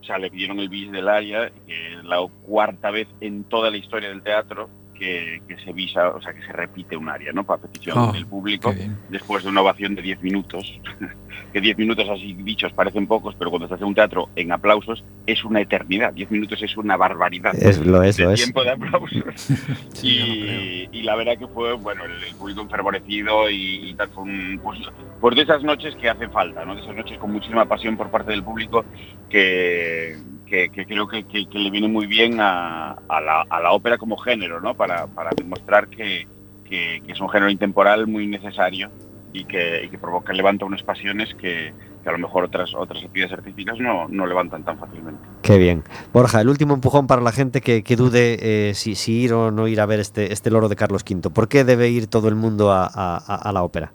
Sea, 0.09 0.17
le 0.17 0.31
pidieron 0.31 0.59
el 0.59 0.71
bis 0.71 0.91
del 0.91 1.07
área, 1.07 1.51
que 1.67 1.93
es 1.93 2.03
la 2.05 2.27
cuarta 2.47 2.91
vez 2.91 3.07
en 3.21 3.45
toda 3.45 3.71
la 3.71 3.77
historia 3.77 4.09
del 4.09 4.23
teatro 4.23 4.71
que, 4.99 5.43
que 5.49 5.57
se 5.59 5.73
visa, 5.73 6.09
o 6.11 6.21
sea, 6.21 6.33
que 6.33 6.43
se 6.43 6.53
repite 6.53 6.97
un 6.97 7.09
área, 7.09 7.33
¿no? 7.33 7.45
Para 7.45 7.63
petición 7.63 7.97
Oh, 7.99 8.13
del 8.13 8.27
público, 8.27 8.75
después 9.09 9.45
de 9.45 9.51
una 9.51 9.63
ovación 9.63 9.95
de 9.95 10.03
10 10.03 10.23
minutos, 10.23 10.81
que 11.53 11.61
10 11.61 11.79
minutos 11.79 12.09
así 12.09 12.35
dichos 12.35 12.73
parecen 12.73 13.07
pocos, 13.07 13.35
pero 13.39 13.51
cuando 13.51 13.67
estás 13.67 13.81
en 13.81 13.87
un 13.87 13.95
teatro 13.95 14.29
en 14.37 14.53
aplausos 14.53 15.05
es 15.27 15.45
una 15.45 15.61
eternidad, 15.61 16.13
10 16.13 16.31
minutos 16.31 16.63
es 16.63 16.77
una 16.77 16.97
barbaridad 16.97 17.55
Es, 17.55 17.79
lo 17.85 18.03
es, 18.03 18.17
de 18.17 18.25
lo 18.25 18.33
es. 18.33 18.43
tiempo 18.43 18.65
de 18.65 18.71
aplausos. 18.71 19.49
Sí, 19.93 20.89
y, 20.93 20.99
y 20.99 21.03
la 21.03 21.17
verdad 21.17 21.39
que 21.39 21.47
fue, 21.49 21.73
bueno, 21.75 22.05
el, 22.05 22.23
el 22.23 22.35
público 22.37 22.61
enfervorecido 22.63 23.51
y, 23.51 23.91
y 23.91 23.95
tal, 23.95 24.09
fue 24.11 24.23
un, 24.25 24.61
pues, 24.63 24.79
pues 25.21 25.37
de 25.37 25.43
esas 25.43 25.63
noches 25.63 25.95
que 25.97 26.09
hacen 26.09 26.31
falta, 26.31 26.65
¿no? 26.65 26.75
De 26.75 26.83
esas 26.83 26.95
noches 26.95 27.19
con 27.19 27.33
muchísima 27.33 27.65
pasión 27.67 27.97
por 27.97 28.11
parte 28.11 28.31
del 28.33 28.43
público 28.45 28.85
que, 29.29 30.17
que, 30.49 30.71
creo 30.71 31.07
que, 31.09 31.25
le 31.53 31.71
viene 31.71 31.89
muy 31.89 32.07
bien 32.07 32.39
a, 32.41 32.97
la, 33.09 33.73
ópera 33.73 33.99
como 33.99 34.17
género, 34.17 34.61
¿no? 34.61 34.75
Para, 34.75 35.07
demostrar 35.37 35.89
que, 35.89 36.27
es 36.71 37.21
un 37.21 37.29
género 37.29 37.51
intemporal 37.51 38.07
muy 38.07 38.27
necesario 38.27 38.91
y 39.33 39.45
que, 39.45 39.89
y 39.91 39.97
provoca, 39.97 40.33
levanta 40.33 40.65
unas 40.65 40.83
pasiones 40.83 41.35
que, 41.35 41.73
a 42.05 42.13
lo 42.13 42.19
mejor 42.19 42.45
otras, 42.45 42.75
otras 42.75 43.05
actividades 43.05 43.35
artísticas 43.35 43.79
no, 43.79 44.09
no 44.09 44.27
levantan 44.27 44.65
tan 44.65 44.79
fácilmente. 44.79 45.21
Qué 45.43 45.59
bien. 45.59 45.85
Borja, 46.13 46.41
el 46.41 46.49
último 46.49 46.75
empujón 46.75 47.07
para 47.07 47.21
la 47.21 47.33
gente 47.33 47.61
que, 47.61 47.83
dude 47.97 48.39
eh, 48.41 48.75
si, 48.75 48.95
ir 49.13 49.35
o 49.35 49.51
no 49.51 49.69
ir 49.69 49.81
a 49.81 49.87
ver 49.87 50.01
este, 50.01 50.33
este 50.33 50.51
loro 50.51 50.69
de 50.69 50.77
Carlos 50.77 51.05
V. 51.09 51.31
¿Por 51.31 51.49
qué 51.49 51.65
debe 51.65 51.91
ir 51.91 52.07
todo 52.07 52.29
el 52.29 52.35
mundo 52.35 52.73
a 52.73 53.51
la 53.53 53.63
ópera? 53.63 53.93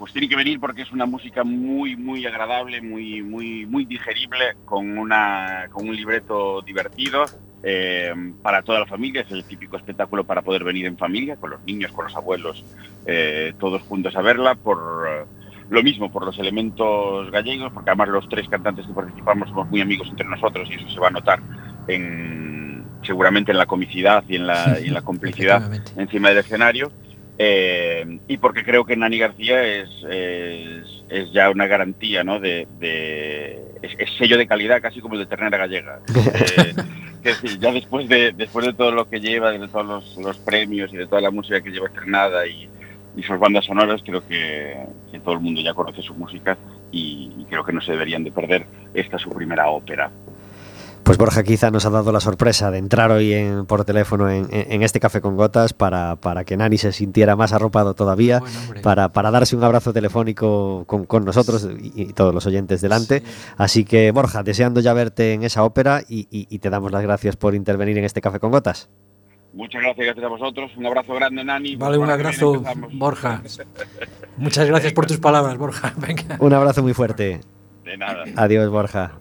Pues 0.00 0.14
tiene 0.14 0.30
que 0.30 0.34
venir 0.34 0.58
porque 0.58 0.80
es 0.80 0.90
una 0.92 1.04
música 1.04 1.44
muy 1.44 1.94
muy 1.94 2.24
agradable, 2.24 2.80
muy 2.80 3.22
muy 3.22 3.66
muy 3.66 3.84
digerible, 3.84 4.54
con 4.64 4.96
una 4.96 5.66
con 5.70 5.86
un 5.86 5.94
libreto 5.94 6.62
divertido 6.62 7.26
eh, 7.62 8.10
para 8.42 8.62
toda 8.62 8.80
la 8.80 8.86
familia. 8.86 9.20
Es 9.20 9.30
el 9.30 9.44
típico 9.44 9.76
espectáculo 9.76 10.24
para 10.24 10.40
poder 10.40 10.64
venir 10.64 10.86
en 10.86 10.96
familia, 10.96 11.36
con 11.36 11.50
los 11.50 11.62
niños, 11.64 11.92
con 11.92 12.06
los 12.06 12.16
abuelos, 12.16 12.64
eh, 13.04 13.52
todos 13.60 13.82
juntos 13.82 14.16
a 14.16 14.22
verla. 14.22 14.54
Por 14.54 14.78
eh, 15.06 15.24
lo 15.68 15.82
mismo, 15.82 16.10
por 16.10 16.24
los 16.24 16.38
elementos 16.38 17.30
gallegos, 17.30 17.70
porque 17.70 17.90
además 17.90 18.08
los 18.08 18.26
tres 18.30 18.48
cantantes 18.48 18.86
que 18.86 18.94
participamos 18.94 19.50
somos 19.50 19.68
muy 19.68 19.82
amigos 19.82 20.08
entre 20.08 20.26
nosotros 20.26 20.66
y 20.70 20.76
eso 20.76 20.88
se 20.88 20.98
va 20.98 21.08
a 21.08 21.10
notar 21.10 21.40
en 21.88 22.86
seguramente 23.02 23.52
en 23.52 23.58
la 23.58 23.66
comicidad 23.66 24.24
y 24.28 24.36
en 24.36 24.46
la, 24.46 24.78
y 24.82 24.88
en 24.88 24.94
la 24.94 25.02
complicidad 25.02 25.70
encima 25.98 26.30
del 26.30 26.38
escenario. 26.38 26.90
Eh, 27.42 28.18
y 28.28 28.36
porque 28.36 28.64
creo 28.64 28.84
que 28.84 28.96
Nani 28.96 29.18
García 29.18 29.64
es, 29.64 29.88
es, 30.10 31.04
es 31.08 31.32
ya 31.32 31.48
una 31.48 31.66
garantía, 31.66 32.22
¿no? 32.22 32.38
De, 32.38 32.68
de- 32.78 33.58
es, 33.80 33.92
es 33.98 34.10
sello 34.18 34.36
de 34.36 34.46
calidad, 34.46 34.82
casi 34.82 35.00
como 35.00 35.14
el 35.14 35.20
de 35.20 35.26
ternera 35.26 35.56
gallega. 35.56 36.00
Eh, 37.22 37.32
que 37.34 37.48
sí, 37.48 37.58
ya 37.58 37.70
después 37.72 38.08
de, 38.08 38.32
después 38.32 38.64
de 38.66 38.72
todo 38.74 38.92
lo 38.92 39.08
que 39.08 39.20
lleva, 39.20 39.52
de 39.52 39.68
todos 39.68 39.86
los, 39.86 40.16
los 40.18 40.38
premios 40.38 40.92
y 40.92 40.96
de 40.98 41.06
toda 41.06 41.20
la 41.22 41.30
música 41.30 41.60
que 41.62 41.70
lleva 41.70 41.86
estrenada 41.88 42.46
y, 42.46 42.68
y 43.16 43.22
sus 43.22 43.38
bandas 43.38 43.64
sonoras, 43.66 44.00
creo 44.04 44.26
que, 44.26 44.74
que 45.12 45.20
todo 45.20 45.34
el 45.34 45.40
mundo 45.40 45.60
ya 45.62 45.74
conoce 45.74 46.00
su 46.02 46.14
música 46.14 46.56
y, 46.92 47.30
y 47.38 47.44
creo 47.44 47.62
que 47.64 47.72
no 47.74 47.80
se 47.82 47.92
deberían 47.92 48.24
de 48.24 48.32
perder 48.32 48.64
esta 48.94 49.18
su 49.18 49.30
primera 49.30 49.68
ópera. 49.68 50.10
Pues 51.02 51.18
Borja 51.18 51.42
quizá 51.42 51.70
nos 51.72 51.84
ha 51.86 51.90
dado 51.90 52.12
la 52.12 52.20
sorpresa 52.20 52.70
de 52.70 52.78
entrar 52.78 53.10
hoy 53.10 53.32
en- 53.32 53.66
por 53.66 53.84
teléfono 53.84 54.30
en, 54.30 54.82
este 54.82 55.00
café 55.00 55.20
con 55.20 55.36
gotas 55.36 55.72
para, 55.72 56.16
para 56.16 56.44
que 56.44 56.56
Nani 56.56 56.78
se 56.78 56.92
sintiera 56.92 57.34
más 57.34 57.52
arropado 57.52 57.94
todavía, 57.94 58.38
Bueno, 58.38 58.54
para, 58.82 59.08
para 59.08 59.30
darse 59.32 59.56
un 59.56 59.64
abrazo 59.64 59.92
telefónico 59.92 60.84
con, 60.86 61.06
con 61.06 61.24
nosotros 61.24 61.68
y, 61.82 62.02
y 62.02 62.12
todos 62.12 62.32
los 62.32 62.46
oyentes 62.46 62.80
delante. 62.80 63.24
Así 63.56 63.84
que 63.84 64.12
Borja, 64.12 64.42
deseando 64.44 64.80
ya 64.80 64.92
verte 64.92 65.32
en 65.32 65.42
esa 65.42 65.64
ópera 65.64 66.02
y, 66.08 66.28
y- 66.30 66.46
y 66.48 66.58
te 66.60 66.70
damos 66.70 66.92
las 66.92 67.02
gracias 67.02 67.34
por 67.36 67.54
intervenir 67.56 67.98
en 67.98 68.04
este 68.04 68.20
café 68.20 68.38
con 68.38 68.52
gotas. 68.52 68.88
Muchas 69.52 69.82
gracias, 69.82 70.06
gracias 70.06 70.24
a 70.24 70.28
vosotros. 70.28 70.70
Un 70.76 70.86
abrazo 70.86 71.12
grande, 71.14 71.42
Nani. 71.42 71.74
Vale, 71.74 71.98
un 71.98 72.08
abrazo. 72.08 72.62
Borja. 72.92 73.42
Muchas 74.36 74.68
gracias 74.68 74.92
por 74.92 75.06
tus 75.06 75.18
palabras, 75.18 75.58
Borja. 75.58 75.92
Venga. 75.98 76.36
Un 76.38 76.52
abrazo 76.52 76.82
muy 76.84 76.94
fuerte. 76.94 77.40
De 77.84 77.96
nada. 77.96 78.22
Adiós, 78.36 78.70
Borja. 78.70 79.14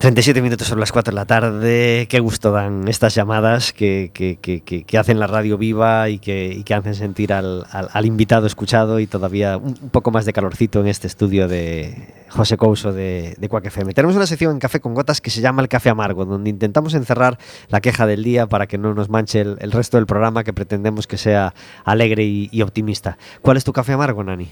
...37 0.00 0.40
minutos 0.40 0.66
sobre 0.66 0.80
las 0.80 0.92
4 0.92 1.10
de 1.12 1.14
la 1.14 1.26
tarde... 1.26 2.06
...qué 2.08 2.20
gusto 2.20 2.52
dan 2.52 2.88
estas 2.88 3.14
llamadas... 3.14 3.74
...que, 3.74 4.10
que- 4.14 4.38
que- 4.40 4.98
hacen 4.98 5.20
la 5.20 5.26
radio 5.26 5.58
viva... 5.58 6.08
...y 6.08 6.18
que, 6.18 6.64
y 6.66 6.72
hacen 6.72 6.94
sentir 6.94 7.34
al, 7.34 7.66
al- 7.70 8.06
invitado 8.06 8.46
escuchado... 8.46 8.98
...y 8.98 9.06
todavía 9.06 9.58
un, 9.58 9.74
poco 9.74 10.10
más 10.10 10.24
de 10.24 10.32
calorcito... 10.32 10.80
...en 10.80 10.86
este 10.86 11.06
estudio 11.06 11.48
de 11.48 12.14
José 12.30 12.56
Couso 12.56 12.94
de, 12.94 13.36
de 13.38 13.46
FM. 13.46 13.92
Tenemos 13.92 14.16
una 14.16 14.26
sección 14.26 14.52
en 14.52 14.58
Café 14.58 14.80
con 14.80 14.94
Gotas... 14.94 15.20
...que 15.20 15.28
se 15.28 15.42
llama 15.42 15.60
El 15.60 15.68
Café 15.68 15.90
Amargo... 15.90 16.24
...donde 16.24 16.48
intentamos 16.48 16.94
encerrar 16.94 17.36
la 17.68 17.82
queja 17.82 18.06
del 18.06 18.24
día... 18.24 18.46
...para 18.46 18.66
que 18.66 18.78
no 18.78 18.94
nos 18.94 19.10
manche 19.10 19.42
el, 19.42 19.70
resto 19.70 19.98
del 19.98 20.06
programa... 20.06 20.44
...que 20.44 20.54
pretendemos 20.54 21.06
que 21.06 21.18
sea 21.18 21.52
alegre 21.84 22.24
y 22.24 22.62
optimista. 22.62 23.18
¿Cuál 23.42 23.58
es 23.58 23.64
tu 23.64 23.74
café 23.74 23.92
amargo, 23.92 24.24
Nani? 24.24 24.48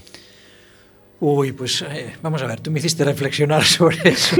Uy, 1.21 1.51
pues 1.51 1.81
eh, 1.81 2.15
vamos 2.21 2.41
a 2.41 2.47
ver, 2.47 2.61
tú 2.61 2.71
me 2.71 2.79
hiciste 2.79 3.03
reflexionar 3.03 3.63
sobre 3.65 4.09
eso. 4.09 4.37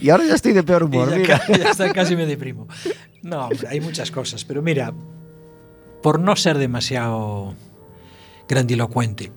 Y 0.00 0.08
ahora 0.08 0.24
ya 0.24 0.34
estoy 0.34 0.52
de 0.54 0.62
peor 0.62 0.84
humor, 0.84 1.10
ya, 1.10 1.16
mira. 1.16 1.42
ya 1.58 1.70
está, 1.70 1.92
casi 1.92 2.16
me 2.16 2.24
deprimo. 2.26 2.66
No, 3.22 3.46
hombre, 3.48 3.68
hay 3.68 3.80
muchas 3.80 4.10
cosas, 4.10 4.44
pero 4.46 4.62
mira, 4.62 4.92
por 6.02 6.18
no 6.20 6.34
ser 6.36 6.56
demasiado 6.58 7.54
grandilocuente, 8.48 9.30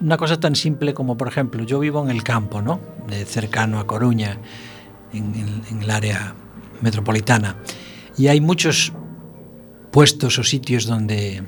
una 0.00 0.16
cosa 0.16 0.40
tan 0.40 0.56
simple 0.56 0.94
como, 0.94 1.16
por 1.16 1.28
ejemplo, 1.28 1.62
yo 1.64 1.78
vivo 1.78 2.02
en 2.02 2.10
el 2.10 2.24
campo, 2.24 2.60
¿no? 2.60 2.80
De 3.06 3.24
cercano 3.24 3.78
a 3.78 3.86
Coruña, 3.86 4.38
en, 5.12 5.34
en- 5.34 5.62
en 5.70 5.82
el 5.82 5.90
área 5.90 6.34
metropolitana, 6.80 7.56
y 8.16 8.28
hay 8.28 8.40
muchos 8.40 8.92
puestos 9.92 10.38
o 10.38 10.42
sitios 10.44 10.86
donde 10.86 11.42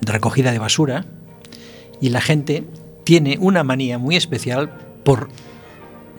de 0.00 0.12
recogida 0.12 0.52
de 0.52 0.58
basura 0.58 1.04
y 2.00 2.10
la 2.10 2.20
gente 2.20 2.64
tiene 3.08 3.38
una 3.40 3.64
manía 3.64 3.96
muy 3.96 4.16
especial 4.16 4.68
por 5.02 5.30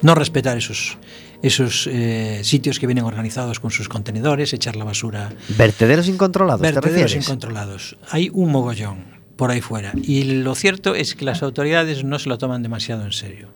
no 0.02 0.16
respetar 0.16 0.58
esos, 0.58 0.98
esos 1.44 1.86
eh, 1.86 2.40
sitios 2.42 2.80
que 2.80 2.88
vienen 2.88 3.06
organizados 3.06 3.60
con 3.60 3.70
sus 3.70 3.88
contenedores, 3.88 4.54
echar 4.54 4.76
la 4.76 4.86
basura. 4.86 5.30
Vertederos 5.56 6.08
incontrolados, 6.08 6.62
¿te 6.62 6.72
Vertederos 6.72 7.04
refieres? 7.04 7.28
incontrolados. 7.28 7.96
Hay 8.10 8.32
un 8.34 8.52
mogollón 8.52 9.06
por 9.36 9.52
ahí 9.52 9.62
fuera. 9.62 9.92
Y 10.02 10.42
lo 10.42 10.56
cierto 10.56 10.96
es 10.96 11.14
que 11.14 11.26
las 11.26 11.44
autoridades 11.44 12.04
no 12.04 12.18
se 12.18 12.28
lo 12.28 12.40
toman 12.40 12.64
demasiado 12.64 13.06
en 13.06 13.12
serio. 13.12 13.50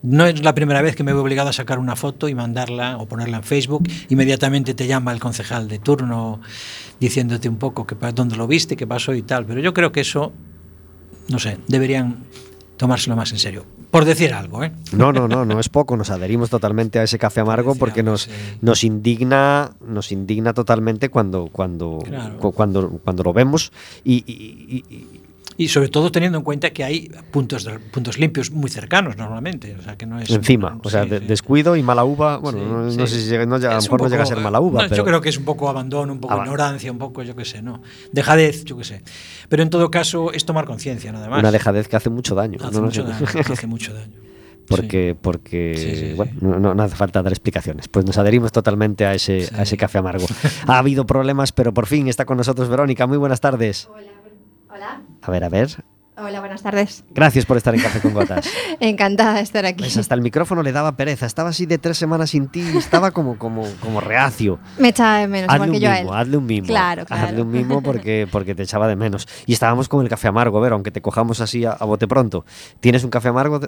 No 0.00 0.24
es 0.24 0.42
la 0.42 0.54
primera 0.54 0.80
vez 0.80 0.96
que 0.96 1.04
me 1.04 1.12
veo 1.12 1.20
obligado 1.20 1.50
a 1.50 1.52
sacar 1.52 1.78
una 1.78 1.96
foto 1.96 2.30
y 2.30 2.34
mandarla 2.34 2.96
o 2.96 3.06
ponerla 3.06 3.36
en 3.36 3.44
Facebook. 3.44 3.86
Inmediatamente 4.08 4.72
te 4.72 4.86
llama 4.86 5.12
el 5.12 5.20
concejal 5.20 5.68
de 5.68 5.80
turno 5.80 6.40
diciéndote 6.98 7.46
un 7.50 7.58
poco 7.58 7.86
que, 7.86 7.94
dónde 8.14 8.36
lo 8.36 8.46
viste, 8.46 8.74
qué 8.74 8.86
pasó 8.86 9.12
y 9.12 9.20
tal. 9.20 9.44
Pero 9.44 9.60
yo 9.60 9.74
creo 9.74 9.92
que 9.92 10.00
eso, 10.00 10.32
no 11.28 11.38
sé, 11.38 11.58
deberían 11.68 12.24
tomárselo 12.80 13.14
más 13.14 13.30
en 13.32 13.38
serio. 13.38 13.66
Por 13.90 14.06
decir 14.06 14.32
algo, 14.32 14.64
¿eh? 14.64 14.72
No, 14.92 15.12
no, 15.12 15.28
no, 15.28 15.44
no 15.44 15.60
es 15.60 15.68
poco. 15.68 15.96
Nos 15.98 16.08
adherimos 16.08 16.48
totalmente 16.48 16.98
a 16.98 17.02
ese 17.02 17.18
café 17.18 17.40
amargo 17.40 17.74
porque 17.74 18.02
nos, 18.02 18.22
sí. 18.22 18.30
nos 18.62 18.84
indigna, 18.84 19.72
nos 19.86 20.12
indigna 20.12 20.54
totalmente 20.54 21.10
cuando, 21.10 21.48
cuando, 21.52 21.98
Claro. 22.02 22.38
cu- 22.38 22.52
cuando, 22.52 22.88
cuando 23.04 23.22
lo 23.22 23.34
vemos 23.34 23.70
y, 24.02 24.24
y- 24.26 24.84
y- 24.88 25.19
y- 25.64 25.68
sobre 25.68 25.88
todo 25.88 26.10
teniendo 26.12 26.38
en 26.38 26.44
cuenta 26.44 26.70
que 26.70 26.84
hay 26.84 27.10
puntos, 27.30 27.64
de- 27.64 27.78
puntos 27.78 28.18
limpios 28.18 28.50
muy 28.50 28.70
cercanos 28.70 29.16
normalmente. 29.16 29.76
O 29.78 29.82
sea, 29.82 29.96
que 29.96 30.06
no 30.06 30.18
es, 30.18 30.30
encima, 30.30 30.78
o 30.82 30.90
sea, 30.90 31.04
sí, 31.04 31.10
de- 31.10 31.18
sí. 31.20 31.26
descuido 31.26 31.76
y 31.76 31.82
mala 31.82 32.04
uva. 32.04 32.38
Bueno, 32.38 32.90
Sí, 32.90 32.96
no, 32.96 33.06
sé 33.06 33.20
si 33.20 33.28
llega- 33.28 33.46
no 33.46 33.58
llega- 33.58 33.72
a 33.72 33.76
lo 33.76 33.82
mejor 33.82 34.02
no 34.02 34.08
llega 34.08 34.22
a 34.22 34.26
ser 34.26 34.38
mala 34.40 34.60
uva, 34.60 34.82
no, 34.82 34.88
pero 34.88 34.96
Yo 35.02 35.04
creo 35.04 35.20
que 35.20 35.28
es 35.28 35.38
un 35.38 35.44
poco 35.44 35.68
abandono, 35.68 36.12
un 36.12 36.20
poco 36.20 36.34
Ah, 36.34 36.38
ignorancia, 36.44 36.90
un 36.92 36.98
poco, 36.98 37.22
yo 37.22 37.34
qué 37.36 37.44
sé, 37.44 37.62
¿no? 37.62 37.82
Dejadez, 38.12 38.64
yo 38.64 38.76
qué 38.76 38.84
sé. 38.84 39.02
Pero 39.48 39.62
en 39.62 39.70
todo 39.70 39.90
caso 39.90 40.32
es 40.32 40.44
tomar 40.44 40.64
conciencia, 40.64 41.12
nada 41.12 41.28
más. 41.28 41.40
una 41.40 41.50
dejadez 41.52 41.88
que 41.88 41.96
hace 41.96 42.10
mucho 42.10 42.34
daño. 42.34 42.58
Hace 42.62 42.80
mucho 42.80 43.04
daño, 43.04 43.26
hace 43.52 43.66
mucho 43.66 43.92
daño. 43.94 44.12
porque, 44.68 45.16
porque 45.20 45.74
Sí, 45.76 45.90
sí, 45.96 45.96
sí. 46.10 46.12
bueno, 46.14 46.32
no, 46.40 46.58
no- 46.60 46.74
no 46.76 46.82
hace 46.84 46.94
falta 46.94 47.22
dar 47.24 47.32
explicaciones. 47.32 47.88
Pues 47.88 48.06
nos 48.06 48.16
adherimos 48.18 48.52
totalmente 48.52 49.04
a 49.04 49.14
ese, 49.14 49.46
Sí. 49.46 49.54
a 49.56 49.62
ese 49.62 49.76
café 49.76 49.98
amargo. 49.98 50.26
ha 50.68 50.78
habido 50.78 51.04
problemas, 51.06 51.50
pero 51.50 51.74
por 51.74 51.86
fin 51.86 52.06
está 52.06 52.24
con 52.24 52.36
nosotros 52.36 52.68
Verónica. 52.68 53.06
Muy 53.08 53.18
buenas 53.18 53.40
tardes. 53.40 53.88
Hola. 53.90 54.02
A 55.30 55.32
ver, 55.32 55.44
a 55.44 55.48
ver. 55.48 55.84
Hola, 56.16 56.40
buenas 56.40 56.60
tardes. 56.60 57.04
Gracias 57.10 57.46
por 57.46 57.56
estar 57.56 57.72
en 57.72 57.80
Café 57.80 58.00
con 58.00 58.12
Gotas. 58.12 58.50
Encantada 58.80 59.34
de 59.34 59.42
estar 59.42 59.64
aquí. 59.64 59.84
Pues 59.84 59.96
hasta 59.96 60.16
el 60.16 60.22
micrófono 60.22 60.64
le 60.64 60.72
daba 60.72 60.96
pereza. 60.96 61.24
Estaba 61.24 61.50
así 61.50 61.66
de 61.66 61.78
tres 61.78 61.98
semanas 61.98 62.30
sin 62.30 62.48
ti 62.48 62.68
y 62.74 62.76
estaba 62.76 63.12
como, 63.12 63.38
como, 63.38 63.64
como 63.78 64.00
reacio. 64.00 64.58
Me 64.80 64.88
echaba 64.88 65.18
de 65.18 65.28
menos, 65.28 65.48
Hazle 65.48 65.66
igual 65.66 65.68
un 65.70 65.74
que 65.76 65.80
yo 65.80 65.88
a 65.88 65.98
él. 65.98 66.04
mimo, 66.04 66.16
hazle 66.16 66.36
un 66.36 66.46
mimo. 66.46 66.66
Claro, 66.66 67.06
claro. 67.06 67.28
Hazle 67.28 67.42
un 67.42 67.50
mimo 67.52 67.80
porque, 67.80 68.26
porque 68.32 68.56
te 68.56 68.64
echaba 68.64 68.88
de 68.88 68.96
menos. 68.96 69.28
Y 69.46 69.52
estábamos 69.52 69.88
con 69.88 70.02
el 70.02 70.08
café 70.08 70.26
amargo, 70.26 70.60
ver, 70.60 70.72
aunque 70.72 70.90
te 70.90 71.00
cojamos 71.00 71.40
así 71.40 71.64
a, 71.64 71.70
a 71.74 71.84
bote 71.84 72.08
pronto. 72.08 72.44
¿Tienes 72.80 73.04
un 73.04 73.10
café 73.10 73.28
amargo? 73.28 73.60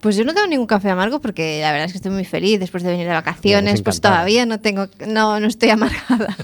Pues 0.00 0.16
yo 0.16 0.24
no 0.24 0.34
tengo 0.34 0.48
ningún 0.48 0.66
café 0.66 0.90
amargo 0.90 1.20
porque 1.20 1.60
la 1.62 1.70
verdad 1.70 1.86
es 1.86 1.92
que 1.92 1.98
estoy 1.98 2.10
muy 2.10 2.24
feliz 2.24 2.58
después 2.58 2.82
de 2.82 2.90
venir 2.90 3.06
de 3.06 3.12
vacaciones. 3.12 3.80
Pues 3.82 4.00
todavía 4.00 4.44
no 4.44 4.58
tengo, 4.58 4.88
no, 5.06 5.38
no 5.38 5.46
estoy 5.46 5.70
amargada. 5.70 6.36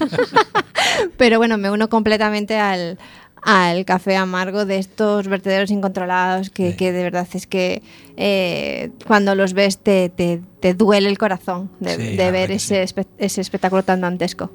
Pero 1.17 1.37
bueno, 1.37 1.57
me 1.57 1.69
uno 1.69 1.89
completamente 1.89 2.57
al, 2.57 2.97
al 3.43 3.85
café 3.85 4.15
amargo 4.17 4.65
de 4.65 4.77
estos 4.77 5.27
vertederos 5.27 5.71
incontrolados 5.71 6.49
que, 6.49 6.71
Sí. 6.71 6.77
que 6.77 6.91
de 6.91 7.03
verdad 7.03 7.27
es 7.33 7.47
que 7.47 7.81
eh, 8.17 8.89
cuando 9.05 9.35
los 9.35 9.53
ves 9.53 9.77
te, 9.77 10.09
te- 10.09 10.41
te 10.59 10.73
duele 10.73 11.07
el 11.09 11.17
corazón 11.17 11.69
de, 11.79 11.95
Sí, 11.95 12.15
de 12.17 12.25
la 12.25 12.31
ver 12.31 12.51
ese, 12.51 12.83
espe- 12.83 13.05
ese 13.17 13.41
espectáculo 13.41 13.83
tan 13.83 14.01
dantesco. 14.01 14.49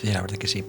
Sí, 0.00 0.08
la 0.12 0.20
verdad 0.20 0.36
que 0.36 0.46
sí. 0.46 0.62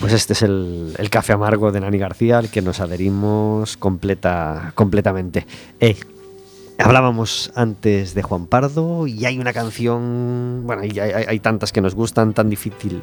Pues 0.00 0.12
este 0.12 0.32
es 0.32 0.42
el, 0.42 0.94
el 0.98 1.10
café 1.10 1.34
amargo 1.34 1.70
de 1.70 1.80
Nani 1.80 1.98
García 1.98 2.38
al 2.38 2.48
que 2.48 2.62
nos 2.62 2.80
adherimos 2.80 3.76
completa, 3.76 4.72
completamente. 4.74 5.46
Eh, 5.78 5.96
hablábamos 6.78 7.52
antes 7.54 8.14
de 8.14 8.22
Juan 8.22 8.46
Pardo 8.46 9.06
y 9.06 9.24
hay 9.24 9.38
una 9.38 9.52
canción, 9.52 10.62
bueno, 10.66 10.82
y 10.84 10.98
hay, 10.98 11.12
hay- 11.12 11.24
hay 11.28 11.38
tantas 11.40 11.70
que 11.72 11.80
nos 11.80 11.94
gustan, 11.94 12.34
tan 12.34 12.50
difícil, 12.50 13.00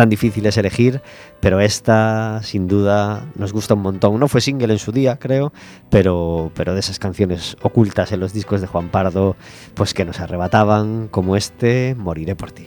tan 0.00 0.08
difícil 0.08 0.46
es 0.46 0.56
elegir, 0.56 1.02
pero 1.40 1.60
esta 1.60 2.40
sin 2.42 2.68
duda 2.68 3.26
nos 3.34 3.52
gusta 3.52 3.74
un 3.74 3.82
montón. 3.82 4.18
No 4.18 4.28
fue 4.28 4.40
single 4.40 4.72
en 4.72 4.78
su 4.78 4.92
día, 4.92 5.18
creo, 5.18 5.52
pero, 5.90 6.50
pero 6.54 6.72
de 6.72 6.80
esas 6.80 6.98
canciones 6.98 7.58
ocultas 7.60 8.10
en 8.10 8.20
los 8.20 8.32
discos 8.32 8.62
de 8.62 8.66
Juan 8.66 8.88
Pardo, 8.88 9.36
pues 9.74 9.92
que 9.92 10.06
nos 10.06 10.18
arrebataban, 10.18 11.08
como 11.08 11.36
este, 11.36 11.94
Moriré 11.98 12.34
por 12.34 12.50
ti. 12.50 12.66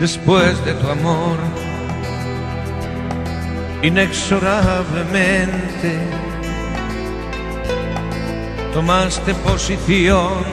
después 0.00 0.64
de 0.64 0.72
tu 0.74 0.88
amor, 0.88 1.36
inexorablemente 3.82 6.33
tomaste 8.74 9.32
posición 9.34 10.44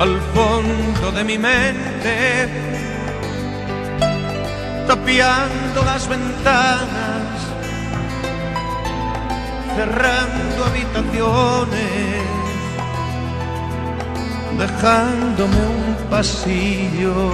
al 0.00 0.20
fondo 0.34 1.12
de 1.12 1.24
mi 1.24 1.38
mente, 1.38 2.48
tapiando 4.88 5.82
las 5.84 6.08
ventanas, 6.08 7.36
cerrando 9.76 10.64
habitaciones 10.64 12.26
dejándome 14.58 15.66
un 15.66 15.96
pasillo 16.08 17.30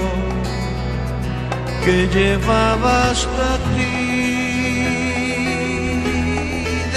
que 1.84 2.08
llevaba 2.08 3.10
hasta 3.10 3.58
ti. 3.74 4.41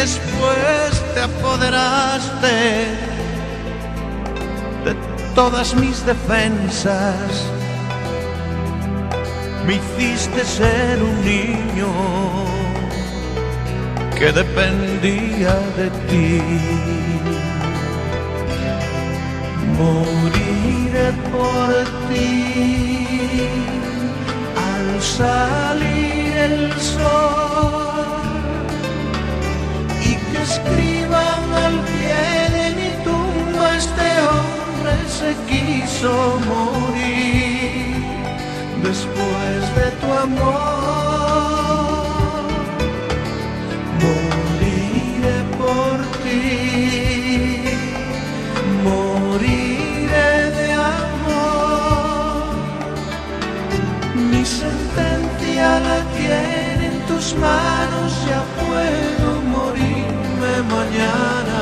Después 0.06 0.92
te 1.16 1.22
apoderaste 1.22 2.58
de 4.86 4.94
todas 5.34 5.74
mis 5.74 6.06
defensas, 6.06 7.32
me 9.66 9.78
hiciste 9.78 10.46
ser 10.46 11.02
un 11.02 11.26
niño 11.26 11.92
que 14.16 14.32
dependía 14.32 15.56
de 15.76 15.90
ti. 16.10 16.42
Moriré 19.80 21.10
por 21.34 21.74
ti 22.10 23.50
al 24.70 25.02
salir 25.02 26.38
el 26.38 26.74
sol 26.80 27.85
escriban 30.46 31.44
al 31.66 31.76
pie 31.90 32.26
de 32.58 32.66
mi 32.80 32.92
tumba 33.06 33.66
este 33.82 34.08
hombre 34.30 34.94
se 35.20 35.30
quiso 35.50 36.14
morir 36.52 37.96
después 38.88 39.60
de 39.78 39.88
tu 40.02 40.08
amor. 40.28 40.86
Moriré 44.04 45.38
por 45.62 45.98
ti 46.24 46.44
moriré 48.86 50.32
de 50.60 50.68
amor. 51.02 52.46
Mi 54.32 54.44
sentencia 54.46 55.68
la 55.88 56.00
tiene 56.16 56.84
en 56.92 56.98
tus 57.10 57.26
manos, 57.36 58.10
ya 58.30 58.42
puedo 58.60 59.35
mañana. 60.70 61.62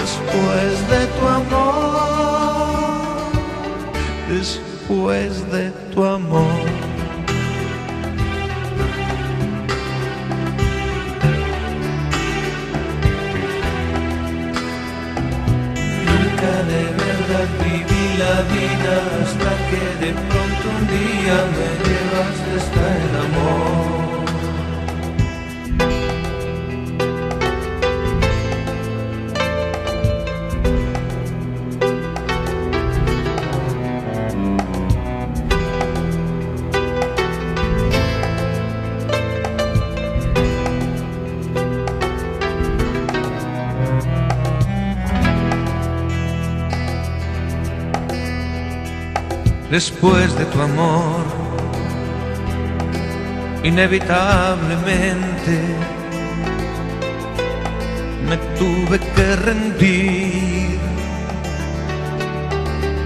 Después 0.00 0.88
de 0.90 1.06
tu 1.18 1.28
amor, 1.28 1.72
después 4.28 5.50
de 5.52 5.70
tu 5.92 6.04
amor. 6.04 6.64
Nunca 16.06 16.52
de 16.72 16.82
verdad 17.04 17.48
viví 17.62 18.06
la 18.18 18.36
vida 18.54 18.94
hasta 19.22 19.50
que 19.68 19.82
de 20.04 20.12
pronto 20.12 20.64
un 20.78 20.84
día 20.88 21.36
me 21.56 21.68
llevaste 21.86 22.50
hasta 22.58 22.84
el 23.04 23.12
amor. 23.26 24.01
Después 49.72 50.38
de 50.38 50.44
tu 50.44 50.60
amor, 50.60 51.24
inevitablemente 53.64 55.56
me 58.28 58.36
tuve 58.58 58.98
que 58.98 59.36
rendir, 59.36 60.78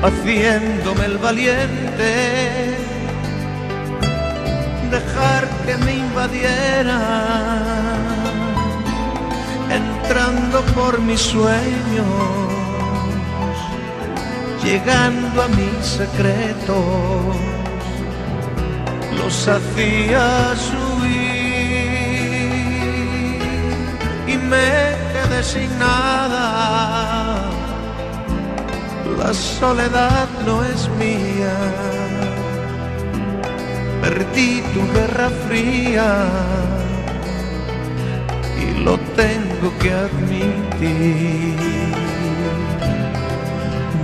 haciéndome 0.03 1.05
el 1.05 1.19
valiente, 1.19 2.11
dejar 4.91 5.49
que 5.65 5.77
me 5.85 5.93
invadiera, 5.99 7.01
entrando 9.71 10.63
por 10.75 11.01
mis 11.01 11.21
sueños 11.21 12.56
llegando 14.67 15.43
a 15.43 15.49
mis 15.49 15.87
secretos, 15.87 17.37
los 19.17 19.49
hacías 19.49 20.59
huir 20.83 21.37
y 24.27 24.37
me 24.37 24.71
quedé 25.13 25.41
sin 25.43 25.71
nada. 25.79 26.45
La 29.19 29.33
soledad 29.33 30.29
no 30.45 30.65
es 30.65 30.89
mía, 31.03 31.57
perdí 34.03 34.63
tu 34.75 34.83
guerra 34.95 35.31
fría 35.47 36.11
y 38.63 38.67
lo 38.85 38.99
tengo 39.23 39.69
que 39.81 39.91
admitir 39.93 41.76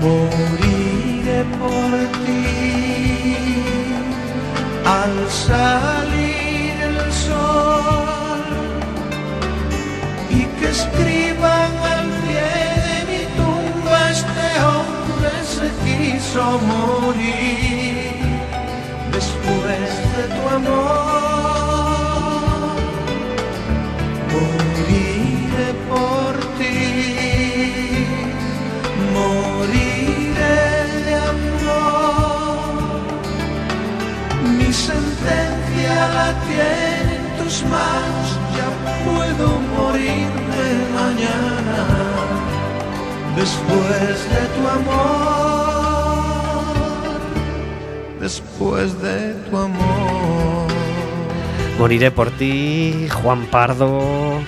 moriré 0.03 1.40
por 1.59 1.90
ti. 2.24 2.44
Al 4.84 5.16
salir 5.30 6.74
el 6.90 7.12
sol 7.26 8.42
y 10.30 10.42
que 10.59 10.68
escriban 10.70 11.70
al 11.96 12.07
pie 12.22 12.50
de 12.88 12.98
mi 13.11 13.22
tumba 13.38 13.98
este 14.16 14.48
hombre 14.68 15.32
se 15.55 15.66
quiso 15.84 16.42
morir 16.72 18.11
después 19.12 19.90
de 20.16 20.24
tu 20.34 20.42
amor 20.57 21.72
tus 37.39 37.62
manos, 37.64 38.28
ya 38.57 38.68
puedo 39.05 39.47
morirme 39.76 40.68
mañana. 40.95 41.80
después 43.37 44.16
de 44.33 44.43
tu 44.55 44.62
amor, 44.78 46.22
después 48.20 48.89
de 49.03 49.35
tu 49.49 49.57
amor. 49.57 50.68
Moriré 51.78 52.11
por 52.11 52.30
ti, 52.30 53.09
Juan 53.22 53.47
Pardo. 53.47 54.43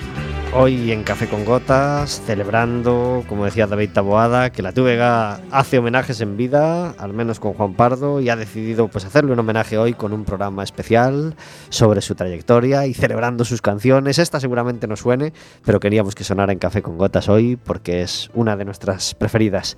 Hoy 0.57 0.93
en 0.93 1.03
Café 1.03 1.27
con 1.27 1.43
Gotas, 1.43 2.21
celebrando, 2.25 3.25
como 3.27 3.43
decía 3.43 3.67
David 3.67 3.89
Taboada, 3.93 4.51
que 4.51 4.61
la 4.61 4.71
TVG 4.71 5.51
hace 5.51 5.79
homenajes 5.79 6.21
en 6.21 6.37
vida, 6.37 6.91
al 6.91 7.11
menos 7.11 7.41
con 7.41 7.53
Juan 7.53 7.73
Pardo, 7.73 8.21
y 8.21 8.29
ha 8.29 8.37
decidido 8.37 8.87
pues 8.87 9.03
hacerle 9.03 9.33
un 9.33 9.39
homenaje 9.39 9.77
hoy 9.77 9.93
con 9.93 10.13
un 10.13 10.23
programa 10.23 10.63
especial 10.63 11.35
sobre 11.67 11.99
su 12.01 12.15
trayectoria 12.15 12.87
y 12.87 12.93
celebrando 12.93 13.43
sus 13.43 13.61
canciones. 13.61 14.17
Esta 14.17 14.39
seguramente 14.39 14.87
no 14.87 14.95
suene, 14.95 15.33
pero 15.65 15.81
queríamos 15.81 16.15
que 16.15 16.23
sonara 16.23 16.53
en 16.53 16.59
Café 16.59 16.81
con 16.81 16.97
Gotas 16.97 17.27
hoy 17.27 17.57
porque 17.57 18.01
es 18.01 18.29
una 18.33 18.55
de 18.55 18.63
nuestras 18.63 19.13
preferidas. 19.13 19.75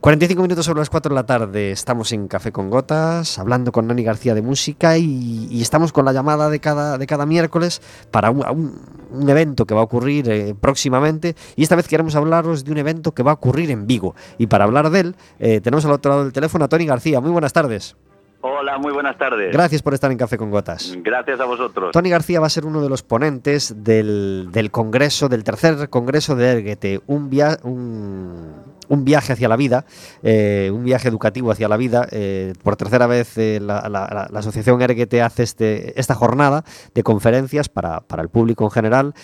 45 0.00 0.42
minutos 0.42 0.66
sobre 0.66 0.80
las 0.80 0.90
4 0.90 1.10
de 1.10 1.14
la 1.14 1.24
tarde, 1.24 1.70
estamos 1.70 2.12
en 2.12 2.28
Café 2.28 2.52
con 2.52 2.68
Gotas, 2.68 3.38
hablando 3.38 3.72
con 3.72 3.86
Nani 3.86 4.02
García 4.04 4.34
de 4.34 4.42
música 4.42 4.98
y, 4.98 5.60
estamos 5.62 5.92
con 5.92 6.04
la 6.04 6.12
llamada 6.12 6.50
de 6.50 6.60
cada, 6.60 6.98
de 6.98 7.06
cada 7.06 7.24
miércoles 7.24 7.80
para 8.10 8.30
un- 8.30 8.74
un 9.14 9.28
evento 9.28 9.64
que 9.66 9.74
va 9.74 9.80
a 9.80 9.84
ocurrir 9.84 10.28
eh, 10.30 10.54
próximamente 10.60 11.34
y 11.56 11.62
esta 11.62 11.76
vez 11.76 11.88
queremos 11.88 12.14
hablaros 12.16 12.64
de 12.64 12.72
un 12.72 12.78
evento 12.78 13.12
que 13.12 13.22
va 13.22 13.30
a 13.32 13.34
ocurrir 13.34 13.70
en 13.70 13.86
Vigo. 13.86 14.14
Y 14.38 14.46
para 14.48 14.64
hablar 14.64 14.90
de 14.90 15.00
él, 15.00 15.16
eh, 15.38 15.60
tenemos 15.60 15.84
al 15.84 15.92
otro 15.92 16.10
lado 16.10 16.24
del 16.24 16.32
teléfono 16.32 16.64
a 16.64 16.68
Tony 16.68 16.86
García. 16.86 17.20
Muy 17.20 17.30
buenas 17.30 17.52
tardes. 17.52 17.96
Hola, 18.46 18.76
muy 18.76 18.92
buenas 18.92 19.16
tardes. 19.16 19.52
Gracias 19.54 19.80
por 19.80 19.94
estar 19.94 20.12
en 20.12 20.18
Café 20.18 20.36
con 20.36 20.50
Gotas. 20.50 20.94
Gracias 21.02 21.40
a 21.40 21.46
vosotros. 21.46 21.92
Tony 21.92 22.10
García 22.10 22.40
va 22.40 22.46
a 22.46 22.50
ser 22.50 22.66
uno 22.66 22.82
de 22.82 22.90
los 22.90 23.02
ponentes 23.02 23.74
del, 23.82 24.48
del 24.52 24.70
congreso, 24.70 25.30
del 25.30 25.44
tercer 25.44 25.88
congreso 25.88 26.36
de 26.36 26.50
Erguete, 26.52 27.00
un, 27.06 27.30
via- 27.30 27.58
un, 27.62 28.52
un 28.94 29.04
viaje 29.04 29.32
hacia 29.32 29.48
la 29.48 29.56
vida, 29.56 29.84
eh, 30.22 30.70
un 30.72 30.84
viaje 30.84 31.08
educativo 31.08 31.50
hacia 31.50 31.68
la 31.68 31.76
vida. 31.76 32.06
eh, 32.10 32.52
por 32.62 32.76
tercera 32.76 33.06
vez 33.06 33.36
eh, 33.38 33.60
la, 33.60 33.76
asociación 34.34 34.80
Erguete 34.80 35.22
hace 35.22 35.42
este, 35.42 35.98
esta 36.00 36.14
jornada 36.14 36.64
de 36.94 37.02
conferencias 37.02 37.68
para, 37.68 38.00
para 38.00 38.22
el 38.22 38.28
público 38.28 38.64
en 38.64 38.70
general, 38.70 39.14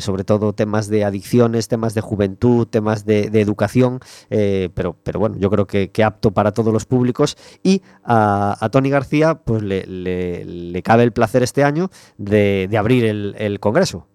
sobre 0.00 0.24
todo 0.24 0.52
temas 0.52 0.88
de 0.88 1.04
adicciones, 1.04 1.68
temas 1.68 1.94
de 1.94 2.00
juventud, 2.00 2.66
temas 2.66 3.04
de, 3.04 3.26
educación, 3.40 4.00
pero, 4.28 4.96
pero 5.02 5.20
bueno, 5.20 5.36
yo 5.38 5.50
creo 5.50 5.66
que, 5.66 6.04
apto 6.04 6.30
para 6.32 6.52
todos 6.52 6.72
los 6.72 6.84
públicos. 6.84 7.36
Y 7.62 7.82
a, 8.04 8.68
Tony 8.72 8.90
García 8.90 9.34
pues 9.34 9.62
le, 9.62 9.84
le- 9.86 10.82
cabe 10.82 11.02
el 11.02 11.12
placer 11.12 11.42
este 11.42 11.64
año 11.64 11.90
de, 12.18 12.66
de 12.70 12.78
abrir 12.78 13.04
el, 13.04 13.34
el 13.38 13.60
congreso. 13.60 14.06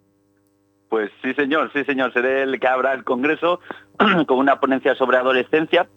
Pues 0.92 1.10
sí, 1.22 1.32
señor, 1.32 1.70
sí, 1.72 1.84
señor. 1.84 2.12
Seré 2.12 2.42
el 2.42 2.60
que 2.60 2.68
abra 2.68 2.92
el 2.92 3.02
Congreso 3.02 3.60
con 4.26 4.38
una 4.38 4.58
ponencia 4.60 4.94
sobre 4.94 5.16
adolescencia, 5.18 5.88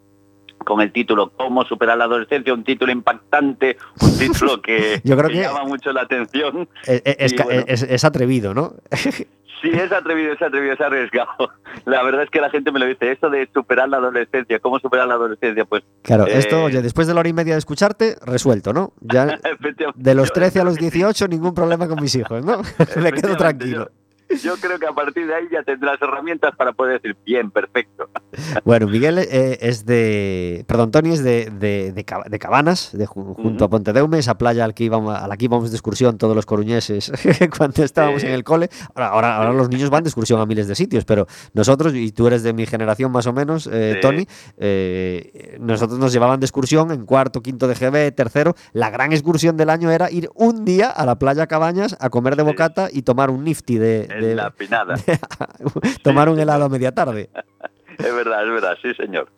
con 0.64 0.80
el 0.80 0.90
título 0.92 1.30
Cómo 1.36 1.64
superar 1.64 1.98
la 1.98 2.04
adolescencia, 2.04 2.52
un 2.54 2.64
título 2.64 2.90
impactante, 2.92 3.76
un 4.00 4.18
título 4.18 4.60
que, 4.62 5.00
Yo 5.04 5.16
creo 5.16 5.28
que 5.28 5.34
que- 5.36 5.42
llama 5.42 5.64
mucho 5.64 5.92
la 5.92 6.02
atención. 6.02 6.68
Eh, 6.86 7.02
eh, 7.04 7.16
Es, 7.20 7.32
Y 7.32 7.36
ca- 7.36 7.44
bueno. 7.44 7.64
es- 7.66 7.82
es 7.82 8.04
atrevido, 8.04 8.54
¿no? 8.54 8.74
Sí, 9.62 9.70
es 9.70 9.90
atrevido, 9.90 10.34
es 10.34 10.42
atrevido, 10.42 10.74
es 10.74 10.80
arriesgado. 10.82 11.48
La 11.86 12.02
verdad 12.02 12.24
es 12.24 12.30
que 12.30 12.42
la 12.42 12.50
gente 12.50 12.70
me 12.70 12.78
lo 12.78 12.84
dice, 12.84 13.10
esto 13.10 13.30
de 13.30 13.48
superar 13.54 13.88
la 13.88 13.96
adolescencia, 13.96 14.58
¿cómo 14.58 14.78
superar 14.78 15.08
la 15.08 15.14
adolescencia? 15.14 15.64
Pues 15.64 15.82
Claro, 16.02 16.26
Eh, 16.26 16.36
esto, 16.36 16.64
oye, 16.64 16.82
después 16.82 17.06
de 17.06 17.14
la 17.14 17.20
hora 17.20 17.28
y 17.30 17.32
media 17.32 17.54
de 17.54 17.58
escucharte, 17.60 18.16
resuelto, 18.26 18.74
¿no? 18.74 18.92
Ya 19.00 19.24
de 19.96 20.14
los 20.14 20.28
yo- 20.28 20.34
13 20.34 20.60
a 20.60 20.64
los 20.64 20.76
18, 20.76 21.26
ningún 21.28 21.54
problema 21.54 21.88
con 21.88 22.02
mis 22.02 22.14
hijos, 22.16 22.44
¿no? 22.44 22.60
Me 23.00 23.12
quedo 23.12 23.34
tranquilo. 23.38 23.86
Yo 23.86 24.05
creo 24.60 24.78
que 24.78 24.86
a 24.86 24.92
partir 24.92 25.26
de 25.26 25.34
ahí 25.34 25.44
ya 25.50 25.62
tendrás 25.62 26.00
herramientas 26.02 26.54
para 26.56 26.72
poder 26.72 27.00
decir, 27.00 27.16
bien, 27.24 27.50
perfecto. 27.50 28.08
Bueno, 28.64 28.86
Miguel 28.86 29.18
eh, 29.18 29.58
es 29.62 29.86
de. 29.86 30.64
Perdón, 30.66 30.90
Tony 30.90 31.12
es 31.12 31.22
de, 31.22 31.50
de, 31.50 31.92
de 31.92 32.04
de 32.26 32.38
Cabanas, 32.38 32.90
de 32.92 33.06
ju- 33.06 33.34
junto 33.34 33.64
a 33.64 33.66
Ujú. 33.66 33.70
Pontedeume, 33.76 34.18
esa 34.18 34.36
playa 34.36 34.64
al 34.64 34.74
que 34.74 34.84
íbamos, 34.84 35.14
a 35.16 35.26
la 35.26 35.36
que 35.36 35.46
íbamos 35.46 35.70
de 35.70 35.76
excursión 35.76 36.18
todos 36.18 36.34
los 36.36 36.44
coruñeses 36.44 37.12
cuando 37.56 37.82
estábamos 37.82 38.24
en 38.24 38.32
el 38.32 38.44
cole. 38.44 38.68
Ahora, 38.94 39.08
ahora, 39.08 39.36
ahora 39.36 39.52
los 39.52 39.68
niños 39.68 39.88
van 39.90 40.02
de 40.04 40.08
excursión 40.08 40.40
a 40.40 40.46
miles 40.46 40.68
de 40.68 40.74
sitios, 40.74 41.04
pero 41.04 41.26
nosotros, 41.54 41.94
y 41.94 42.12
tú 42.12 42.26
eres 42.26 42.42
de 42.42 42.52
mi 42.52 42.66
generación 42.66 43.10
más 43.12 43.26
o 43.26 43.32
menos, 43.32 43.68
eh. 43.72 43.98
Tony, 44.02 44.26
eh, 44.58 45.56
nosotros 45.60 45.98
nos 45.98 46.12
llevaban 46.12 46.40
de 46.40 46.46
excursión 46.46 46.90
en 46.90 47.06
cuarto, 47.06 47.42
quinto 47.42 47.68
de 47.68 47.74
GB, 47.74 48.12
tercero. 48.14 48.54
La 48.72 48.90
gran 48.90 49.12
excursión 49.12 49.56
del 49.56 49.70
año 49.70 49.90
era 49.90 50.10
ir 50.10 50.28
un 50.34 50.64
día 50.64 50.90
a 50.90 51.06
la 51.06 51.18
playa 51.18 51.46
Cabañas 51.46 51.96
a 52.00 52.10
comer 52.10 52.36
de 52.36 52.42
bocata 52.42 52.88
y 52.92 53.02
tomar 53.02 53.30
un 53.30 53.44
nifty 53.44 53.78
de. 53.78 54.08
En 54.18 54.24
de- 54.24 54.34
la 54.34 54.50
pinada. 54.50 54.96
tomar 56.02 56.28
un 56.28 56.38
helado 56.38 56.64
a 56.64 56.68
media 56.68 56.92
tarde. 56.92 57.30
Es 57.98 58.14
verdad, 58.14 58.44
es 58.44 58.50
verdad, 58.52 58.76
sí, 58.82 58.92
señor. 58.94 59.30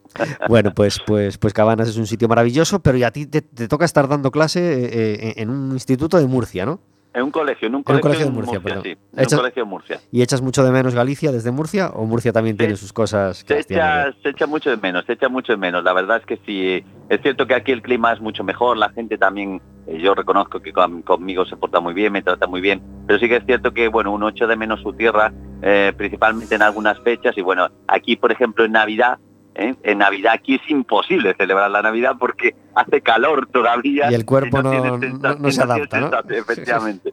Bueno, 0.49 0.75
pues, 0.75 0.99
pues, 1.07 1.39
pues 1.39 1.53
Cabanas 1.53 1.89
es 1.89 1.97
un 1.97 2.07
sitio 2.09 2.27
maravilloso, 2.27 2.81
pero 2.81 2.99
y 2.99 3.05
a 3.05 3.13
ti 3.13 3.27
te, 3.27 3.41
te 3.41 3.69
toca 3.69 3.85
estar 3.85 4.09
dando 4.09 4.31
clase 4.33 4.59
eh, 4.85 4.89
eh, 5.29 5.35
en 5.37 5.51
un 5.51 5.71
instituto 5.73 6.19
de 6.19 6.27
Murcia, 6.27 6.67
¿no? 6.67 6.81
En 7.19 7.25
un 7.25 7.31
colegio, 7.31 7.69
en 7.69 7.75
un 7.75 7.85
En 7.87 7.95
un 7.97 8.01
colegio, 8.01 8.25
de 8.27 8.31
Murcia, 8.33 8.61
sí. 8.83 8.97
En 9.17 9.27
un 9.27 9.37
colegio 9.39 9.67
Murcia. 9.67 10.01
¿Y 10.13 10.23
echas 10.23 10.41
mucho 10.41 10.65
de 10.65 10.71
menos 10.71 10.95
Galicia 10.95 11.33
desde 11.33 11.51
Murcia 11.51 11.91
o 11.91 12.05
Murcia 12.07 12.33
también 12.33 12.57
tiene 12.57 12.77
sus 12.77 12.93
cosas 12.93 13.45
que 13.45 13.63
Se 13.63 13.75
echa, 13.75 14.13
se 14.23 14.29
echa 14.31 14.47
mucho 14.47 14.71
de 14.71 14.77
menos, 14.77 15.05
se 15.07 15.13
echa 15.15 15.29
mucho 15.29 15.53
de 15.53 15.57
menos. 15.59 15.83
La 15.85 15.93
verdad 15.93 16.19
es 16.19 16.27
que 16.27 16.39
sí, 16.47 16.85
es 17.09 17.21
cierto 17.23 17.47
que 17.47 17.55
aquí 17.55 17.73
el 17.73 17.83
clima 17.83 18.13
es 18.13 18.21
mucho 18.21 18.45
mejor, 18.45 18.77
la 18.77 18.91
gente 18.91 19.19
también, 19.19 19.61
eh, 19.87 19.99
yo 20.01 20.15
reconozco 20.15 20.61
que 20.61 20.73
con- 20.73 21.03
conmigo 21.03 21.45
se 21.45 21.57
porta 21.57 21.81
muy 21.81 21.95
bien, 21.95 22.13
me 22.13 22.23
trata 22.23 22.47
muy 22.47 22.61
bien, 22.61 22.83
pero 23.07 23.19
sí 23.19 23.29
que 23.29 23.37
es 23.37 23.45
cierto 23.47 23.73
que, 23.73 23.89
bueno, 23.89 24.13
uno 24.13 24.29
echa 24.29 24.47
de 24.47 24.57
menos 24.57 24.81
su 24.81 24.93
tierra, 24.93 25.33
eh, 25.63 25.93
principalmente 25.97 26.55
en 26.55 26.63
algunas 26.63 26.99
fechas, 27.01 27.37
y 27.37 27.43
bueno, 27.43 27.69
aquí, 27.89 28.17
por 28.17 28.31
ejemplo, 28.33 28.65
en 28.65 28.73
Navidad, 28.73 29.19
¿eh? 29.59 29.75
en 29.83 29.99
Navidad 29.99 30.33
aquí 30.35 30.55
es 30.55 30.71
imposible 30.71 31.35
celebrar 31.37 31.71
la 31.71 31.83
Navidad 31.83 32.17
porque 32.19 32.55
hace 32.75 33.01
calor 33.03 33.47
todavía. 33.53 34.11
Y 34.11 34.15
el 34.15 34.25
cuerpo 34.25 34.63
no- 34.63 35.51
se 35.51 35.63
adapta, 35.63 36.23
Efectivamente. 36.31 37.13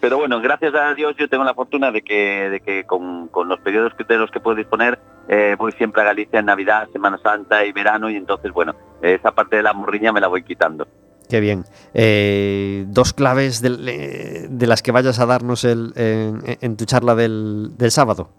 Pero 0.00 0.16
bueno, 0.16 0.40
gracias 0.40 0.74
a 0.74 0.94
Dios 0.94 1.14
yo 1.18 1.28
tengo 1.28 1.44
la 1.44 1.52
fortuna 1.52 1.90
de 1.90 2.00
que, 2.00 2.48
de 2.48 2.60
que 2.60 2.84
con, 2.84 3.28
con 3.28 3.48
los 3.48 3.60
periodos 3.60 3.92
que, 3.94 4.04
de 4.04 4.16
los 4.16 4.30
que 4.30 4.40
puedo 4.40 4.56
disponer 4.56 4.98
eh, 5.28 5.56
voy 5.58 5.72
siempre 5.72 6.00
a 6.00 6.06
Galicia 6.06 6.38
en 6.40 6.46
Navidad, 6.46 6.88
Semana 6.90 7.18
Santa 7.22 7.66
y 7.66 7.72
verano 7.72 8.08
y 8.08 8.16
entonces 8.16 8.50
bueno, 8.50 8.74
esa 9.02 9.32
parte 9.32 9.56
de 9.56 9.62
la 9.62 9.74
morriña 9.74 10.10
me 10.10 10.20
la 10.22 10.28
voy 10.28 10.42
quitando. 10.42 10.88
Qué 11.28 11.38
bien. 11.38 11.64
Eh, 11.92 12.84
dos 12.88 13.12
claves 13.12 13.62
eh, 13.62 14.46
de 14.48 14.66
las 14.66 14.82
que 14.82 14.90
vayas 14.90 15.20
a 15.20 15.26
darnos 15.26 15.64
el, 15.64 15.92
en, 15.96 16.42
en 16.60 16.76
tu 16.78 16.86
charla 16.86 17.14
del, 17.14 17.76
del 17.76 17.90
sábado. 17.90 18.30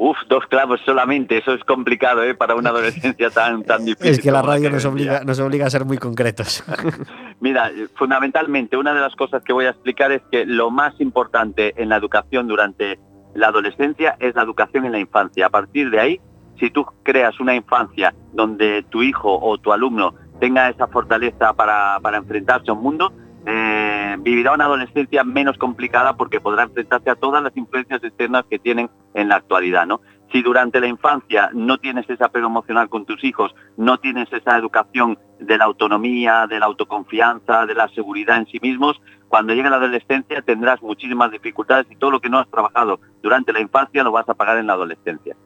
Uf, 0.00 0.16
dos 0.28 0.46
clavos 0.46 0.80
solamente, 0.86 1.38
eso 1.38 1.52
es 1.52 1.64
complicado 1.64 2.22
¿eh? 2.22 2.32
para 2.32 2.54
una 2.54 2.70
adolescencia 2.70 3.30
tan, 3.30 3.64
tan 3.64 3.84
difícil. 3.84 4.12
Es 4.12 4.20
que 4.20 4.30
la 4.30 4.42
radio 4.42 4.70
nos 4.70 4.84
obliga, 4.84 5.24
nos 5.24 5.40
obliga 5.40 5.66
a 5.66 5.70
ser 5.70 5.84
muy 5.84 5.98
concretos. 5.98 6.62
Mira, 7.40 7.68
eh, 7.70 7.88
fundamentalmente 7.96 8.76
una 8.76 8.94
de 8.94 9.00
las 9.00 9.16
cosas 9.16 9.42
que 9.42 9.52
voy 9.52 9.66
a 9.66 9.70
explicar 9.70 10.12
es 10.12 10.22
que 10.30 10.46
lo 10.46 10.70
más 10.70 11.00
importante 11.00 11.74
en 11.76 11.88
la 11.88 11.96
educación 11.96 12.46
durante 12.46 13.00
la 13.34 13.48
adolescencia 13.48 14.16
es 14.20 14.36
la 14.36 14.42
educación 14.42 14.84
en 14.86 14.92
la 14.92 15.00
infancia. 15.00 15.46
A 15.46 15.50
partir 15.50 15.90
de 15.90 15.98
ahí, 15.98 16.20
si 16.60 16.70
tú 16.70 16.86
creas 17.02 17.40
una 17.40 17.56
infancia 17.56 18.14
donde 18.32 18.84
tu 18.84 19.02
hijo 19.02 19.36
o 19.36 19.58
tu 19.58 19.72
alumno 19.72 20.14
tenga 20.40 20.68
esa 20.68 20.86
fortaleza 20.86 21.52
para, 21.54 21.98
para 22.00 22.18
enfrentarse 22.18 22.70
a 22.70 22.74
un 22.74 22.82
mundo, 22.82 23.12
eh, 23.46 24.16
vivirá 24.20 24.52
una 24.52 24.64
adolescencia 24.64 25.24
menos 25.24 25.56
complicada 25.58 26.16
porque 26.16 26.40
podrá 26.40 26.64
enfrentarse 26.64 27.10
a 27.10 27.14
todas 27.14 27.42
las 27.42 27.56
influencias 27.56 28.02
externas 28.02 28.44
que 28.50 28.58
tienen 28.58 28.90
en 29.14 29.28
la 29.28 29.36
actualidad, 29.36 29.86
¿no? 29.86 30.00
Si 30.32 30.42
durante 30.42 30.80
la 30.80 30.86
infancia 30.86 31.50
no 31.54 31.78
tienes 31.78 32.08
ese 32.10 32.22
apego 32.22 32.48
emocional 32.48 32.88
con 32.88 33.06
tus 33.06 33.24
hijos, 33.24 33.54
no 33.76 33.98
tienes 33.98 34.30
esa 34.32 34.58
educación 34.58 35.18
de 35.40 35.56
la 35.56 35.64
autonomía, 35.64 36.46
de 36.46 36.58
la 36.58 36.66
autoconfianza, 36.66 37.64
de 37.64 37.74
la 37.74 37.88
seguridad 37.88 38.36
en 38.36 38.46
sí 38.46 38.58
mismos, 38.60 39.00
cuando 39.28 39.54
llegue 39.54 39.70
la 39.70 39.76
adolescencia 39.76 40.42
tendrás 40.42 40.82
muchísimas 40.82 41.30
dificultades 41.30 41.86
y 41.90 41.96
todo 41.96 42.10
lo 42.10 42.20
que 42.20 42.28
no 42.28 42.38
has 42.38 42.50
trabajado 42.50 43.00
durante 43.22 43.52
la 43.52 43.60
infancia 43.60 44.02
lo 44.02 44.12
vas 44.12 44.28
a 44.28 44.34
pagar 44.34 44.58
en 44.58 44.66
la 44.66 44.74
adolescencia. 44.74 45.36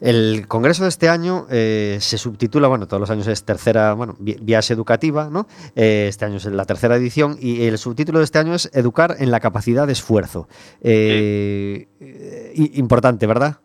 El 0.00 0.46
congreso 0.48 0.84
de 0.84 0.88
este 0.88 1.08
año 1.08 1.46
eh, 1.50 1.98
se 2.00 2.16
subtitula, 2.16 2.68
bueno, 2.68 2.86
todos 2.86 3.00
los 3.00 3.10
años 3.10 3.26
es 3.26 3.44
tercera, 3.44 3.92
bueno, 3.92 4.16
viaje 4.18 4.72
educativa, 4.72 5.28
¿no? 5.30 5.46
Eh, 5.76 6.06
este 6.08 6.24
año 6.24 6.36
es 6.38 6.46
la 6.46 6.64
tercera 6.64 6.96
edición 6.96 7.36
y 7.38 7.64
el 7.66 7.76
subtítulo 7.76 8.18
de 8.18 8.24
este 8.24 8.38
año 8.38 8.54
es 8.54 8.70
Educar 8.74 9.16
en 9.18 9.30
la 9.30 9.40
capacidad 9.40 9.86
de 9.86 9.92
esfuerzo. 9.92 10.48
Eh, 10.80 11.86
eh, 12.00 12.52
importante, 12.74 13.26
¿verdad? 13.26 13.58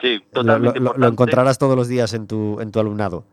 Sí, 0.00 0.16
Lo, 0.32 0.42
totalmente 0.42 0.78
lo- 0.78 0.84
lo- 0.84 0.90
lo 0.90 0.90
importante. 0.90 1.12
encontrarás 1.12 1.58
todos 1.58 1.74
los 1.76 1.88
días 1.88 2.12
en 2.14 2.26
tu, 2.26 2.60
en 2.60 2.70
tu 2.70 2.80
alumnado. 2.80 3.24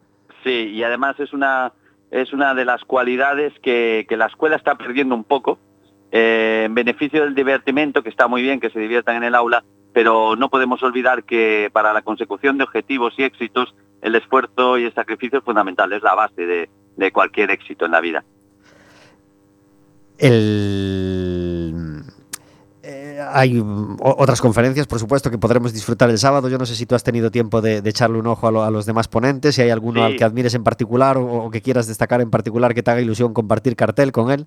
Sí, 0.43 0.49
y 0.73 0.83
además 0.83 1.19
es 1.19 1.33
una, 1.33 1.73
es 2.11 2.31
una 2.33 2.53
de 2.53 2.65
las 2.65 2.83
cualidades 2.85 3.53
que, 3.61 4.05
que 4.07 4.15
la 4.17 4.27
escuela 4.27 4.55
está 4.55 4.75
perdiendo 4.75 5.13
un 5.15 5.23
poco, 5.23 5.59
eh, 6.17 6.63
en 6.65 6.73
beneficio 6.73 7.23
del 7.23 7.35
divertimento, 7.35 8.01
que 8.01 8.09
está 8.09 8.27
muy 8.27 8.41
bien 8.41 8.59
que 8.61 8.69
se 8.69 8.79
diviertan 8.79 9.17
en 9.17 9.23
el 9.23 9.35
aula, 9.35 9.63
pero 9.93 10.35
no 10.37 10.49
podemos 10.49 10.81
olvidar 10.83 11.23
que 11.25 11.69
para 11.73 11.91
la 11.93 12.01
consecución 12.03 12.57
de 12.57 12.63
objetivos 12.63 13.13
y 13.17 13.23
éxitos, 13.23 13.75
el 14.01 14.15
esfuerzo 14.15 14.77
y 14.77 14.85
el 14.85 14.93
sacrificio 14.93 15.39
es 15.39 15.45
fundamental, 15.45 15.91
es 15.93 16.03
la 16.03 16.15
base 16.15 16.45
de, 16.45 16.69
de 16.97 17.11
cualquier 17.11 17.51
éxito 17.51 17.85
en 17.85 17.91
la 17.91 18.01
vida. 18.01 18.23
El... 20.75 22.03
eh, 22.83 23.19
hay 23.33 23.61
otras 23.99 24.39
conferencias, 24.41 24.87
por 24.87 24.99
supuesto, 24.99 25.29
que 25.31 25.37
podremos 25.37 25.73
disfrutar 25.73 26.09
el 26.09 26.17
sábado. 26.17 26.47
Yo 26.49 26.57
no 26.57 26.65
sé 26.65 26.75
si 26.75 26.85
tú 26.85 26.95
has 26.95 27.03
tenido 27.03 27.31
tiempo 27.31 27.61
de, 27.61 27.81
de 27.81 27.89
echarle 27.89 28.19
un 28.19 28.27
ojo 28.27 28.47
a, 28.47 28.51
lo- 28.51 28.63
a 28.63 28.71
los 28.71 28.85
demás 28.85 29.07
ponentes, 29.07 29.55
si 29.55 29.61
hay 29.61 29.69
alguno 29.71 29.99
Sí. 30.01 30.05
al 30.05 30.15
que 30.17 30.23
admires 30.23 30.53
en 30.55 30.63
particular 30.63 31.17
o, 31.17 31.25
o 31.45 31.51
que 31.51 31.61
quieras 31.61 31.87
destacar 31.87 32.21
en 32.21 32.29
particular 32.29 32.73
que 32.73 32.83
te 32.83 32.91
haga 32.91 33.01
ilusión 33.01 33.33
compartir 33.33 33.75
cartel 33.75 34.11
con 34.11 34.31
él. 34.31 34.45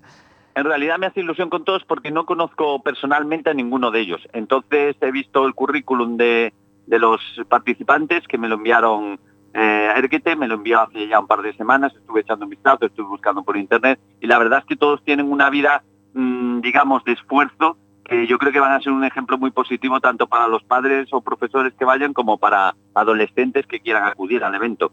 En 0.55 0.65
realidad 0.65 0.97
me 0.97 1.05
hace 1.05 1.21
ilusión 1.21 1.49
con 1.49 1.63
todos 1.63 1.83
porque 1.85 2.11
no 2.11 2.25
conozco 2.25 2.81
personalmente 2.81 3.49
a 3.49 3.53
ninguno 3.53 3.91
de 3.91 4.01
ellos. 4.01 4.21
Entonces 4.33 4.95
he 5.01 5.11
visto 5.11 5.45
el 5.45 5.53
currículum 5.53 6.17
de, 6.17 6.53
los 6.87 7.21
participantes 7.47 8.27
que 8.27 8.37
me 8.37 8.49
lo 8.49 8.55
enviaron 8.55 9.19
eh, 9.53 9.93
Erguete, 9.95 10.35
me 10.35 10.47
lo 10.47 10.55
envió 10.55 10.81
hace 10.81 11.07
ya 11.07 11.19
un 11.19 11.27
par 11.27 11.41
de 11.41 11.53
semanas, 11.53 11.93
estuve 11.95 12.21
echando 12.21 12.45
un 12.45 12.49
vistazo, 12.49 12.85
estuve 12.85 13.07
buscando 13.07 13.43
por 13.43 13.57
internet 13.57 13.99
y 14.19 14.27
la 14.27 14.37
verdad 14.37 14.59
es 14.59 14.65
que 14.65 14.75
todos 14.75 15.03
tienen 15.03 15.31
una 15.31 15.49
vida, 15.49 15.83
mm, 16.13 16.61
digamos, 16.61 17.03
de 17.03 17.13
esfuerzo 17.13 17.77
que 18.09 18.25
yo 18.25 18.39
creo 18.39 18.51
que 18.51 18.59
van 18.59 18.73
a 18.73 18.81
ser 18.81 18.91
un 18.91 19.03
ejemplo 19.03 19.37
muy 19.37 19.51
positivo 19.51 19.99
tanto 19.99 20.27
para 20.27 20.47
los 20.47 20.63
padres 20.63 21.07
o 21.11 21.21
profesores 21.21 21.73
que 21.77 21.85
vayan 21.85 22.13
como 22.13 22.37
para 22.37 22.75
adolescentes 22.95 23.67
que 23.67 23.79
quieran 23.79 24.03
acudir 24.03 24.43
al 24.43 24.55
evento. 24.55 24.91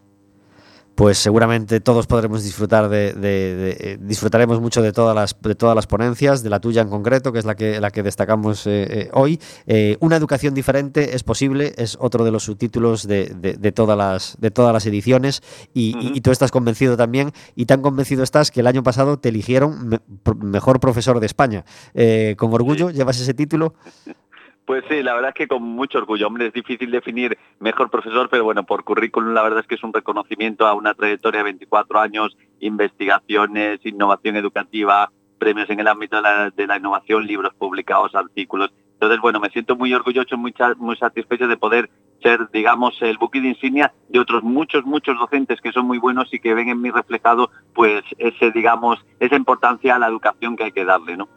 Pues 0.96 1.18
seguramente 1.18 1.78
todos 1.80 2.06
podremos 2.06 2.42
disfrutar 2.42 2.88
de, 2.88 3.12
de- 3.12 3.54
de- 3.54 3.76
eh, 3.80 3.98
disfrutaremos 4.00 4.62
mucho 4.62 4.80
de 4.80 4.92
todas 4.92 5.14
las 5.14 5.36
de 5.42 5.54
todas 5.54 5.76
las 5.76 5.86
ponencias, 5.86 6.42
de 6.42 6.48
la 6.48 6.58
tuya 6.58 6.80
en 6.80 6.88
concreto, 6.88 7.32
que 7.34 7.38
es 7.38 7.44
la 7.44 7.54
que 7.54 7.80
la 7.82 7.90
que 7.90 8.02
destacamos 8.02 8.66
eh, 8.66 8.86
eh, 8.90 9.10
hoy. 9.12 9.38
Eh, 9.66 9.98
una 10.00 10.16
educación 10.16 10.54
diferente 10.54 11.14
es 11.14 11.22
posible, 11.22 11.74
es 11.76 11.98
otro 12.00 12.24
de 12.24 12.30
los 12.30 12.44
subtítulos 12.44 13.06
de, 13.06 13.26
de- 13.26 13.72
todas 13.72 13.98
las 13.98 14.36
de 14.40 14.50
todas 14.50 14.72
las 14.72 14.86
ediciones 14.86 15.42
y, 15.74 16.18
tú 16.22 16.30
estás 16.30 16.50
convencido 16.50 16.96
también 16.96 17.30
y 17.54 17.66
tan 17.66 17.82
convencido 17.82 18.22
estás 18.22 18.50
que 18.50 18.60
el 18.60 18.66
año 18.66 18.82
pasado 18.82 19.18
te 19.18 19.28
eligieron 19.28 19.86
me- 19.88 20.00
mejor 20.40 20.80
profesor 20.80 21.20
de 21.20 21.26
España. 21.26 21.66
Eh, 21.92 22.36
con 22.38 22.54
orgullo 22.54 22.88
llevas 22.90 23.20
ese 23.20 23.34
título. 23.34 23.74
Pues 24.66 24.82
sí, 24.88 25.00
la 25.00 25.14
verdad 25.14 25.28
es 25.28 25.34
que 25.36 25.46
con 25.46 25.62
mucho 25.62 25.98
orgullo. 25.98 26.26
Hombre, 26.26 26.48
es 26.48 26.52
difícil 26.52 26.90
definir 26.90 27.38
mejor 27.60 27.88
profesor, 27.88 28.28
pero 28.28 28.42
bueno, 28.42 28.66
por 28.66 28.82
currículum 28.82 29.32
la 29.32 29.44
verdad 29.44 29.60
es 29.60 29.66
que 29.68 29.76
es 29.76 29.84
un 29.84 29.92
reconocimiento 29.92 30.66
a 30.66 30.74
una 30.74 30.92
trayectoria 30.92 31.38
de 31.38 31.44
24 31.44 32.00
años, 32.00 32.36
investigaciones, 32.58 33.78
innovación 33.84 34.34
educativa, 34.34 35.12
premios 35.38 35.70
en 35.70 35.78
el 35.78 35.86
ámbito 35.86 36.20
de 36.20 36.66
la, 36.66 36.76
innovación, 36.76 37.28
libros 37.28 37.54
publicados, 37.54 38.16
artículos. 38.16 38.72
Entonces, 38.94 39.20
bueno, 39.20 39.38
me 39.38 39.50
siento 39.50 39.76
muy 39.76 39.94
orgulloso, 39.94 40.36
muy, 40.36 40.52
muy 40.78 40.96
satisfecho 40.96 41.46
de 41.46 41.56
poder 41.56 41.88
ser, 42.20 42.50
digamos, 42.50 43.00
el 43.02 43.18
buque 43.18 43.40
de 43.40 43.50
insignia 43.50 43.92
de 44.08 44.18
otros 44.18 44.42
muchos, 44.42 44.84
muchos 44.84 45.16
docentes 45.16 45.60
que 45.60 45.70
son 45.70 45.86
muy 45.86 45.98
buenos 45.98 46.34
y 46.34 46.40
que 46.40 46.54
ven 46.54 46.70
en 46.70 46.80
mí 46.80 46.90
reflejado, 46.90 47.50
pues, 47.72 48.02
ese, 48.18 48.50
digamos, 48.50 48.98
esa 49.20 49.36
importancia 49.36 49.94
a 49.94 50.00
la 50.00 50.08
educación 50.08 50.56
que 50.56 50.64
hay 50.64 50.72
que 50.72 50.84
darle, 50.84 51.16
¿no? 51.16 51.28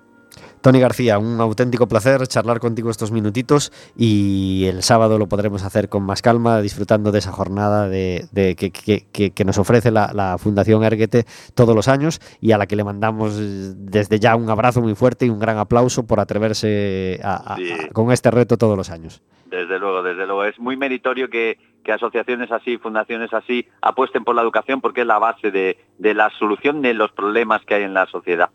Tony 0.62 0.80
García, 0.82 1.18
un 1.20 1.40
auténtico 1.40 1.88
placer 1.88 2.28
charlar 2.28 2.60
contigo 2.60 2.90
estos 2.92 3.12
minutitos 3.14 3.72
y 3.96 4.66
el 4.66 4.84
sábado 4.84 5.18
lo 5.18 5.28
podremos 5.28 5.64
hacer 5.64 5.88
con 5.88 6.04
más 6.04 6.22
calma, 6.22 6.60
disfrutando 6.62 7.12
de 7.14 7.20
esa 7.20 7.32
jornada 7.32 7.88
de, 7.88 8.26
de 8.34 8.56
que, 8.58 8.70
que- 8.72 9.06
que- 9.12 9.32
que 9.32 9.46
nos 9.46 9.58
ofrece 9.58 9.90
la, 9.90 10.12
la 10.14 10.38
Fundación 10.38 10.84
Erguete 10.84 11.26
todos 11.56 11.74
los 11.76 11.88
años 11.88 12.20
y 12.42 12.52
a 12.52 12.58
la 12.58 12.68
que 12.68 12.76
le 12.76 12.84
mandamos 12.84 13.36
desde 13.38 14.20
ya 14.20 14.36
un 14.36 14.50
abrazo 14.50 14.82
muy 14.82 14.96
fuerte 14.96 15.26
y 15.26 15.30
un 15.30 15.40
gran 15.40 15.58
aplauso 15.58 16.06
por 16.06 16.20
atreverse 16.20 17.22
a- 17.24 17.54
a- 17.54 17.56
Sí. 17.56 17.72
a- 17.72 17.88
con 17.94 18.12
este 18.12 18.30
reto 18.30 18.58
todos 18.58 18.76
los 18.78 18.90
años. 18.90 19.22
Desde 19.46 19.80
luego, 19.80 20.04
desde 20.04 20.26
luego. 20.28 20.44
Es 20.44 20.60
muy 20.60 20.78
meritorio 20.78 21.30
que, 21.30 21.58
que 21.84 21.92
asociaciones 21.92 22.52
así, 22.52 22.78
fundaciones 22.78 23.34
así, 23.34 23.66
apuesten 23.82 24.24
por 24.24 24.36
la 24.36 24.42
educación 24.44 24.80
porque 24.82 25.02
es 25.02 25.08
la 25.08 25.18
base 25.20 25.50
de, 25.52 25.78
de 25.98 26.14
la 26.14 26.30
solución 26.38 26.82
de 26.82 26.94
los 26.94 27.12
problemas 27.14 27.62
que 27.66 27.76
hay 27.76 27.84
en 27.84 27.94
la 27.96 28.06
sociedad. 28.08 28.50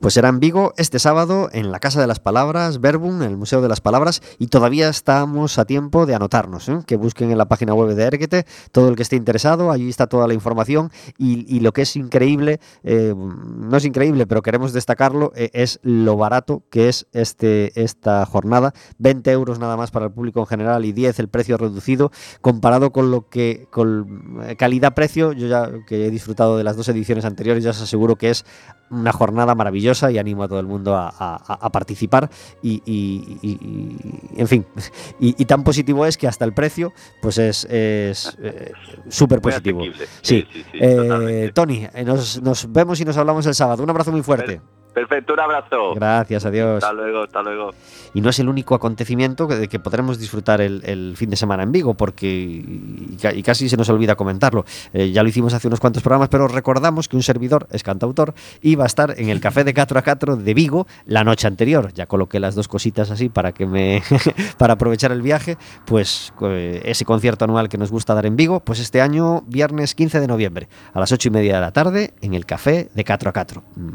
Pues 0.00 0.14
será 0.14 0.28
en 0.28 0.40
Vigo 0.40 0.72
este 0.76 0.98
sábado 0.98 1.48
en 1.52 1.70
la 1.70 1.80
Casa 1.80 2.00
de 2.00 2.06
las 2.06 2.20
Palabras, 2.20 2.80
Verbum, 2.80 3.22
en 3.22 3.30
el 3.30 3.36
Museo 3.36 3.60
de 3.60 3.68
las 3.68 3.80
Palabras, 3.80 4.22
y 4.38 4.48
todavía 4.48 4.88
estamos 4.88 5.58
a 5.58 5.64
tiempo 5.64 6.06
de 6.06 6.14
anotarnos, 6.14 6.68
¿eh? 6.68 6.78
que 6.86 6.96
busquen 6.96 7.30
en 7.30 7.38
la 7.38 7.46
página 7.46 7.74
web 7.74 7.94
de 7.94 8.04
Erguete 8.04 8.46
todo 8.72 8.88
el 8.88 8.96
que 8.96 9.02
esté 9.02 9.16
interesado, 9.16 9.70
allí 9.70 9.88
está 9.88 10.06
toda 10.06 10.26
la 10.26 10.34
información, 10.34 10.90
y, 11.18 11.60
lo 11.60 11.72
que 11.72 11.82
es 11.82 11.96
increíble, 11.96 12.60
eh, 12.82 13.14
no 13.16 13.76
es 13.76 13.84
increíble, 13.84 14.26
pero 14.26 14.42
queremos 14.42 14.72
destacarlo, 14.72 15.32
eh, 15.34 15.50
es 15.52 15.78
lo 15.82 16.16
barato 16.16 16.62
que 16.70 16.88
es 16.88 17.06
este, 17.12 17.82
esta 17.82 18.24
jornada, 18.24 18.72
20 18.98 19.30
euros 19.30 19.58
nada 19.58 19.76
más 19.76 19.90
para 19.90 20.06
el 20.06 20.12
público 20.12 20.40
en 20.40 20.46
general 20.46 20.84
y 20.84 20.92
10 20.92 21.18
el 21.18 21.28
precio 21.28 21.56
reducido, 21.56 22.10
comparado 22.40 22.92
con 22.92 23.10
lo 23.10 23.28
que, 23.28 23.66
con 23.70 24.40
eh, 24.42 24.56
calidad-precio, 24.56 25.32
yo 25.32 25.46
ya 25.46 25.70
que 25.86 26.06
he 26.06 26.10
disfrutado 26.10 26.56
de 26.56 26.64
las 26.64 26.76
dos 26.76 26.88
ediciones 26.88 27.24
anteriores, 27.24 27.64
ya 27.64 27.70
os 27.70 27.82
aseguro 27.82 28.16
que 28.16 28.30
es 28.30 28.44
una 28.90 29.12
jornada 29.12 29.54
maravillosa 29.54 30.10
y 30.10 30.18
animo 30.18 30.42
a 30.42 30.48
todo 30.48 30.60
el 30.60 30.66
mundo 30.66 30.94
a, 30.96 31.08
a- 31.08 31.36
a 31.66 31.70
participar. 31.70 32.28
Y, 32.62 32.82
y- 32.84 33.38
y- 33.42 33.48
y- 33.50 34.40
en 34.40 34.48
fin 34.48 34.66
y, 35.20 35.44
tan 35.44 35.62
positivo 35.64 36.06
es 36.06 36.16
que 36.16 36.26
hasta 36.28 36.44
el 36.44 36.52
precio 36.52 36.92
pues 37.22 37.38
es 37.38 37.64
es, 37.70 38.36
eh, 38.42 38.72
súper 39.08 39.38
Muy 39.38 39.42
positivo. 39.52 39.82
sí, 39.82 39.92
sí, 40.22 40.46
sí, 40.52 40.62
Eh, 40.74 40.96
totalmente. 40.96 41.52
Tony 41.52 41.86
eh, 41.94 42.04
nos, 42.04 42.40
nos 42.42 42.70
vemos 42.72 43.00
y 43.00 43.04
nos 43.04 43.16
hablamos 43.16 43.46
el 43.46 43.54
sábado. 43.54 43.82
Un 43.82 43.90
abrazo 43.90 44.12
muy 44.12 44.22
fuerte 44.22 44.60
Perfecto, 44.92 45.34
un 45.34 45.40
abrazo. 45.40 45.94
gracias 45.94 46.44
adiós 46.44 46.82
Hasta 46.82 46.92
luego, 46.92 47.22
hasta 47.22 47.42
luego. 47.42 47.70
y 48.12 48.20
no 48.20 48.30
es 48.30 48.38
el 48.40 48.48
único 48.48 48.74
acontecimiento 48.74 49.46
que- 49.46 49.78
podremos 49.80 50.18
disfrutar 50.18 50.60
el, 50.60 50.82
el 50.84 51.14
fin 51.16 51.30
de 51.30 51.36
semana 51.36 51.62
en 51.62 51.72
Vigo, 51.72 51.94
porque 51.94 52.26
y 52.28 53.42
casi 53.42 53.68
se 53.68 53.76
nos 53.76 53.88
olvida 53.88 54.14
comentarlo. 54.16 54.64
Eh, 54.92 55.10
ya 55.10 55.22
lo 55.22 55.28
hicimos 55.28 55.54
hace 55.54 55.68
unos 55.68 55.80
cuantos 55.80 56.02
programas, 56.02 56.28
pero 56.28 56.48
recordamos 56.48 57.08
que 57.08 57.16
un 57.16 57.22
servidor 57.22 57.66
es 57.70 57.82
cantautor 57.82 58.34
y 58.60 58.74
va 58.74 58.84
a 58.84 58.86
estar 58.86 59.14
en 59.18 59.28
el 59.30 59.40
Café 59.40 59.64
de 59.64 59.72
4 59.74 59.98
a 59.98 60.02
4 60.02 60.36
de 60.36 60.54
Vigo 60.54 60.86
la 61.06 61.24
noche 61.24 61.46
anterior. 61.46 61.92
Ya 61.94 62.06
coloqué 62.06 62.40
las 62.40 62.54
dos 62.54 62.68
cositas 62.68 63.10
así 63.10 63.28
para 63.28 63.52
que 63.52 63.66
me 63.66 64.02
para 64.58 64.74
aprovechar 64.74 65.12
el 65.12 65.22
viaje, 65.22 65.56
pues 65.86 66.32
eh, 66.42 66.82
ese 66.84 67.04
concierto 67.04 67.44
anual 67.44 67.68
que 67.68 67.78
nos 67.78 67.90
gusta 67.90 68.14
dar 68.14 68.26
en 68.26 68.36
Vigo, 68.36 68.60
pues 68.60 68.80
este 68.80 69.00
año 69.00 69.42
viernes 69.46 69.94
15 69.94 70.20
de 70.20 70.26
noviembre 70.26 70.68
a 70.92 71.00
las 71.00 71.12
8 71.12 71.28
y 71.28 71.30
media 71.30 71.54
de 71.54 71.60
la 71.60 71.70
tarde 71.72 72.12
en 72.20 72.34
el 72.34 72.44
Café 72.44 72.88
de 72.94 73.04
4 73.04 73.30
a 73.30 73.32
4. 73.32 73.62
Mm, 73.76 73.88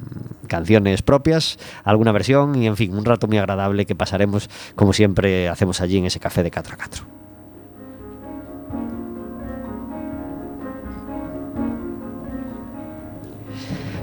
canciones 0.47 0.84
propias, 1.01 1.57
alguna 1.83 2.11
versión 2.11 2.55
y 2.61 2.67
en 2.67 2.75
fin, 2.75 2.93
un 2.93 3.05
rato 3.05 3.27
muy 3.27 3.37
agradable 3.37 3.85
que 3.85 3.95
pasaremos 3.95 4.49
como 4.75 4.93
siempre 4.93 5.49
hacemos 5.49 5.81
allí 5.81 5.97
en 5.97 6.05
ese 6.05 6.19
café 6.19 6.43
de 6.43 6.51
4 6.51 6.73
a 6.73 6.77
4. 6.77 7.05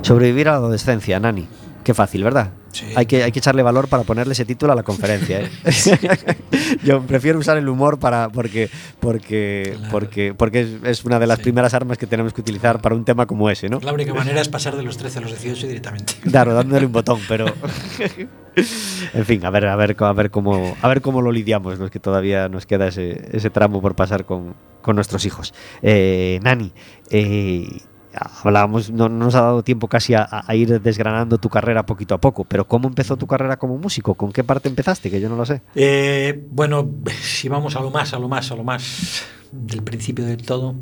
Sobrevivir 0.03 0.49
a 0.49 0.53
la 0.53 0.57
adolescencia, 0.59 1.21
Nani. 1.21 1.47
Qué 1.85 1.95
fácil, 1.95 2.25
¿verdad? 2.25 2.51
Sí. 2.73 2.87
Hay, 2.97 3.07
que, 3.07 3.23
hay 3.23 3.31
que 3.33 3.39
echarle 3.39 3.63
valor 3.63 3.87
para 3.89 4.03
ponerle 4.03 4.33
ese 4.33 4.45
título 4.45 4.73
a 4.73 4.75
la 4.75 4.83
conferencia. 4.83 5.41
¿eh? 5.43 5.51
Yo 6.85 7.03
prefiero 7.03 7.39
usar 7.39 7.57
el 7.59 7.69
humor 7.69 7.99
para 7.99 8.29
porque 8.31 8.71
porque 8.99 9.75
Claro. 9.77 9.89
porque 9.91 10.35
porque 10.35 10.61
es, 10.63 10.69
es 10.85 11.05
una 11.05 11.19
de 11.19 11.27
las 11.27 11.37
Sí. 11.39 11.43
primeras 11.45 11.75
armas 11.75 11.99
que 11.99 12.07
tenemos 12.07 12.33
que 12.33 12.41
utilizar 12.41 12.81
para 12.81 12.95
un 12.95 13.05
tema 13.05 13.27
como 13.27 13.51
ese, 13.51 13.69
¿no? 13.69 13.79
La 13.81 13.93
única 13.93 14.15
manera 14.15 14.41
es 14.41 14.49
pasar 14.49 14.77
de 14.77 14.83
los 14.83 14.97
13 14.97 15.19
a 15.19 15.23
los 15.23 15.31
18 15.33 15.67
directamente. 15.67 16.15
Claro, 16.23 16.55
dándole 16.55 16.87
un 16.87 16.93
botón, 16.93 17.21
pero 17.29 17.47
en 19.15 19.25
fin, 19.25 19.45
a 19.45 19.51
ver, 19.51 19.67
a 19.67 19.77
ver, 19.77 19.97
a 19.99 20.13
ver 20.13 20.31
cómo, 20.31 20.77
a 20.81 20.89
ver 20.89 21.01
cómo 21.01 21.23
lo 21.23 21.33
lidiamos, 21.33 21.79
los 21.79 21.91
que 21.91 22.01
todavía 22.01 22.49
nos 22.49 22.67
queda 22.67 22.89
ese, 22.89 23.29
ese 23.33 23.51
tramo 23.51 23.81
por 23.81 23.95
pasar 23.95 24.25
con, 24.25 24.55
con 24.83 24.97
nuestros 24.97 25.25
hijos. 25.25 25.55
Eh, 25.83 26.39
Nani, 26.43 26.73
eh, 27.11 27.69
hablábamos, 28.15 28.91
no, 28.91 29.09
no 29.09 29.25
nos 29.27 29.35
ha 29.35 29.43
dado 29.43 29.63
tiempo 29.63 29.89
casi 29.89 30.15
a, 30.15 30.27
a 30.31 30.55
ir 30.55 30.81
desgranando 30.81 31.39
tu 31.39 31.49
carrera 31.49 31.87
poquito 31.87 32.15
a 32.15 32.21
poco, 32.21 32.45
pero 32.45 32.67
¿cómo 32.67 32.89
empezó 32.89 33.17
tu 33.17 33.27
carrera 33.27 33.57
como 33.57 33.79
músico? 33.79 34.15
¿Con 34.15 34.33
qué 34.33 34.45
parte 34.45 34.69
empezaste? 34.69 35.11
Que 35.11 35.21
yo 35.21 35.29
no 35.29 35.37
lo 35.37 35.47
sé. 35.47 35.63
Eh, 35.75 36.47
bueno, 36.51 36.91
si 37.21 37.49
vamos 37.49 37.77
a 37.77 37.81
lo 37.81 37.91
más, 37.91 38.13
a 38.13 38.19
lo 38.19 38.29
más, 38.29 38.51
a 38.51 38.57
lo 38.57 38.65
más 38.65 39.23
del 39.53 39.83
principio 39.83 40.25
de 40.25 40.37
todo, 40.37 40.75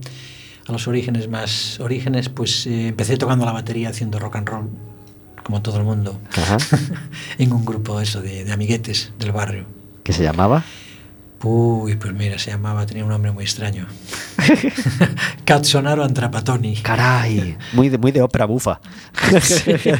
a 0.66 0.72
los 0.72 0.86
orígenes 0.88 1.28
más 1.28 1.80
orígenes, 1.80 2.28
pues 2.28 2.66
eh, 2.66 2.88
empecé 2.88 3.16
tocando 3.16 3.44
la 3.44 3.52
batería 3.52 3.88
haciendo 3.90 4.18
rock 4.18 4.36
and 4.36 4.48
roll, 4.48 4.68
como 5.42 5.62
todo 5.62 5.78
el 5.78 5.84
mundo, 5.84 6.20
Ajá. 6.36 6.58
en 7.38 7.52
un 7.52 7.64
grupo 7.64 8.00
eso 8.00 8.20
de, 8.22 8.44
de 8.44 8.52
amiguetes 8.52 9.12
del 9.18 9.32
barrio. 9.32 9.66
¿Qué 10.04 10.12
se 10.12 10.22
llamaba? 10.22 10.64
Uy, 11.42 11.96
pues 11.96 12.12
mira, 12.12 12.38
se 12.38 12.50
llamaba, 12.50 12.84
tenía 12.84 13.02
un 13.02 13.08
nombre 13.10 13.30
muy 13.32 13.44
extraño. 13.44 13.86
Cazzonaro 15.44 16.04
Antrapatoni. 16.04 16.76
Caray, 16.76 17.56
muy 17.72 17.88
de, 17.88 17.98
muy 17.98 18.12
de 18.12 18.20
ópera 18.22 18.44
bufa. 18.44 18.80
Sí, 19.40 19.72
sí, 19.78 19.90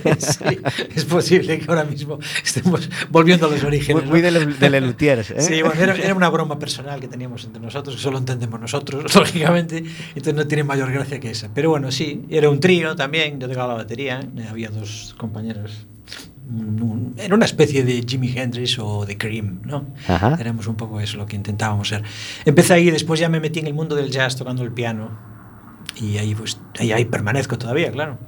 es 0.94 1.04
posible 1.06 1.58
que 1.58 1.64
ahora 1.68 1.84
mismo 1.84 2.18
estemos 2.44 2.88
volviendo 3.10 3.46
a 3.46 3.50
los 3.50 3.60
Muy, 3.60 3.68
orígenes. 3.68 4.04
muy 4.06 4.20
¿no? 4.20 4.24
de, 4.26 4.30
Le- 4.32 4.46
de 4.46 4.70
Lelutiers, 4.70 5.30
¿eh? 5.30 5.40
Sí, 5.40 5.62
bueno, 5.62 5.80
era, 5.80 5.94
era 5.94 6.14
una 6.14 6.28
broma 6.28 6.58
personal 6.58 7.00
que 7.00 7.08
teníamos 7.08 7.44
entre 7.44 7.62
nosotros, 7.62 7.96
que 7.96 8.02
solo 8.02 8.18
entendemos 8.18 8.60
nosotros, 8.60 9.14
lógicamente, 9.14 9.78
entonces 10.08 10.34
no 10.34 10.46
tiene 10.46 10.64
mayor 10.64 10.92
gracia 10.92 11.20
que 11.20 11.30
esa. 11.30 11.48
Pero 11.54 11.70
bueno, 11.70 11.90
sí, 11.90 12.22
era 12.28 12.50
un 12.50 12.60
trío 12.60 12.94
también, 12.96 13.40
yo 13.40 13.48
tocaba 13.48 13.68
la 13.68 13.74
batería, 13.82 14.20
eh, 14.36 14.46
había 14.48 14.68
dos 14.68 15.14
compañeros. 15.18 15.86
Un- 16.50 17.14
Era 17.16 17.34
una 17.34 17.44
especie 17.44 17.84
de 17.84 18.04
Jimi 18.06 18.32
Hendrix 18.36 18.78
o 18.78 19.06
de 19.06 19.16
Cream, 19.16 19.60
¿no? 19.64 19.86
Ajá. 20.08 20.36
Éramos 20.40 20.66
un 20.66 20.74
poco 20.76 21.00
eso 21.00 21.16
lo 21.16 21.26
que 21.26 21.36
intentábamos 21.36 21.88
ser. 21.88 22.02
Empecé 22.44 22.74
ahí, 22.74 22.90
después 22.90 23.20
ya 23.20 23.28
me 23.28 23.40
metí 23.40 23.60
en 23.60 23.66
el 23.66 23.74
mundo 23.74 23.94
del 23.96 24.10
jazz 24.10 24.36
tocando 24.36 24.62
el 24.62 24.72
piano 24.72 25.10
y 26.00 26.18
ahí 26.18 26.34
pues 26.34 26.58
ahí, 26.78 26.92
ahí 26.92 27.04
permanezco 27.04 27.58
todavía, 27.58 27.90
claro. 27.90 28.18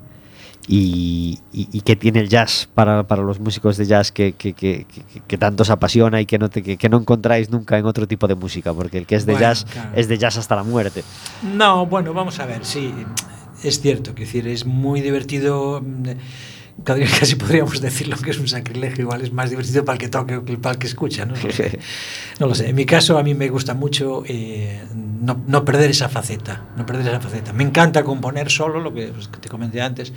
y, 0.68 1.40
y- 1.52 1.68
y 1.72 1.80
qué 1.80 1.96
tiene 1.96 2.20
el 2.20 2.28
jazz 2.28 2.68
para, 2.72 3.06
para 3.08 3.22
los 3.22 3.40
músicos 3.40 3.76
de 3.76 3.84
jazz 3.86 4.12
que, 4.12 4.34
que, 4.34 4.52
que- 4.52 4.86
que- 5.26 5.38
tanto 5.38 5.62
os 5.64 5.70
apasiona 5.70 6.20
y 6.20 6.26
que 6.26 6.38
no, 6.38 6.50
te- 6.50 6.62
que, 6.62 6.88
no 6.88 6.98
encontráis 6.98 7.50
nunca 7.50 7.78
en 7.78 7.86
otro 7.86 8.06
tipo 8.06 8.28
de 8.28 8.36
música, 8.36 8.72
porque 8.72 8.98
el 8.98 9.06
que 9.06 9.16
es 9.16 9.26
de 9.26 9.32
Bueno, 9.32 9.48
jazz 9.48 9.64
claro. 9.64 9.90
es 9.96 10.06
de 10.06 10.18
jazz 10.18 10.36
hasta 10.38 10.54
la 10.54 10.62
muerte. 10.62 11.02
No, 11.56 11.86
bueno, 11.86 12.14
vamos 12.14 12.38
a 12.38 12.46
ver, 12.46 12.64
sí, 12.64 12.94
es 13.64 13.80
cierto, 13.80 14.14
que 14.14 14.22
decir, 14.24 14.46
es 14.46 14.64
muy 14.64 15.00
divertido, 15.00 15.82
casi 16.84 17.36
podríamos 17.36 17.80
decirlo 17.80 18.16
que 18.16 18.30
es 18.30 18.38
un 18.38 18.48
sacrilegio, 18.48 19.02
igual 19.02 19.22
es 19.22 19.32
más 19.32 19.50
divertido 19.50 19.84
para 19.84 19.94
el 19.96 20.00
que 20.00 20.08
toque 20.08 20.42
que 20.44 20.56
para 20.56 20.72
el 20.74 20.78
que 20.78 20.86
escucha, 20.86 21.24
¿no? 21.26 21.34
No 21.36 21.42
lo 21.42 21.52
sé. 21.52 21.78
No 22.40 22.46
lo 22.48 22.54
sé. 22.54 22.68
En 22.70 22.74
mi 22.76 22.86
caso, 22.86 23.18
a 23.18 23.22
mí 23.22 23.34
me 23.34 23.48
gusta 23.50 23.74
mucho 23.74 24.22
eh, 24.26 24.82
no, 24.94 25.40
no 25.46 25.64
perder 25.64 25.90
esa 25.90 26.08
faceta, 26.08 26.64
no 26.76 26.84
perder 26.86 27.06
esa 27.08 27.20
faceta. 27.20 27.52
Me 27.52 27.62
encanta 27.62 28.02
componer 28.02 28.50
solo, 28.50 28.80
lo 28.80 28.92
que, 28.92 29.08
pues, 29.08 29.28
que 29.28 29.38
te 29.38 29.48
comenté 29.48 29.80
antes, 29.82 30.12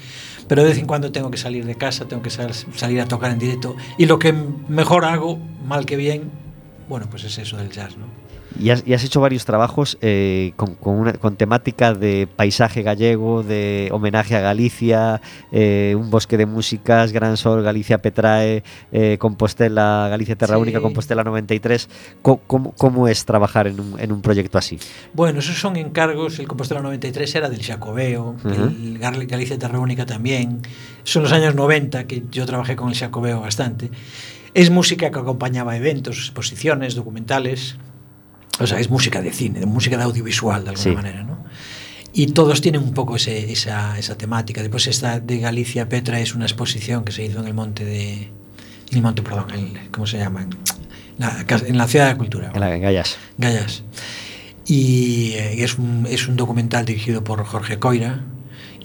pero 0.47 0.64
de 0.64 0.70
vez 0.70 0.78
en 0.78 0.88
cuando 0.88 1.12
tengo 1.12 1.30
que 1.30 1.38
salir 1.38 1.66
de 1.66 1.76
casa, 1.76 2.06
tengo 2.08 2.24
que 2.24 2.30
sal- 2.32 2.53
salir 2.76 3.01
a 3.01 3.06
tocar 3.08 3.32
en 3.32 3.39
directo, 3.39 3.76
y 3.97 4.06
lo 4.06 4.18
que 4.18 4.34
mejor 4.34 5.06
hago, 5.06 5.38
mal 5.68 5.86
que 5.86 5.97
bien, 5.97 6.32
bueno, 6.89 7.08
pues 7.10 7.24
es 7.26 7.38
eso 7.38 7.58
del 7.58 7.70
jazz, 7.70 7.97
¿no? 7.97 8.06
Y 8.60 8.70
has, 8.70 8.84
y 8.88 8.93
has 8.93 9.03
hecho 9.03 9.20
varios 9.20 9.43
trabajos 9.43 9.97
eh, 10.01 10.53
con, 10.56 10.76
con 10.76 10.95
una- 10.95 11.14
con 11.14 11.36
temática 11.36 11.93
de 11.93 12.28
paisaje 12.34 12.84
gallego, 12.84 13.43
de 13.43 13.89
homenaje 13.91 14.36
a 14.36 14.39
Galicia, 14.39 15.22
eh, 15.51 15.93
un 15.97 16.10
bosque 16.10 16.38
de 16.38 16.45
músicas, 16.45 17.12
Gran 17.12 17.36
Sol, 17.38 17.64
Galicia 17.64 18.01
Petrae, 18.01 18.64
eh, 18.93 19.18
Compostela, 19.20 20.08
Galicia 20.10 20.36
Terra 20.36 20.56
Sí. 20.56 20.62
Única, 20.62 20.80
Compostela 20.80 21.24
93. 21.24 21.89
Co- 22.22 22.38
¿Cómo, 22.47 22.72
cómo 22.74 23.08
es 23.08 23.26
trabajar 23.26 23.68
en 23.68 23.80
un, 23.80 23.99
en 23.99 24.12
un 24.12 24.22
proyecto 24.22 24.58
así? 24.58 24.80
Bueno, 25.14 25.39
esos 25.39 25.58
son 25.60 25.76
encargos, 25.76 26.39
el 26.39 26.47
Compostela 26.47 26.82
93 26.82 27.36
era 27.36 27.49
del 27.49 27.62
Xacobeo, 27.62 28.36
Ujú. 28.43 28.49
el 28.49 28.99
Gal- 28.99 29.26
Galicia 29.28 29.58
Terra 29.60 29.80
Única 29.80 30.06
también. 30.06 30.62
Son 31.03 31.24
los 31.24 31.32
años 31.34 31.56
90 31.56 32.08
que 32.08 32.24
yo 32.32 32.45
trabajé 32.45 32.76
con 32.76 32.89
el 32.89 32.95
Xacobeo 32.95 33.41
bastante. 33.41 33.89
Es 34.53 34.70
música 34.70 35.12
que 35.12 35.20
acompañaba 35.20 35.76
eventos, 35.76 36.18
exposiciones, 36.20 36.95
documentales. 36.95 37.76
O 38.60 38.68
sea, 38.68 38.80
es 38.80 38.89
música 38.89 39.22
de 39.22 39.32
cine, 39.34 39.66
música 39.66 39.98
de 39.98 40.04
audiovisual 40.04 40.64
de 40.64 40.70
alguna 40.72 40.84
Sí. 40.84 40.96
manera, 40.96 41.24
¿no? 41.24 41.43
Y 42.14 42.28
todos 42.28 42.62
tienen 42.62 42.82
un 42.82 42.93
poco 42.93 43.18
ese- 43.18 43.52
esa, 43.52 44.00
esa 44.00 44.18
temática. 44.18 44.62
Después 44.62 44.88
esta 44.88 45.20
de 45.20 45.39
Galicia 45.39 45.89
Petra 45.89 46.20
es 46.22 46.34
una 46.34 46.46
exposición 46.46 47.04
que 47.04 47.12
se 47.12 47.26
hizo 47.26 47.39
en 47.41 47.48
el 47.48 47.54
monte 47.54 47.84
de... 47.84 48.14
En 48.91 48.98
el 48.98 49.02
monte, 49.02 49.22
perdón, 49.22 49.52
el- 49.52 49.91
¿cómo 49.91 50.08
se 50.08 50.18
llama? 50.20 50.43
En 50.43 50.50
la, 51.18 51.46
en 51.68 51.78
la 51.78 51.88
Ciudad 51.88 52.06
de 52.06 52.12
la 52.14 52.18
Cultura. 52.18 52.52
En 52.54 52.60
la 52.62 52.74
en 52.74 52.82
Gallas. 52.82 53.18
Gallas. 53.38 53.84
Y 54.66 55.34
eh, 55.34 55.64
es, 55.64 55.78
un, 55.78 56.08
es 56.10 56.28
un 56.28 56.38
documental 56.38 56.86
dirigido 56.86 57.24
por 57.24 57.43
Jorge 57.46 57.78
Coira 57.80 58.22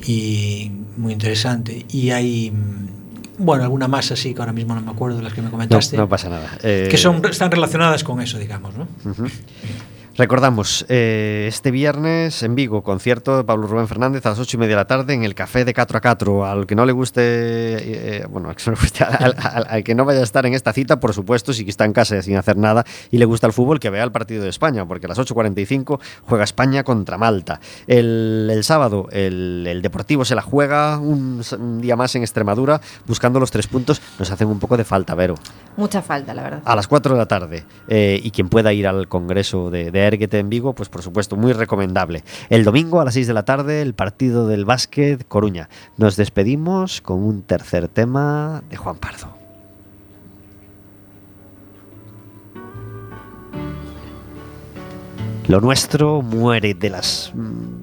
y 0.07 0.73
muy 0.97 1.13
interesante. 1.13 1.87
Y 1.91 2.11
hay, 2.11 2.51
mm, 2.51 2.89
bueno, 3.41 3.65
alguna 3.65 3.89
más 3.89 4.11
así 4.13 4.35
que 4.35 4.41
ahora 4.41 4.53
mismo 4.53 4.75
no 4.75 4.81
me 4.81 4.91
acuerdo 4.91 5.17
de 5.19 5.23
las 5.25 5.33
que 5.33 5.43
me 5.43 5.51
comentaste, 5.51 5.97
no 5.97 6.09
pasa 6.09 6.29
nada. 6.29 6.59
Eh, 6.63 6.89
que 6.91 6.97
son, 6.97 7.23
están 7.25 7.51
relacionadas 7.51 8.05
con 8.05 8.21
eso, 8.21 8.39
digamos, 8.39 8.75
¿no? 8.77 8.87
Recordamos, 10.17 10.85
eh, 10.89 11.47
este 11.49 11.71
viernes 11.71 12.43
en 12.43 12.55
Vigo, 12.55 12.83
concierto 12.83 13.39
de 13.39 13.45
Pablo 13.45 13.67
Rubén 13.69 13.89
Fernández 13.89 14.27
a 14.27 14.31
las 14.31 14.39
ocho 14.39 14.57
y 14.57 14.61
media 14.61 14.71
de 14.77 14.83
la 14.83 14.87
tarde 14.87 15.15
en 15.15 15.23
el 15.25 15.35
Café 15.35 15.65
de 15.65 15.73
4 15.73 15.97
a 15.97 16.01
4. 16.01 16.45
Al 16.45 16.67
que 16.67 16.75
no 16.75 16.85
le 16.85 16.93
guste, 16.93 17.21
eh, 17.23 18.27
bueno, 18.29 18.51
al 18.51 18.57
que, 18.57 18.63
no 18.67 18.73
le 18.73 18.81
guste, 18.83 19.05
al, 19.05 19.35
al- 19.39 19.67
al 19.71 19.85
que 19.85 19.95
no 19.95 20.05
vaya 20.05 20.21
a 20.21 20.23
estar 20.25 20.45
en 20.45 20.53
esta 20.55 20.73
cita, 20.75 21.01
por 21.01 21.15
supuesto, 21.15 21.53
si 21.55 21.67
está 21.69 21.85
en 21.87 21.93
casa 21.95 22.21
sin 22.23 22.37
hacer 22.37 22.57
nada 22.59 22.85
y 23.11 23.17
le 23.19 23.25
gusta 23.25 23.47
el 23.47 23.53
fútbol, 23.55 23.81
que 23.81 23.89
vea 23.89 24.05
el 24.05 24.13
partido 24.13 24.43
de 24.43 24.51
España, 24.51 24.85
porque 24.87 25.07
a 25.07 25.09
las 25.09 25.19
8.45 25.19 26.01
juega 26.25 26.45
España 26.45 26.83
contra 26.85 27.17
Malta. 27.17 27.61
El, 27.87 28.49
el 28.53 28.65
sábado, 28.65 29.09
el, 29.13 29.65
el 29.67 29.81
Deportivo 29.81 30.25
se 30.27 30.35
la 30.35 30.43
juega 30.43 30.99
un 30.99 31.41
día 31.81 31.97
más 31.97 32.15
en 32.17 32.23
Extremadura, 32.23 32.81
buscando 33.07 33.41
los 33.41 33.51
tres 33.51 33.69
puntos. 33.69 34.03
Nos 34.19 34.31
hacen 34.31 34.49
un 34.49 34.59
poco 34.59 34.77
de 34.77 34.85
falta, 34.85 35.15
Vero 35.15 35.37
Mucha 35.77 36.03
falta, 36.03 36.35
la 36.35 36.43
verdad. 36.43 36.63
a 36.65 36.77
las 36.77 36.89
4 36.89 37.15
de 37.15 37.19
la 37.19 37.27
tarde 37.27 37.65
eh, 37.89 38.21
y 38.23 38.33
quien 38.33 38.49
pueda 38.51 38.73
ir 38.73 38.87
al 38.87 39.09
Congreso 39.09 39.71
de, 39.71 39.91
de 39.91 40.00
Erguete 40.07 40.39
en 40.39 40.51
Vigo, 40.51 40.75
pues 40.75 40.89
por 40.89 41.03
supuesto, 41.03 41.37
muy 41.37 41.53
recomendable. 41.53 42.25
El 42.49 42.65
domingo 42.65 43.01
a 43.01 43.05
las 43.05 43.15
6 43.15 43.27
de 43.27 43.35
la 43.35 43.45
tarde, 43.45 43.83
el 43.83 43.95
partido 43.95 44.47
del 44.47 44.65
básquet 44.65 45.27
Coruña. 45.27 45.69
Nos 45.97 46.17
despedimos 46.17 47.01
con 47.01 47.23
un 47.23 47.43
tercer 47.43 47.89
tema 47.89 48.63
de 48.71 48.77
Juan 48.77 48.97
Pardo. 48.97 49.41
Lo 55.51 55.61
nuestro 55.61 56.23
muere 56.23 56.75
de 56.75 56.91
las... 56.91 57.33
mm, 57.35 57.81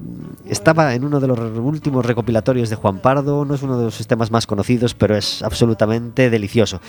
Estaba 0.48 0.94
en 0.94 1.04
uno 1.04 1.20
de 1.20 1.26
los 1.26 1.38
últimos 1.58 2.06
recopilatorios 2.06 2.70
de 2.70 2.76
Juan 2.76 3.00
Pardo, 3.00 3.44
no 3.44 3.54
es 3.54 3.62
uno 3.62 3.76
de 3.76 3.84
los 3.84 4.06
temas 4.06 4.30
más 4.30 4.46
conocidos, 4.46 4.94
pero 4.94 5.14
es 5.14 5.42
absolutamente 5.42 6.30
delicioso. 6.30 6.80